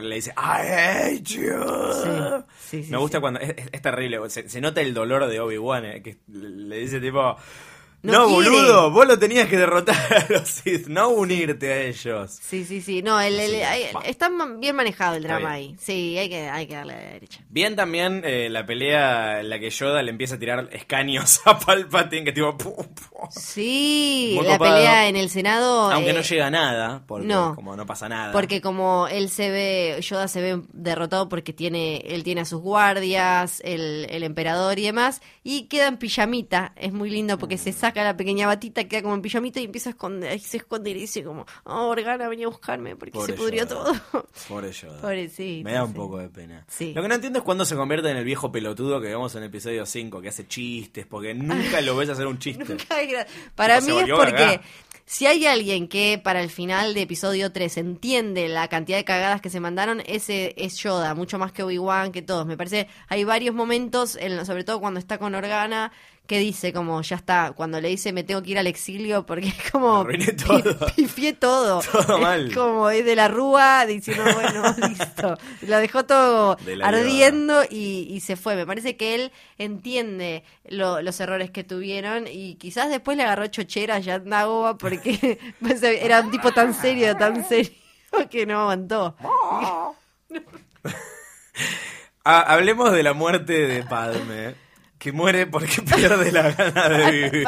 le 0.04 0.16
dice, 0.16 0.32
I 0.38 1.18
hate 1.18 1.24
you. 1.24 1.54
Sí, 1.94 2.78
sí, 2.80 2.84
sí, 2.86 2.92
Me 2.92 2.98
gusta 2.98 3.20
cuando. 3.20 3.40
Es, 3.40 3.50
es- 3.58 3.70
es 3.72 3.82
terrible. 3.82 4.20
Se, 4.30 4.48
se 4.50 4.62
nota 4.62 4.82
el 4.82 4.94
dolor 4.94 5.28
de 5.28 5.40
Obi-Wan. 5.40 5.86
eh, 5.86 6.02
que 6.02 6.18
le 6.28 6.78
dice 6.78 7.00
tipo. 7.00 7.36
No 8.04 8.14
No, 8.14 8.28
quiere". 8.28 8.50
boludo, 8.50 8.92
vos 8.92 9.08
lo 9.08 9.20
tenías 9.20 9.48
que 9.48 9.58
derrotar 9.58 9.96
a 10.30 10.34
los 10.34 10.48
Sith, 10.48 10.88
no 10.88 11.10
unirte 11.10 11.72
a 11.72 11.82
ellos. 11.84 12.32
Sí, 12.42 12.66
sí, 12.66 12.82
sí. 12.82 13.02
No, 13.04 13.20
el, 13.22 13.40
está 14.06 14.30
bien 14.58 14.76
manejado 14.76 15.16
el 15.18 15.24
drama 15.24 15.52
ahí. 15.52 15.76
Sí, 15.80 16.18
hay 16.18 16.28
que, 16.30 16.50
hay 16.50 16.66
que 16.68 16.74
darle 16.76 16.94
a 16.94 16.98
la 16.98 17.04
derecha. 17.14 17.42
Bien 17.50 17.76
también 17.76 18.24
eh, 18.26 18.50
la 18.50 18.66
pelea 18.66 19.42
en 19.42 19.50
la 19.50 19.60
que 19.60 19.70
Yoda 19.70 20.02
le 20.02 20.10
empieza 20.12 20.36
a 20.36 20.40
tirar 20.40 20.70
escaños 20.72 21.42
a 21.46 21.60
Palpatine, 21.60 22.24
que 22.26 22.32
tipo. 22.32 22.58
pum, 22.58 22.74
pum. 22.76 23.28
Sí, 23.30 24.34
Muy 24.38 24.48
la 24.48 24.58
copado. 24.58 24.76
pelea 24.76 25.08
en 25.08 25.16
el 25.16 25.30
Senado. 25.30 25.92
Aunque 25.92 26.10
eh, 26.10 26.14
no 26.14 26.22
llega 26.22 26.48
a 26.48 26.52
nada, 26.52 27.04
porque 27.06 27.28
no. 27.28 27.54
como 27.56 27.76
no 27.76 27.86
pasa 27.86 28.10
nada. 28.10 28.32
Porque 28.32 28.62
como 28.62 29.08
él 29.08 29.30
se 29.30 29.52
ve, 29.52 30.00
Yoda 30.02 30.28
se 30.28 30.42
ve 30.42 30.62
derrotado 30.74 31.30
porque 31.30 31.54
tiene, 31.54 31.98
él 32.08 32.24
tiene 32.24 32.42
a 32.42 32.46
sus 32.46 32.62
guardias, 32.62 33.62
el, 33.64 34.08
el 34.10 34.24
emperador 34.24 34.80
y 34.80 34.84
demás, 34.84 35.22
y 35.44 35.68
queda 35.68 35.88
en 35.88 35.98
pijamita. 35.98 36.74
Es 36.76 36.92
muy 36.94 37.10
lindo 37.10 37.38
porque 37.38 37.56
Mm. 37.56 37.60
se 37.60 37.74
saca 37.74 37.91
la 37.94 38.16
pequeña 38.18 38.48
batita, 38.48 38.84
queda 38.86 39.02
como 39.02 39.14
en 39.16 39.22
pijamita 39.22 39.60
y 39.60 39.66
empieza 39.66 39.90
a 39.90 39.92
esconder, 39.92 40.32
ahí 40.32 40.40
se 40.40 40.58
esconde 40.58 40.90
y 40.92 40.94
dice 40.94 41.24
como, 41.24 41.46
oh, 41.66 41.88
Organa 41.88 42.28
venía 42.30 42.46
a 42.48 42.50
buscarme 42.50 42.96
porque 42.96 43.12
Pobre 43.12 43.34
se 43.34 43.38
pudrió 43.38 43.66
Yoda. 43.66 43.70
todo. 44.12 44.28
Pobre 44.48 44.72
Yoda. 44.72 45.02
Pobrecito, 45.02 45.64
Me 45.66 45.74
da 45.74 45.84
un 45.84 45.92
sí. 45.92 45.96
poco 45.98 46.18
de 46.18 46.30
pena. 46.30 46.66
Sí. 46.68 46.94
Lo 46.94 47.02
que 47.02 47.08
no 47.08 47.16
entiendo 47.16 47.40
es 47.40 47.46
cuándo 47.46 47.66
se 47.66 47.76
convierte 47.76 48.10
en 48.10 48.18
el 48.18 48.24
viejo 48.26 48.52
pelotudo 48.52 49.00
que 49.02 49.08
vemos 49.08 49.36
en 49.36 49.44
el 49.44 49.50
episodio 49.50 49.86
5, 49.86 50.22
que 50.22 50.30
hace 50.30 50.48
chistes, 50.48 51.06
porque 51.06 51.34
nunca 51.36 51.82
lo 51.82 51.96
ves 51.98 52.10
hacer 52.10 52.28
un 52.28 52.40
chiste. 52.40 52.78
Para 53.56 53.82
mí 53.82 53.92
es 54.00 54.06
porque 54.10 54.62
si 55.06 55.26
hay 55.26 55.46
alguien 55.46 55.88
que 55.90 56.20
para 56.24 56.42
el 56.42 56.50
final 56.50 56.94
de 56.94 57.02
episodio 57.02 57.52
3 57.52 57.78
entiende 57.78 58.48
la 58.48 58.68
cantidad 58.70 58.98
de 58.98 59.04
cagadas 59.04 59.42
que 59.42 59.50
se 59.50 59.60
mandaron, 59.60 60.02
ese 60.06 60.54
es 60.58 60.78
Yoda, 60.78 61.14
mucho 61.16 61.38
más 61.38 61.52
que 61.52 61.64
Obi-Wan, 61.64 62.12
que 62.14 62.22
todos. 62.22 62.46
Me 62.46 62.56
parece, 62.56 62.88
hay 63.10 63.24
varios 63.26 63.54
momentos, 63.54 64.16
en- 64.16 64.46
sobre 64.46 64.64
todo 64.64 64.80
cuando 64.80 65.00
está 65.00 65.18
con 65.18 65.36
Organa, 65.36 65.92
que 66.32 66.40
dice 66.40 66.72
como, 66.72 67.02
ya 67.02 67.18
está, 67.18 67.52
cuando 67.54 67.82
le 67.82 67.90
dice 67.90 68.14
me 68.14 68.24
tengo 68.24 68.42
que 68.42 68.52
ir 68.52 68.58
al 68.58 68.66
exilio 68.68 69.26
porque 69.26 69.50
es 69.50 69.70
como... 69.70 70.08
Todo. 70.48 70.64
pi- 70.88 70.94
Pifié 71.04 71.34
todo. 71.34 71.82
Todo 71.92 72.16
Es 72.16 72.22
mal. 72.22 72.54
como 72.56 72.90
es 72.90 73.04
de 73.04 73.18
la 73.18 73.28
rúa 73.28 73.86
diciendo, 73.86 74.24
bueno, 74.34 74.64
listo. 74.88 75.38
Lo 75.64 75.78
dejó 75.80 76.06
todo 76.06 76.56
De 76.56 76.82
ardiendo 76.82 77.64
y, 77.70 78.08
y 78.10 78.22
se 78.22 78.38
fue. 78.38 78.56
Me 78.56 78.66
parece 78.66 78.96
que 78.96 79.14
él 79.16 79.34
entiende 79.58 80.46
lo- 80.70 81.02
los 81.02 81.20
errores 81.20 81.52
que 81.52 81.66
tuvieron 81.66 82.28
y 82.32 82.56
quizás 82.56 82.90
después 82.90 83.18
le 83.18 83.24
agarró 83.24 83.48
chochera 83.48 84.00
ya 84.00 84.20
Nagoa 84.20 84.78
porque 84.78 85.38
pues, 85.60 85.84
era 85.84 86.22
un 86.22 86.32
tipo 86.32 86.54
tan 86.54 86.74
serio, 86.74 87.14
tan 87.18 87.44
serio 87.46 87.72
que 88.30 88.46
no 88.46 88.62
aguantó. 88.62 89.18
Ah, 92.24 92.40
hablemos 92.54 92.92
de 92.94 93.04
la 93.04 93.14
muerte 93.14 93.54
de 93.68 93.84
Padme, 93.84 94.56
que 95.02 95.12
muere 95.12 95.48
porque 95.48 95.82
pierde 95.96 96.32
la 96.32 96.52
gana 96.52 96.90
de 96.90 97.12
vivir. 97.12 97.48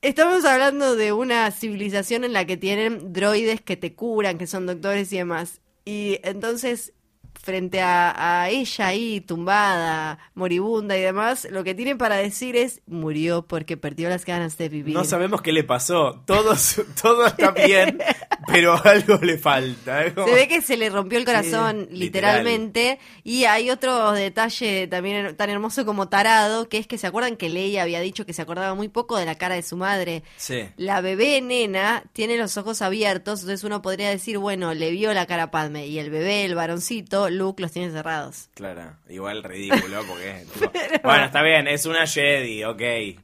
Estamos 0.00 0.44
hablando 0.46 0.96
de 0.96 1.12
una 1.12 1.50
civilización 1.50 2.24
en 2.24 2.32
la 2.32 2.46
que 2.46 2.56
tienen 2.56 3.12
droides 3.12 3.60
que 3.60 3.76
te 3.76 3.94
curan, 3.94 4.38
que 4.38 4.46
son 4.46 4.66
doctores 4.66 5.12
y 5.12 5.18
demás. 5.18 5.60
Y 5.84 6.20
entonces, 6.22 6.94
frente 7.40 7.80
a, 7.80 8.42
a 8.42 8.48
ella 8.50 8.86
ahí, 8.86 9.20
tumbada, 9.20 10.18
moribunda 10.34 10.96
y 10.96 11.00
demás, 11.02 11.46
lo 11.50 11.62
que 11.64 11.74
tienen 11.74 11.98
para 11.98 12.16
decir 12.16 12.56
es, 12.56 12.80
murió 12.86 13.42
porque 13.46 13.76
perdió 13.76 14.08
las 14.08 14.24
ganas 14.24 14.56
de 14.58 14.68
vivir. 14.68 14.94
No 14.94 15.04
sabemos 15.04 15.42
qué 15.42 15.52
le 15.52 15.64
pasó. 15.64 16.22
Todo, 16.26 16.54
todo 17.02 17.26
está 17.26 17.50
bien, 17.52 17.98
pero 18.46 18.80
algo 18.84 19.18
le 19.22 19.38
falta. 19.38 20.12
Como- 20.14 20.26
Se 20.26 20.34
ve 20.34 20.48
que 20.48 20.62
se 20.62 20.76
le 20.76 20.88
rompió 20.90 21.18
el 21.18 21.24
corazón 21.24 21.86
Sí, 21.90 21.96
literalmente 21.96 22.98
y 23.22 23.44
hay 23.44 23.70
otro 23.70 24.12
detalle 24.12 24.86
también 24.88 25.36
tan 25.36 25.50
hermoso 25.50 25.84
como 25.84 26.08
tarado, 26.08 26.68
que 26.68 26.78
es 26.78 26.86
que 26.86 26.98
se 26.98 27.06
acuerdan 27.06 27.36
que 27.36 27.48
Leia 27.48 27.82
había 27.82 28.00
dicho 28.00 28.26
que 28.26 28.32
se 28.32 28.42
acordaba 28.42 28.74
muy 28.74 28.88
poco 28.88 29.16
de 29.16 29.26
la 29.26 29.34
cara 29.36 29.54
de 29.54 29.62
su 29.62 29.76
madre. 29.76 30.22
Sí. 30.36 30.68
La 30.76 31.00
bebé 31.00 31.40
nena 31.40 32.04
tiene 32.12 32.36
los 32.36 32.56
ojos 32.56 32.82
abiertos, 32.82 33.40
entonces 33.40 33.64
uno 33.64 33.82
podría 33.82 34.10
decir, 34.10 34.38
bueno, 34.38 34.74
le 34.74 34.90
vio 34.90 35.12
la 35.12 35.26
cara 35.26 35.44
a 35.44 35.50
Padme 35.50 35.86
y 35.86 35.98
el 35.98 36.10
bebé, 36.10 36.44
el 36.44 36.54
varoncito, 36.54 37.23
Luke, 37.30 37.62
los 37.62 37.72
tiene 37.72 37.90
cerrados. 37.92 38.48
Claro, 38.54 38.96
igual 39.08 39.42
ridículo 39.42 40.02
porque... 40.06 40.44
tipo, 40.54 40.72
Bueno, 41.02 41.24
está 41.24 41.42
bien, 41.42 41.66
es 41.68 41.86
una 41.86 42.06
Jedi, 42.06 42.64
ok. 42.64 42.82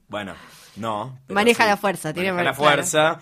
Bueno, 0.09 0.35
no. 0.77 1.19
Maneja 1.29 1.67
la 1.67 1.77
fuerza, 1.77 2.13
tiene 2.13 2.33
maneja 2.33 2.51
la 2.51 2.57
claro. 2.57 2.73
fuerza, 2.75 3.21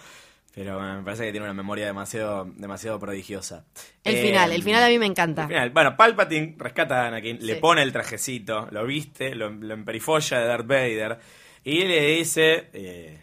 pero 0.55 0.81
me 0.81 1.03
parece 1.03 1.25
que 1.27 1.31
tiene 1.31 1.45
una 1.47 1.55
memoria 1.55 1.87
demasiado, 1.87 2.45
demasiado 2.57 2.99
prodigiosa. 2.99 3.65
El 4.05 4.17
Eh, 4.17 4.23
final, 4.23 4.53
el 4.53 4.63
final 4.63 4.83
a 4.83 4.89
mí 4.89 4.99
me 4.99 5.07
encanta. 5.07 5.43
el 5.43 5.49
final. 5.49 5.71
Bueno, 5.71 5.97
Palpatine 5.97 6.55
rescata 6.59 7.03
a 7.05 7.09
Anakin, 7.09 7.39
le 7.47 7.57
pone 7.57 7.83
el 7.83 7.93
trajecito, 7.93 8.69
lo 8.71 8.85
viste, 8.85 9.35
lo, 9.35 9.51
lo 9.51 9.75
emperifolla 9.75 10.41
de 10.41 10.47
Darth 10.47 10.67
Vader 10.67 11.19
y 11.65 11.85
le 11.85 12.01
dice, 12.17 12.71
eh, 12.73 13.21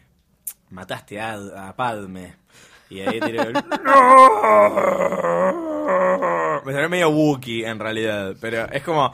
mataste 0.69 1.19
a, 1.19 1.33
a 1.69 1.75
Padme. 1.75 2.35
Y 2.95 3.01
ahí 3.01 3.19
tira 3.19 3.43
el... 3.43 3.53
¡No! 3.83 4.31
Me 6.63 6.71
salió 6.71 6.89
medio 6.89 7.09
Wookiee 7.09 7.65
en 7.65 7.77
realidad, 7.77 8.35
pero 8.39 8.71
es 8.71 8.83
como... 8.83 9.13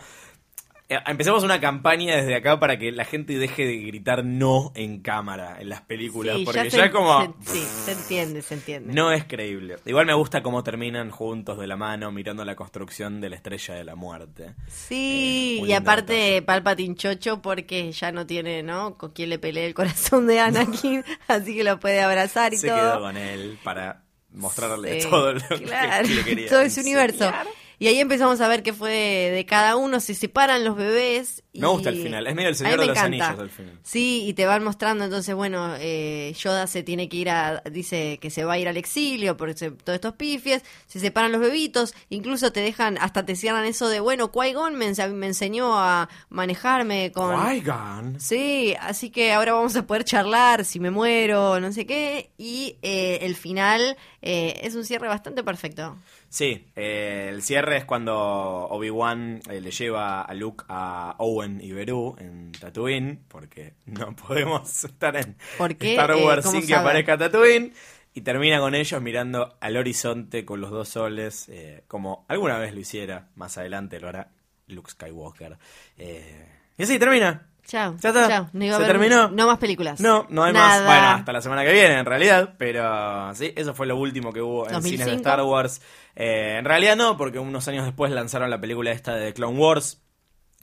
eh, 0.96 1.00
Empecemos 1.08 1.44
una 1.44 1.60
campaña 1.60 2.16
desde 2.18 2.36
acá 2.36 2.60
para 2.60 2.78
que 2.78 2.92
la 2.92 3.06
gente 3.06 3.38
deje 3.38 3.66
de 3.66 3.78
gritar 3.78 4.24
no 4.26 4.72
en 4.76 5.02
cámara 5.02 5.58
en 5.60 5.70
las 5.70 5.82
películas, 5.82 6.38
Sí, 6.38 6.46
porque 6.46 6.64
ya, 6.66 6.70
se- 6.70 6.86
es 6.86 6.92
como... 6.92 7.36
se- 7.44 7.54
sí, 7.54 7.66
se 7.86 7.92
entiende, 7.94 8.42
se 8.42 8.54
entiende. 8.56 8.94
No 8.94 9.12
es 9.12 9.24
creíble. 9.26 9.78
Igual 9.86 10.06
me 10.06 10.14
gusta 10.14 10.42
cómo 10.44 10.64
terminan 10.64 11.10
juntos 11.12 11.58
de 11.58 11.68
la 11.68 11.78
mano 11.78 12.12
mirando 12.12 12.44
la 12.46 12.56
construcción 12.56 13.22
de 13.22 13.30
la 13.30 13.36
estrella 13.38 13.74
de 13.76 13.84
la 13.84 13.96
muerte. 13.96 14.54
Sí, 14.68 15.60
Eh, 15.64 15.68
y 15.68 15.74
aparte 15.74 16.42
Palpatine 16.42 16.96
chocho 16.96 17.42
porque 17.42 17.92
ya 17.92 18.12
no 18.12 18.26
tiene, 18.26 18.64
¿no? 18.64 18.98
Con 18.98 19.12
quién 19.12 19.30
le 19.30 19.40
pelee 19.40 19.66
el 19.66 19.74
corazón 19.74 20.28
de 20.28 20.40
Anakin, 20.40 21.04
así 21.28 21.56
que 21.56 21.64
lo 21.64 21.80
puede 21.80 22.02
abrazar 22.02 22.54
y 22.54 22.58
Se 22.58 22.68
todo. 22.68 22.78
quedó 22.78 23.00
con 23.02 23.18
él 23.18 23.58
para 23.64 24.04
mostrarle 24.34 25.02
Sí, 25.02 25.10
todo 25.10 25.34
lo 25.34 25.40
que- 25.48 25.64
claro, 25.64 26.08
que 26.08 26.14
le 26.16 26.24
quería. 26.24 26.50
todo 26.50 26.62
ese 26.62 26.82
universo. 26.82 27.26
enseñar. 27.26 27.48
Y 27.82 27.88
ahí 27.88 27.98
empezamos 27.98 28.40
a 28.42 28.48
ver 28.48 28.62
qué 28.62 28.74
fue 28.74 28.92
de 29.34 29.44
cada 29.48 29.76
uno, 29.76 30.00
se 30.00 30.14
separan 30.14 30.64
los 30.64 30.76
bebés. 30.76 31.42
Y 31.52 31.62
Me 31.62 31.68
gusta 31.68 31.90
el 31.90 32.00
final, 32.00 32.28
es 32.28 32.36
medio 32.36 32.50
el 32.50 32.56
Señor 32.56 32.80
de 32.80 32.86
los 32.86 32.96
encanta. 32.96 33.26
Anillos 33.30 33.40
al 33.42 33.50
final. 33.50 33.80
Sí, 33.82 34.24
y 34.28 34.34
te 34.36 34.46
van 34.46 34.64
mostrando, 34.64 35.04
entonces, 35.04 35.34
bueno, 35.34 35.74
eh, 35.80 36.32
Yoda 36.38 36.68
se 36.68 36.84
tiene 36.84 37.10
que 37.10 37.18
ir 37.18 37.32
a, 37.32 37.64
dice 37.72 38.20
que 38.22 38.30
se 38.30 38.44
va 38.46 38.54
a 38.54 38.60
ir 38.60 38.68
al 38.68 38.78
exilio 38.78 39.36
por 39.36 39.52
todos 39.56 39.74
estos 39.96 40.14
pifies, 40.14 40.62
se 40.86 41.00
separan 41.00 41.32
los 41.32 41.42
bebitos, 41.42 41.96
incluso 42.10 42.52
te 42.54 42.60
dejan, 42.60 43.00
hasta 43.00 43.26
te 43.26 43.36
cierran 43.36 43.66
eso 43.66 43.90
de, 43.90 44.00
bueno, 44.00 44.32
Qui-Gon 44.32 44.76
me, 44.76 44.88
ense- 44.88 45.12
me 45.12 45.26
enseñó 45.26 45.78
a 45.80 46.08
manejarme 46.30 47.12
con... 47.12 47.36
Qui-Gon. 47.36 48.20
Sí, 48.20 48.76
así 48.80 49.10
que 49.10 49.34
ahora 49.34 49.54
vamos 49.54 49.76
a 49.76 49.88
poder 49.88 50.04
charlar 50.04 50.66
si 50.66 50.80
me 50.80 50.92
muero, 50.92 51.60
no 51.60 51.72
sé 51.74 51.86
qué. 51.88 52.30
Y 52.38 52.78
eh, 52.84 53.20
el 53.24 53.36
final 53.36 53.98
eh, 54.22 54.60
es 54.64 54.76
un 54.76 54.86
cierre 54.86 55.08
bastante 55.08 55.44
perfecto. 55.44 55.98
Sí, 56.30 56.68
eh, 56.76 57.30
el 57.30 57.42
cierre 57.42 57.78
es 57.78 57.86
cuando 57.86 58.16
Obi-Wan 58.16 59.42
eh, 59.50 59.62
le 59.62 59.72
lleva 59.72 60.22
a 60.22 60.34
Luke 60.34 60.64
a 60.68 61.16
Owen 61.18 61.60
y 61.62 61.72
Beru 61.72 62.16
en 62.20 62.52
Tatooine, 62.52 63.20
porque 63.28 63.74
no 63.86 64.16
podemos 64.28 64.84
estar 64.84 65.16
en. 65.16 65.36
Star 65.58 66.12
Eh, 66.12 66.24
Wars 66.24 66.46
¿cómo 66.46 66.60
sin 66.60 66.68
que 66.68 66.76
aparezca 66.76 67.18
Tatooine. 67.18 67.74
Y 68.14 68.22
termina 68.22 68.60
con 68.60 68.76
ellos 68.76 69.02
mirando 69.02 69.58
al 69.62 69.78
horizonte 69.78 70.44
con 70.44 70.60
los 70.60 70.70
dos 70.70 70.90
soles, 70.90 71.50
como 71.88 72.26
alguna 72.28 72.58
vez 72.58 72.74
lo 72.74 72.82
hiciera, 72.82 73.30
más 73.36 73.58
adelante 73.58 74.02
lo 74.02 74.10
hará 74.10 74.32
Luke 74.68 74.92
Skywalker. 74.92 75.58
Y 75.98 76.84
así 76.84 77.00
termina. 77.00 77.51
Chao. 77.72 77.96
Ya 78.02 78.10
está. 78.10 78.28
Chao. 78.28 78.50
No 78.52 78.66
iba 78.66 78.76
a 78.76 78.80
Se 78.80 78.84
haber- 78.84 78.98
terminó. 79.00 79.30
No 79.30 79.48
más 79.48 79.58
películas. 79.58 80.02
No, 80.02 80.28
no 80.30 80.44
hay 80.44 80.52
Nada. 80.52 80.80
más. 80.80 80.86
Bueno, 80.86 81.08
hasta 81.16 81.32
la 81.32 81.42
semana 81.42 81.64
que 81.64 81.72
viene, 81.72 82.00
en 82.00 82.06
realidad. 82.06 82.56
Pero 82.58 83.34
sí, 83.34 83.54
eso 83.56 83.74
fue 83.74 83.88
lo 83.88 83.96
último 83.96 84.34
que 84.34 84.42
hubo 84.42 84.68
en 84.68 84.74
2005. 84.74 84.90
cines 84.90 85.06
de 85.08 85.16
Star 85.16 85.42
Wars. 85.44 85.82
Eh, 86.18 86.58
en 86.60 86.66
realidad 86.66 86.98
no, 86.98 87.16
porque 87.16 87.40
unos 87.40 87.66
años 87.70 87.86
después 87.86 88.12
lanzaron 88.12 88.50
la 88.50 88.60
película 88.60 88.92
esta 88.92 89.16
de 89.16 89.28
The 89.28 89.34
Clone 89.36 89.58
Wars, 89.58 90.02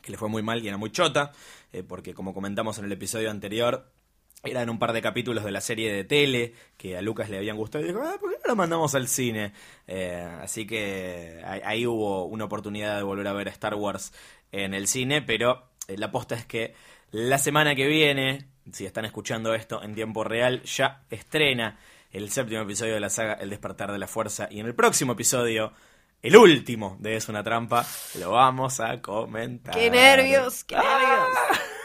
que 0.03 0.11
le 0.11 0.19
fue 0.19 0.29
muy 0.29 0.43
mal 0.43 0.63
y 0.63 0.69
era 0.69 0.77
muy 0.77 0.91
chota, 0.93 1.33
eh, 1.73 1.83
porque 1.83 2.13
como 2.13 2.35
comentamos 2.35 2.79
en 2.79 2.85
el 2.85 2.93
episodio 2.93 3.31
anterior, 3.31 3.91
eran 4.45 4.69
un 4.69 4.79
par 4.79 4.93
de 4.93 5.01
capítulos 5.01 5.45
de 5.45 5.51
la 5.51 5.63
serie 5.63 5.91
de 5.91 6.05
tele 6.05 6.53
que 6.77 6.99
a 6.99 7.01
Lucas 7.01 7.31
le 7.31 7.39
habían 7.39 7.57
gustado 7.57 7.83
y 7.85 7.89
dijo, 7.89 8.01
ah, 8.05 8.17
¿por 8.21 8.31
qué 8.33 8.37
no 8.45 8.49
lo 8.51 8.57
mandamos 8.57 8.95
al 8.95 9.09
cine? 9.09 9.55
Eh, 9.87 10.29
así 10.43 10.67
que 10.67 11.41
ahí, 11.47 11.63
ahí 11.65 11.87
hubo 11.87 12.27
una 12.27 12.45
oportunidad 12.45 12.99
de 12.99 13.03
volver 13.03 13.27
a 13.29 13.33
ver 13.33 13.49
Star 13.49 13.75
Wars 13.77 14.13
en 14.53 14.75
el 14.75 14.87
cine, 14.89 15.23
pero 15.23 15.65
la 15.89 16.07
aposta 16.07 16.35
es 16.35 16.45
que 16.45 16.75
la 17.11 17.39
semana 17.39 17.75
que 17.75 17.87
viene, 17.87 18.49
si 18.73 18.87
están 18.87 19.05
escuchando 19.05 19.55
esto 19.55 19.83
en 19.83 19.95
tiempo 19.95 20.25
real, 20.25 20.63
ya 20.63 21.03
estrena 21.11 21.79
el 22.11 22.31
séptimo 22.31 22.63
episodio 22.63 22.95
de 22.95 23.01
la 23.01 23.11
saga 23.11 23.35
El 23.35 23.51
despertar 23.51 23.93
de 23.93 23.99
la 23.99 24.07
fuerza 24.07 24.49
y 24.51 24.61
en 24.61 24.67
el 24.67 24.75
próximo 24.75 25.13
episodio... 25.13 25.73
El 26.21 26.37
último 26.37 26.97
de 26.99 27.15
Es 27.15 27.29
una 27.29 27.45
trampa, 27.45 27.87
lo 28.19 28.33
vamos 28.33 28.81
a 28.81 29.01
comentar. 29.01 29.73
¡Qué 29.73 29.89
nervios! 29.89 30.65
¡Qué 30.65 30.75
nervios! 30.75 31.29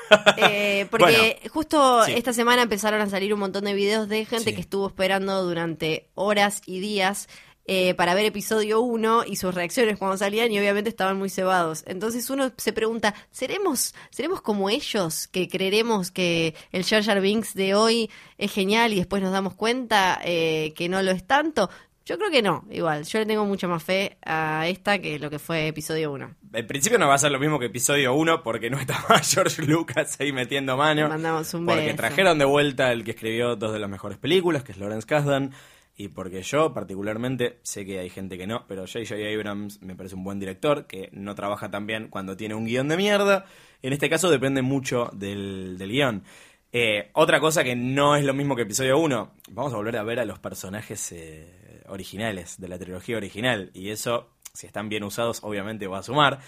Eh, 0.37 0.85
porque 0.91 1.05
Bueno, 1.41 1.53
justo 1.53 2.03
sí. 2.05 2.13
esta 2.13 2.33
semana 2.33 2.61
empezaron 2.63 3.01
a 3.01 3.09
salir 3.09 3.33
un 3.33 3.39
montón 3.39 3.63
de 3.63 3.73
videos 3.73 4.07
de 4.09 4.25
gente 4.25 4.49
Sí. 4.51 4.55
que 4.55 4.61
estuvo 4.61 4.87
esperando 4.87 5.41
durante 5.43 6.09
horas 6.13 6.61
y 6.67 6.79
días 6.81 7.29
eh, 7.65 7.93
para 7.93 8.13
ver 8.13 8.25
episodio 8.25 8.81
1 8.81 9.23
y 9.25 9.37
sus 9.37 9.55
reacciones 9.55 9.97
cuando 9.97 10.17
salían 10.17 10.51
y 10.51 10.59
obviamente 10.59 10.89
estaban 10.89 11.17
muy 11.17 11.29
cebados. 11.29 11.83
Entonces 11.87 12.29
uno 12.29 12.51
se 12.57 12.73
pregunta, 12.73 13.13
¿seremos, 13.31 13.95
¿seremos 14.09 14.41
como 14.41 14.69
ellos 14.69 15.27
que 15.27 15.47
creeremos 15.47 16.11
que 16.11 16.55
el 16.71 16.83
Jar 16.83 17.03
Jar 17.03 17.21
Binks 17.21 17.53
de 17.53 17.75
hoy 17.75 18.09
es 18.37 18.51
genial 18.51 18.93
y 18.93 18.97
después 18.97 19.21
nos 19.21 19.31
damos 19.31 19.53
cuenta 19.53 20.19
eh, 20.23 20.73
que 20.75 20.89
no 20.89 21.01
lo 21.01 21.11
es 21.11 21.25
tanto? 21.25 21.69
Yo 22.05 22.17
creo 22.17 22.29
que 22.29 22.41
no, 22.41 22.65
igual. 22.69 23.05
Yo 23.05 23.19
le 23.19 23.25
tengo 23.25 23.45
mucha 23.45 23.65
más 23.65 23.81
fe 23.81 24.17
a 24.25 24.67
esta 24.67 24.99
que 24.99 25.17
lo 25.19 25.29
que 25.29 25.39
fue 25.39 25.67
episodio 25.67 26.11
1. 26.11 26.35
En 26.51 26.67
principio 26.67 26.99
no 26.99 27.07
va 27.07 27.13
a 27.13 27.17
ser 27.17 27.31
lo 27.31 27.39
mismo 27.39 27.59
que 27.59 27.67
episodio 27.67 28.13
1 28.13 28.43
porque 28.43 28.69
no 28.69 28.77
estaba 28.77 29.19
George 29.23 29.61
Lucas 29.61 30.17
ahí 30.19 30.33
metiendo 30.33 30.75
mano. 30.75 31.03
Le 31.03 31.07
mandamos 31.07 31.53
un 31.53 31.65
porque 31.65 31.85
beso. 31.85 31.95
trajeron 31.95 32.37
de 32.39 32.45
vuelta 32.45 32.91
el 32.91 33.05
que 33.05 33.11
escribió 33.11 33.55
dos 33.55 33.71
de 33.71 33.79
las 33.79 33.89
mejores 33.89 34.17
películas, 34.17 34.63
que 34.63 34.73
es 34.73 34.79
Lawrence 34.79 35.07
Kasdan. 35.07 35.53
Y 35.95 36.07
porque 36.07 36.41
yo, 36.41 36.73
particularmente, 36.73 37.59
sé 37.61 37.85
que 37.85 37.99
hay 37.99 38.09
gente 38.09 38.37
que 38.37 38.47
no, 38.47 38.65
pero 38.67 38.87
J.J. 38.87 39.15
Abrams 39.15 39.81
me 39.81 39.95
parece 39.95 40.15
un 40.15 40.23
buen 40.23 40.39
director 40.39 40.87
que 40.87 41.09
no 41.11 41.35
trabaja 41.35 41.69
tan 41.69 41.85
bien 41.85 42.07
cuando 42.07 42.35
tiene 42.35 42.55
un 42.55 42.65
guion 42.65 42.87
de 42.87 42.97
mierda. 42.97 43.45
En 43.83 43.93
este 43.93 44.09
caso 44.09 44.31
depende 44.31 44.63
mucho 44.63 45.11
del, 45.13 45.77
del 45.77 45.91
guion. 45.91 46.23
Eh, 46.71 47.11
otra 47.13 47.39
cosa 47.39 47.63
que 47.63 47.75
no 47.75 48.15
es 48.15 48.25
lo 48.25 48.33
mismo 48.33 48.55
que 48.55 48.63
episodio 48.63 48.97
1, 48.97 49.31
vamos 49.51 49.73
a 49.73 49.75
volver 49.75 49.95
a 49.97 50.03
ver 50.03 50.19
a 50.19 50.25
los 50.25 50.39
personajes 50.39 51.11
eh, 51.11 51.83
originales 51.87 52.59
de 52.59 52.67
la 52.67 52.79
trilogía 52.79 53.17
original. 53.17 53.69
Y 53.75 53.89
eso, 53.91 54.31
si 54.53 54.65
están 54.65 54.89
bien 54.89 55.03
usados, 55.03 55.43
obviamente 55.43 55.85
va 55.85 55.99
a 55.99 56.03
sumar. 56.03 56.39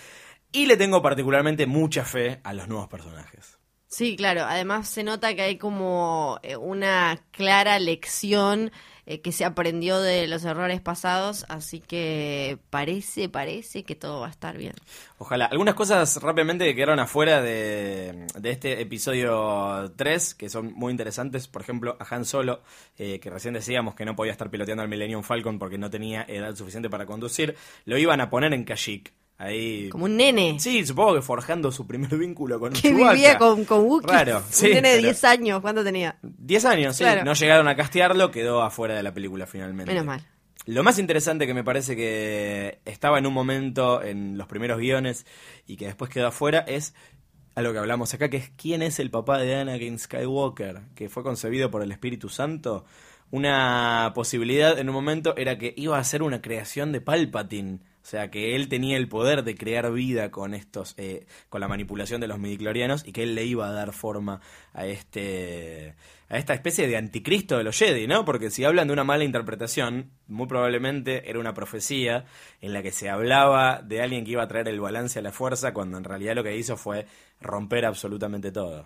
Y 0.52 0.66
le 0.66 0.78
tengo 0.78 1.04
particularmente 1.04 1.68
mucha 1.68 2.04
fe 2.04 2.40
a 2.44 2.54
los 2.54 2.68
nuevos 2.68 2.88
personajes. 2.88 3.60
Sí, 3.88 4.16
claro. 4.16 4.46
Además 4.46 4.90
se 4.90 5.04
nota 5.04 5.36
que 5.36 5.44
hay 5.44 5.58
como 5.60 6.40
eh, 6.42 6.58
una 6.58 7.22
clara 7.30 7.78
lección 7.78 8.72
eh, 9.06 9.22
que 9.22 9.32
se 9.32 9.46
aprendió 9.46 10.00
de 10.00 10.28
los 10.28 10.44
errores 10.44 10.82
pasados, 10.82 11.46
así 11.50 11.80
que 11.80 12.58
parece, 12.70 13.30
parece 13.30 13.84
que 13.84 13.96
todo 13.96 14.22
va 14.22 14.28
a 14.28 14.32
estar 14.32 14.58
bien. 14.58 14.74
Ojalá. 15.18 15.46
Algunas 15.46 15.76
cosas 15.76 16.22
rápidamente 16.22 16.66
que 16.66 16.76
quedaron 16.76 17.00
afuera 17.00 17.42
de, 17.42 18.28
de 18.38 18.50
este 18.50 18.82
episodio 18.82 19.92
3, 19.96 20.36
que 20.36 20.50
son 20.50 20.74
muy 20.74 20.92
interesantes. 20.92 21.48
Por 21.48 21.62
ejemplo, 21.62 21.98
a 22.00 22.16
Han 22.16 22.26
Solo, 22.26 22.62
eh, 22.98 23.20
que 23.20 23.30
recién 23.30 23.54
decíamos 23.54 23.96
que 23.96 24.06
no 24.06 24.16
podía 24.16 24.32
estar 24.32 24.50
piloteando 24.50 24.84
al 24.84 24.90
Millennium 24.90 25.24
Falcon 25.24 25.60
porque 25.60 25.78
no 25.78 25.90
tenía 25.90 26.24
edad 26.28 26.56
suficiente 26.56 26.90
para 26.90 27.06
conducir. 27.06 27.56
Lo 27.86 27.98
iban 27.98 28.22
a 28.22 28.30
poner 28.30 28.54
en 28.54 28.64
Kashyyyk. 28.64 29.14
Ahí. 29.38 29.90
Como 29.90 30.06
un 30.06 30.16
nene 30.16 30.58
Sí, 30.60 30.86
supongo 30.86 31.16
que 31.16 31.22
forjando 31.22 31.72
su 31.72 31.86
primer 31.86 32.16
vínculo 32.18 32.60
con 32.60 32.72
que 32.74 32.80
Chewbacca. 32.82 33.14
vivía 33.14 33.38
con, 33.38 33.66
con 33.66 33.82
Wookiee. 33.84 34.34
Un 34.34 34.42
sí, 34.50 34.68
nene 34.70 34.90
de 34.90 34.96
pero- 34.98 35.02
10 35.08 35.24
años. 35.26 35.62
¿Cuánto 35.62 35.84
tenía? 35.84 36.18
10 36.22 36.66
años, 36.66 36.96
sí. 36.96 37.04
Claro. 37.04 37.24
No 37.26 37.34
llegaron 37.34 37.68
a 37.68 37.76
castearlo, 37.76 38.32
quedó 38.32 38.62
afuera 38.62 38.96
de 38.96 39.04
la 39.04 39.14
película 39.14 39.46
finalmente. 39.46 39.92
Menos 39.92 40.06
mal. 40.06 40.26
Lo 40.68 40.84
más 40.84 40.98
interesante 40.98 41.46
que 41.46 41.54
me 41.54 41.64
parece 41.64 41.96
que 41.96 42.80
estaba 42.86 43.20
en 43.20 43.28
un 43.28 43.34
momento 43.34 44.02
en 44.02 44.38
los 44.38 44.48
primeros 44.48 44.80
guiones 44.80 45.26
y 45.68 45.76
que 45.76 45.86
después 45.86 46.10
quedó 46.10 46.28
afuera 46.28 46.60
es 46.68 46.96
algo 47.54 47.72
que 47.72 47.80
hablamos 47.80 48.14
acá, 48.14 48.30
que 48.30 48.38
es 48.38 48.52
quién 48.58 48.82
es 48.82 49.00
el 49.00 49.12
papá 49.12 49.38
de 49.38 49.56
Anakin 49.56 50.00
Skywalker, 50.00 50.82
que 50.96 51.08
fue 51.08 51.24
concebido 51.24 51.70
por 51.70 51.84
el 51.84 51.92
Espíritu 51.92 52.30
Santo. 52.30 52.86
Una 53.32 54.12
posibilidad 54.16 54.80
en 54.80 54.90
un 54.90 54.96
momento 54.96 55.36
era 55.38 55.58
que 55.58 55.74
iba 55.78 55.98
a 55.98 56.04
ser 56.04 56.24
una 56.24 56.42
creación 56.42 56.92
de 56.92 57.02
Palpatine. 57.02 57.80
O 58.06 58.08
sea, 58.08 58.30
que 58.30 58.56
él 58.56 58.70
tenía 58.70 58.98
el 58.98 59.08
poder 59.08 59.44
de 59.44 59.56
crear 59.56 59.92
vida 59.92 60.30
con 60.30 60.54
estos, 60.54 60.94
eh, 60.98 61.26
con 61.50 61.60
la 61.60 61.68
manipulación 61.68 62.22
de 62.22 62.28
los 62.28 62.38
midiclorianos 62.38 63.04
y 63.04 63.12
que 63.12 63.24
él 63.24 63.34
le 63.34 63.46
iba 63.46 63.68
a 63.68 63.72
dar 63.72 63.94
forma 63.94 64.42
a 64.74 64.86
este, 64.86 65.96
a 66.30 66.38
esta 66.38 66.54
especie 66.54 66.88
de 66.88 66.98
anticristo 66.98 67.58
de 67.58 67.64
los 67.64 67.76
Jedi, 67.76 68.06
¿no? 68.06 68.24
Porque 68.24 68.52
si 68.52 68.64
hablan 68.64 68.86
de 68.86 68.94
una 68.94 69.04
mala 69.04 69.24
interpretación, 69.24 70.12
muy 70.28 70.46
probablemente 70.46 71.28
era 71.28 71.40
una 71.40 71.56
profecía 71.56 72.26
en 72.62 72.74
la 72.74 72.84
que 72.84 72.92
se 72.92 73.10
hablaba 73.10 73.82
de 73.82 74.04
alguien 74.04 74.24
que 74.24 74.34
iba 74.34 74.44
a 74.44 74.48
traer 74.48 74.68
el 74.68 74.80
balance 74.80 75.18
a 75.18 75.24
la 75.24 75.32
fuerza, 75.32 75.74
cuando 75.74 75.98
en 75.98 76.04
realidad 76.04 76.36
lo 76.36 76.44
que 76.44 76.56
hizo 76.56 76.78
fue 76.78 77.08
romper 77.42 77.88
absolutamente 77.88 78.52
todo. 78.52 78.86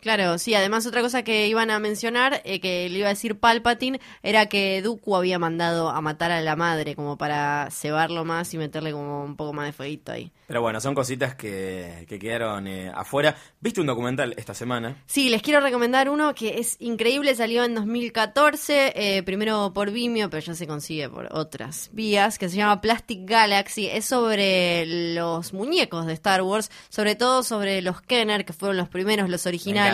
Claro, 0.00 0.38
sí, 0.38 0.54
además 0.54 0.86
otra 0.86 1.00
cosa 1.00 1.24
que 1.24 1.48
iban 1.48 1.70
a 1.70 1.80
mencionar, 1.80 2.40
eh, 2.44 2.60
que 2.60 2.88
le 2.88 2.98
iba 2.98 3.08
a 3.08 3.10
decir 3.10 3.38
Palpatine, 3.38 4.00
era 4.22 4.46
que 4.46 4.80
Dooku 4.80 5.16
había 5.16 5.40
mandado 5.40 5.90
a 5.90 6.00
matar 6.00 6.30
a 6.30 6.40
la 6.40 6.54
madre 6.54 6.94
como 6.94 7.18
para 7.18 7.68
cebarlo 7.70 8.24
más 8.24 8.54
y 8.54 8.58
meterle 8.58 8.92
como 8.92 9.24
un 9.24 9.34
poco 9.34 9.52
más 9.52 9.66
de 9.66 9.72
fueguito 9.72 10.12
ahí. 10.12 10.30
Pero 10.46 10.62
bueno, 10.62 10.80
son 10.80 10.94
cositas 10.94 11.34
que, 11.34 12.06
que 12.08 12.18
quedaron 12.18 12.66
eh, 12.68 12.90
afuera. 12.94 13.36
¿Viste 13.60 13.80
un 13.80 13.86
documental 13.86 14.34
esta 14.38 14.54
semana? 14.54 14.96
Sí, 15.06 15.28
les 15.28 15.42
quiero 15.42 15.60
recomendar 15.60 16.08
uno 16.08 16.34
que 16.34 16.58
es 16.58 16.76
increíble, 16.78 17.34
salió 17.34 17.64
en 17.64 17.74
2014, 17.74 18.92
eh, 18.94 19.22
primero 19.24 19.72
por 19.74 19.90
Vimeo, 19.90 20.30
pero 20.30 20.40
ya 20.40 20.54
se 20.54 20.66
consigue 20.66 21.08
por 21.10 21.28
otras 21.32 21.90
vías, 21.92 22.38
que 22.38 22.48
se 22.48 22.56
llama 22.56 22.80
Plastic 22.80 23.28
Galaxy. 23.28 23.88
Es 23.88 24.06
sobre 24.06 24.86
los 25.14 25.52
muñecos 25.52 26.06
de 26.06 26.12
Star 26.14 26.42
Wars, 26.42 26.70
sobre 26.88 27.16
todo 27.16 27.42
sobre 27.42 27.82
los 27.82 28.00
Kenner, 28.00 28.44
que 28.44 28.52
fueron 28.52 28.76
los 28.76 28.88
primeros, 28.88 29.28
los 29.28 29.44
originales. 29.44 29.87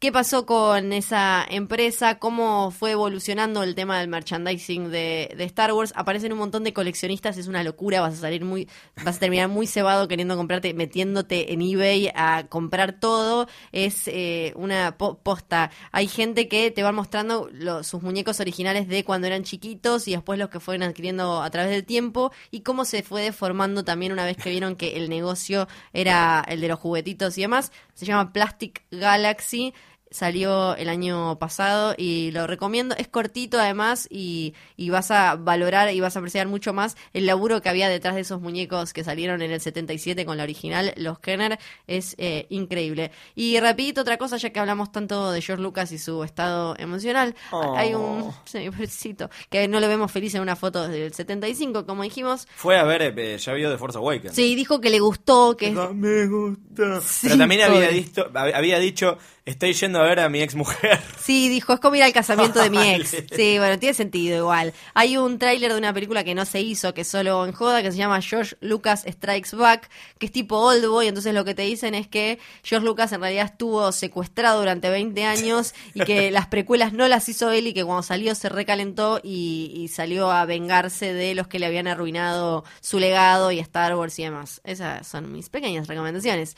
¿Qué 0.00 0.12
pasó 0.12 0.46
con 0.46 0.92
esa 0.92 1.44
empresa? 1.50 2.20
¿Cómo 2.20 2.70
fue 2.70 2.92
evolucionando 2.92 3.64
el 3.64 3.74
tema 3.74 3.98
del 3.98 4.06
merchandising 4.06 4.92
de, 4.92 5.34
de 5.36 5.42
Star 5.46 5.72
Wars? 5.72 5.92
Aparecen 5.96 6.32
un 6.32 6.38
montón 6.38 6.62
de 6.62 6.72
coleccionistas, 6.72 7.36
es 7.36 7.48
una 7.48 7.64
locura, 7.64 8.00
vas 8.00 8.14
a 8.14 8.16
salir 8.18 8.44
muy, 8.44 8.68
vas 9.04 9.16
a 9.16 9.18
terminar 9.18 9.48
muy 9.48 9.66
cebado 9.66 10.06
queriendo 10.06 10.36
comprarte, 10.36 10.72
metiéndote 10.72 11.52
en 11.52 11.62
eBay 11.62 12.12
a 12.14 12.46
comprar 12.48 13.00
todo. 13.00 13.48
Es 13.72 14.02
eh, 14.06 14.52
una 14.54 14.96
po- 14.96 15.18
posta. 15.18 15.72
Hay 15.90 16.06
gente 16.06 16.46
que 16.46 16.70
te 16.70 16.84
va 16.84 16.92
mostrando 16.92 17.48
lo- 17.52 17.82
sus 17.82 18.00
muñecos 18.00 18.38
originales 18.38 18.86
de 18.86 19.02
cuando 19.04 19.26
eran 19.26 19.42
chiquitos 19.42 20.06
y 20.06 20.12
después 20.12 20.38
los 20.38 20.48
que 20.48 20.60
fueron 20.60 20.84
adquiriendo 20.88 21.42
a 21.42 21.50
través 21.50 21.72
del 21.72 21.84
tiempo 21.84 22.30
y 22.52 22.60
cómo 22.60 22.84
se 22.84 23.02
fue 23.02 23.22
deformando 23.22 23.82
también 23.82 24.12
una 24.12 24.24
vez 24.24 24.36
que 24.36 24.50
vieron 24.50 24.76
que 24.76 24.96
el 24.96 25.08
negocio 25.10 25.66
era 25.92 26.44
el 26.46 26.60
de 26.60 26.68
los 26.68 26.78
juguetitos 26.78 27.36
y 27.36 27.40
demás. 27.40 27.72
Se 27.98 28.06
llama 28.06 28.32
Plastic 28.32 28.84
Galaxy. 28.92 29.74
Salió 30.10 30.76
el 30.76 30.88
año 30.88 31.38
pasado 31.38 31.94
y 31.96 32.30
lo 32.30 32.46
recomiendo. 32.46 32.94
Es 32.96 33.08
cortito 33.08 33.58
además 33.58 34.06
y, 34.10 34.54
y 34.76 34.90
vas 34.90 35.10
a 35.10 35.36
valorar 35.36 35.92
y 35.92 36.00
vas 36.00 36.16
a 36.16 36.18
apreciar 36.18 36.48
mucho 36.48 36.72
más 36.72 36.96
el 37.12 37.26
laburo 37.26 37.60
que 37.62 37.68
había 37.68 37.88
detrás 37.88 38.14
de 38.14 38.22
esos 38.22 38.40
muñecos 38.40 38.92
que 38.92 39.04
salieron 39.04 39.42
en 39.42 39.50
el 39.50 39.60
77 39.60 40.24
con 40.24 40.36
la 40.36 40.42
original, 40.42 40.92
los 40.96 41.18
Kenner. 41.18 41.58
Es 41.86 42.14
eh, 42.18 42.46
increíble. 42.50 43.10
Y 43.34 43.58
rapidito 43.60 44.00
otra 44.00 44.18
cosa, 44.18 44.36
ya 44.36 44.50
que 44.50 44.60
hablamos 44.60 44.92
tanto 44.92 45.30
de 45.30 45.42
George 45.42 45.62
Lucas 45.62 45.92
y 45.92 45.98
su 45.98 46.24
estado 46.24 46.74
emocional. 46.78 47.34
Oh. 47.50 47.74
Hay 47.76 47.94
un 47.94 48.32
sí, 48.44 48.70
pobrecito, 48.70 49.30
que 49.50 49.68
no 49.68 49.80
lo 49.80 49.88
vemos 49.88 50.10
feliz 50.10 50.34
en 50.34 50.42
una 50.42 50.56
foto 50.56 50.88
desde 50.88 51.06
el 51.06 51.14
75, 51.14 51.86
como 51.86 52.02
dijimos. 52.02 52.46
Fue 52.54 52.78
a 52.78 52.84
ver, 52.84 53.02
eh, 53.02 53.38
ya 53.38 53.52
vio 53.52 53.70
The 53.70 53.78
Force 53.78 53.98
Awakens. 53.98 54.34
Sí, 54.34 54.54
dijo 54.54 54.80
que 54.80 54.90
le 54.90 55.00
gustó, 55.00 55.56
que 55.56 55.70
No 55.70 55.92
me 55.94 56.26
gusta. 56.26 57.00
Sí, 57.00 57.26
Pero 57.28 57.38
también 57.38 57.62
había, 57.62 57.88
dicho, 57.88 58.30
había 58.34 58.78
dicho, 58.78 59.18
estoy 59.48 59.72
yendo 59.72 60.00
a 60.00 60.02
ver 60.02 60.20
a 60.20 60.28
mi 60.28 60.40
ex 60.40 60.54
mujer. 60.54 61.00
Sí, 61.28 61.50
dijo, 61.50 61.74
es 61.74 61.80
como 61.80 61.94
ir 61.94 62.02
al 62.02 62.12
casamiento 62.14 62.58
de 62.62 62.70
mi 62.70 62.78
ex. 62.94 63.10
Sí, 63.10 63.58
bueno, 63.58 63.78
tiene 63.78 63.92
sentido 63.92 64.38
igual. 64.38 64.72
Hay 64.94 65.18
un 65.18 65.38
tráiler 65.38 65.72
de 65.72 65.78
una 65.78 65.92
película 65.92 66.24
que 66.24 66.34
no 66.34 66.46
se 66.46 66.62
hizo, 66.62 66.94
que 66.94 67.04
solo 67.04 67.44
en 67.44 67.52
joda, 67.52 67.82
que 67.82 67.92
se 67.92 67.98
llama 67.98 68.22
George 68.22 68.56
Lucas 68.60 69.04
Strikes 69.06 69.54
Back, 69.54 69.90
que 70.18 70.26
es 70.26 70.32
tipo 70.32 70.56
Old 70.56 70.86
Boy, 70.86 71.08
entonces 71.08 71.34
lo 71.34 71.44
que 71.44 71.54
te 71.54 71.62
dicen 71.62 71.94
es 71.94 72.08
que 72.08 72.38
George 72.62 72.86
Lucas 72.86 73.12
en 73.12 73.20
realidad 73.20 73.44
estuvo 73.44 73.92
secuestrado 73.92 74.60
durante 74.60 74.88
20 74.88 75.22
años 75.24 75.74
y 75.92 76.00
que 76.00 76.30
las 76.30 76.46
precuelas 76.46 76.94
no 76.94 77.06
las 77.08 77.28
hizo 77.28 77.50
él 77.50 77.66
y 77.66 77.74
que 77.74 77.84
cuando 77.84 78.02
salió 78.02 78.34
se 78.34 78.48
recalentó 78.48 79.20
y, 79.22 79.72
y 79.74 79.88
salió 79.88 80.30
a 80.30 80.46
vengarse 80.46 81.12
de 81.12 81.34
los 81.34 81.46
que 81.46 81.58
le 81.58 81.66
habían 81.66 81.88
arruinado 81.88 82.64
su 82.80 82.98
legado 82.98 83.52
y 83.52 83.58
Star 83.58 83.94
Wars 83.96 84.18
y 84.18 84.22
demás. 84.22 84.62
Esas 84.64 85.06
son 85.06 85.30
mis 85.30 85.50
pequeñas 85.50 85.88
recomendaciones. 85.88 86.56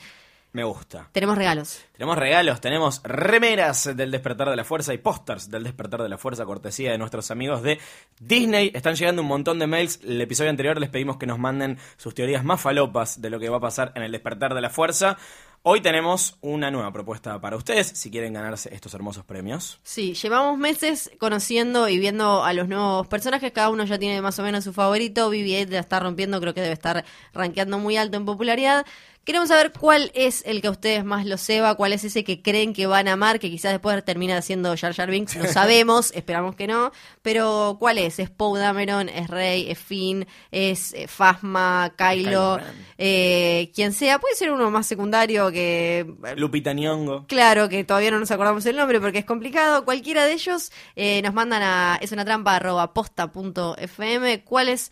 Me 0.53 0.65
gusta. 0.65 1.07
Tenemos 1.13 1.37
regalos. 1.37 1.81
Tenemos 1.93 2.17
regalos, 2.17 2.59
tenemos 2.59 3.01
remeras 3.03 3.95
del 3.95 4.11
despertar 4.11 4.49
de 4.49 4.55
la 4.57 4.65
fuerza 4.65 4.93
y 4.93 4.97
pósters 4.97 5.49
del 5.49 5.63
despertar 5.63 6.03
de 6.03 6.09
la 6.09 6.17
fuerza, 6.17 6.45
cortesía 6.45 6.91
de 6.91 6.97
nuestros 6.97 7.31
amigos 7.31 7.61
de 7.63 7.79
Disney. 8.19 8.71
Están 8.73 8.95
llegando 8.95 9.21
un 9.21 9.29
montón 9.29 9.59
de 9.59 9.67
mails. 9.67 10.01
El 10.03 10.19
episodio 10.19 10.49
anterior 10.49 10.77
les 10.77 10.89
pedimos 10.89 11.15
que 11.17 11.25
nos 11.25 11.39
manden 11.39 11.77
sus 11.95 12.13
teorías 12.13 12.43
más 12.43 12.59
falopas 12.59 13.21
de 13.21 13.29
lo 13.29 13.39
que 13.39 13.47
va 13.47 13.57
a 13.57 13.61
pasar 13.61 13.93
en 13.95 14.03
el 14.03 14.11
despertar 14.11 14.53
de 14.53 14.59
la 14.59 14.69
fuerza. 14.69 15.17
Hoy 15.63 15.79
tenemos 15.79 16.39
una 16.41 16.71
nueva 16.71 16.91
propuesta 16.91 17.39
para 17.39 17.55
ustedes, 17.55 17.85
si 17.85 18.09
quieren 18.09 18.33
ganarse 18.33 18.73
estos 18.73 18.95
hermosos 18.95 19.23
premios. 19.25 19.79
Sí, 19.83 20.15
llevamos 20.15 20.57
meses 20.57 21.11
conociendo 21.19 21.87
y 21.87 21.99
viendo 21.99 22.43
a 22.43 22.51
los 22.53 22.67
nuevos 22.67 23.05
personajes, 23.05 23.51
cada 23.51 23.69
uno 23.69 23.85
ya 23.85 23.99
tiene 23.99 24.23
más 24.23 24.39
o 24.39 24.43
menos 24.43 24.63
su 24.63 24.73
favorito, 24.73 25.31
BB-8 25.31 25.69
la 25.69 25.79
está 25.81 25.99
rompiendo, 25.99 26.41
creo 26.41 26.55
que 26.55 26.61
debe 26.61 26.73
estar 26.73 27.05
rankeando 27.31 27.77
muy 27.77 27.95
alto 27.95 28.17
en 28.17 28.25
popularidad. 28.25 28.87
Queremos 29.23 29.49
saber 29.49 29.71
cuál 29.71 30.11
es 30.15 30.43
el 30.47 30.61
que 30.61 30.67
a 30.67 30.71
ustedes 30.71 31.05
más 31.05 31.27
los 31.27 31.41
ceba, 31.41 31.75
cuál 31.75 31.93
es 31.93 32.03
ese 32.03 32.23
que 32.23 32.41
creen 32.41 32.73
que 32.73 32.87
van 32.87 33.07
a 33.07 33.13
amar, 33.13 33.39
que 33.39 33.51
quizás 33.51 33.71
después 33.71 34.03
termina 34.03 34.41
siendo 34.41 34.75
Jar 34.75 34.95
Jar 34.95 35.11
Binks, 35.11 35.35
no 35.37 35.45
sabemos, 35.45 36.11
esperamos 36.15 36.55
que 36.55 36.65
no, 36.65 36.91
pero 37.21 37.77
¿cuál 37.79 37.99
es? 37.99 38.17
¿Es 38.17 38.31
Poe 38.31 38.59
Dameron? 38.59 39.09
¿Es 39.09 39.29
Rey? 39.29 39.69
¿Es 39.69 39.77
Finn? 39.77 40.25
¿Es 40.49 40.93
eh, 40.93 41.07
Phasma? 41.07 41.93
¿Kylo? 41.95 42.59
Eh, 42.97 43.71
quien 43.75 43.93
sea, 43.93 44.17
puede 44.17 44.35
ser 44.35 44.51
uno 44.51 44.71
más 44.71 44.87
secundario 44.87 45.51
que 45.51 46.05
Lupita 46.35 46.73
Nyong'o. 46.73 47.27
Claro, 47.27 47.69
que 47.69 47.83
todavía 47.83 48.09
no 48.09 48.19
nos 48.19 48.31
acordamos 48.31 48.65
el 48.65 48.75
nombre 48.75 48.99
porque 48.99 49.19
es 49.19 49.25
complicado. 49.25 49.85
Cualquiera 49.85 50.25
de 50.25 50.33
ellos 50.33 50.71
eh, 50.95 51.21
nos 51.21 51.35
mandan 51.35 51.61
a 51.61 51.99
es 52.01 52.11
una 52.11 52.25
trampa 52.25 52.59
posta.fm. 52.93 54.43
¿Cuál 54.43 54.69
es 54.69 54.91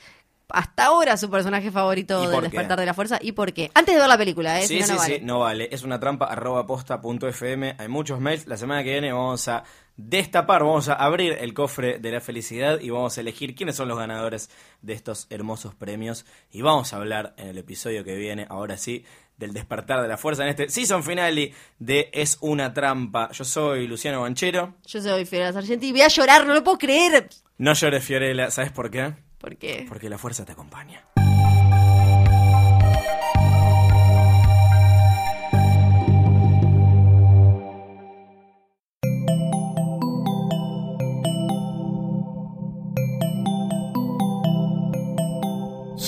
hasta 0.49 0.85
ahora 0.85 1.17
su 1.17 1.29
personaje 1.29 1.71
favorito 1.71 2.23
¿Y 2.23 2.27
del 2.27 2.35
qué? 2.35 2.41
Despertar 2.41 2.79
de 2.79 2.85
la 2.85 2.93
Fuerza 2.93 3.19
y 3.21 3.31
por 3.31 3.53
qué? 3.53 3.71
Antes 3.73 3.95
de 3.95 4.01
ver 4.01 4.09
la 4.09 4.17
película, 4.17 4.59
¿eh? 4.59 4.67
Sí, 4.67 4.81
si 4.81 4.81
no, 4.81 4.85
sí, 4.87 4.93
no 4.93 4.97
vale. 4.99 5.15
sí, 5.15 5.25
no 5.25 5.39
vale. 5.39 5.69
Es 5.71 5.83
una 5.83 5.99
trampa 5.99 6.25
arroba 6.25 6.65
posta 6.65 7.01
punto 7.01 7.27
fm. 7.27 7.75
Hay 7.77 7.87
muchos 7.87 8.19
mails. 8.19 8.47
La 8.47 8.57
semana 8.57 8.83
que 8.83 8.91
viene 8.91 9.13
vamos 9.13 9.47
a 9.47 9.63
destapar, 9.97 10.63
vamos 10.63 10.87
a 10.87 10.93
abrir 10.93 11.33
el 11.33 11.53
cofre 11.53 11.99
de 11.99 12.11
la 12.11 12.21
felicidad 12.21 12.79
y 12.79 12.89
vamos 12.89 13.17
a 13.17 13.21
elegir 13.21 13.53
quiénes 13.53 13.75
son 13.75 13.89
los 13.89 13.97
ganadores 13.97 14.49
de 14.81 14.93
estos 14.93 15.27
hermosos 15.29 15.75
premios. 15.75 16.25
Y 16.51 16.61
vamos 16.61 16.93
a 16.93 16.97
hablar 16.97 17.33
en 17.37 17.49
el 17.49 17.57
episodio 17.57 18.03
que 18.03 18.15
viene, 18.15 18.47
ahora 18.49 18.77
sí, 18.77 19.03
del 19.37 19.53
despertar 19.53 20.01
de 20.01 20.07
la 20.07 20.17
fuerza 20.17 20.43
en 20.43 20.49
este 20.49 20.69
season 20.69 21.03
finale 21.03 21.53
de 21.79 22.09
Es 22.13 22.37
una 22.41 22.73
trampa. 22.73 23.29
Yo 23.31 23.43
soy 23.43 23.87
Luciano 23.87 24.21
Banchero. 24.21 24.75
Yo 24.85 25.01
soy 25.01 25.25
Fiorella 25.25 25.53
Sargenti 25.53 25.87
y 25.87 25.91
voy 25.91 26.01
a 26.01 26.07
llorar, 26.07 26.45
no 26.45 26.53
lo 26.53 26.63
puedo 26.63 26.77
creer. 26.77 27.29
No 27.57 27.73
llores, 27.73 28.03
Fiorella. 28.03 28.51
¿Sabes 28.51 28.71
por 28.71 28.89
qué? 28.89 29.13
¿Por 29.39 29.57
qué? 29.57 29.85
Porque 29.87 30.09
la 30.09 30.17
fuerza 30.17 30.45
te 30.45 30.51
acompaña. 30.51 31.03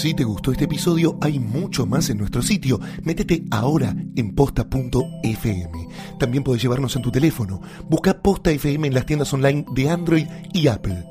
Si 0.02 0.16
te 0.16 0.24
gustó 0.24 0.52
este 0.52 0.64
episodio, 0.66 1.16
hay 1.22 1.38
mucho 1.38 1.86
más 1.86 2.10
en 2.10 2.18
nuestro 2.18 2.42
sitio. 2.42 2.80
Métete 3.04 3.44
ahora 3.52 3.96
en 4.16 4.34
posta.fm. 4.34 5.88
También 6.18 6.44
puedes 6.44 6.64
llevarnos 6.64 6.96
en 6.96 7.04
tu 7.04 7.12
teléfono. 7.12 7.62
Busca 7.88 8.20
Posta 8.20 8.50
FM 8.50 8.88
en 8.88 8.94
las 8.96 9.06
tiendas 9.06 9.32
online 9.32 9.64
de 9.76 9.90
Android 9.92 10.26
y 10.54 10.68
Apple. 10.70 11.11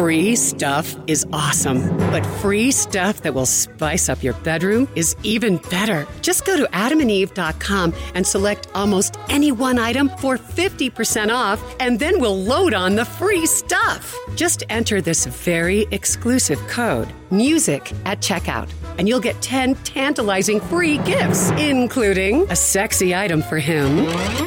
Free 0.00 0.34
stuff 0.34 0.96
is 1.06 1.26
awesome, 1.30 1.94
but 2.10 2.24
free 2.40 2.70
stuff 2.70 3.20
that 3.20 3.34
will 3.34 3.44
spice 3.44 4.08
up 4.08 4.22
your 4.22 4.32
bedroom 4.32 4.88
is 4.96 5.14
even 5.24 5.58
better. 5.68 6.06
Just 6.22 6.46
go 6.46 6.56
to 6.56 6.64
adamandeve.com 6.72 7.92
and 8.14 8.26
select 8.26 8.68
almost 8.74 9.18
any 9.28 9.52
one 9.52 9.78
item 9.78 10.08
for 10.08 10.38
50% 10.38 11.28
off, 11.28 11.62
and 11.80 12.00
then 12.00 12.18
we'll 12.18 12.42
load 12.42 12.72
on 12.72 12.94
the 12.94 13.04
free 13.04 13.44
stuff. 13.44 14.16
Just 14.36 14.62
enter 14.70 15.02
this 15.02 15.26
very 15.26 15.86
exclusive 15.90 16.58
code, 16.66 17.12
MUSIC, 17.30 17.94
at 18.06 18.20
checkout, 18.20 18.70
and 18.96 19.06
you'll 19.06 19.20
get 19.20 19.42
10 19.42 19.74
tantalizing 19.84 20.60
free 20.62 20.96
gifts, 20.98 21.50
including 21.58 22.50
a 22.50 22.56
sexy 22.56 23.14
item 23.14 23.42
for 23.42 23.58
him, 23.58 23.98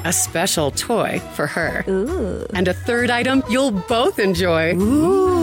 a 0.03 0.11
special 0.11 0.71
toy 0.71 1.19
for 1.35 1.45
her, 1.45 1.83
and 2.55 2.67
a 2.67 2.73
third 2.73 3.11
item 3.11 3.43
you'll 3.47 3.71
both 3.71 4.17
enjoy. 4.17 5.42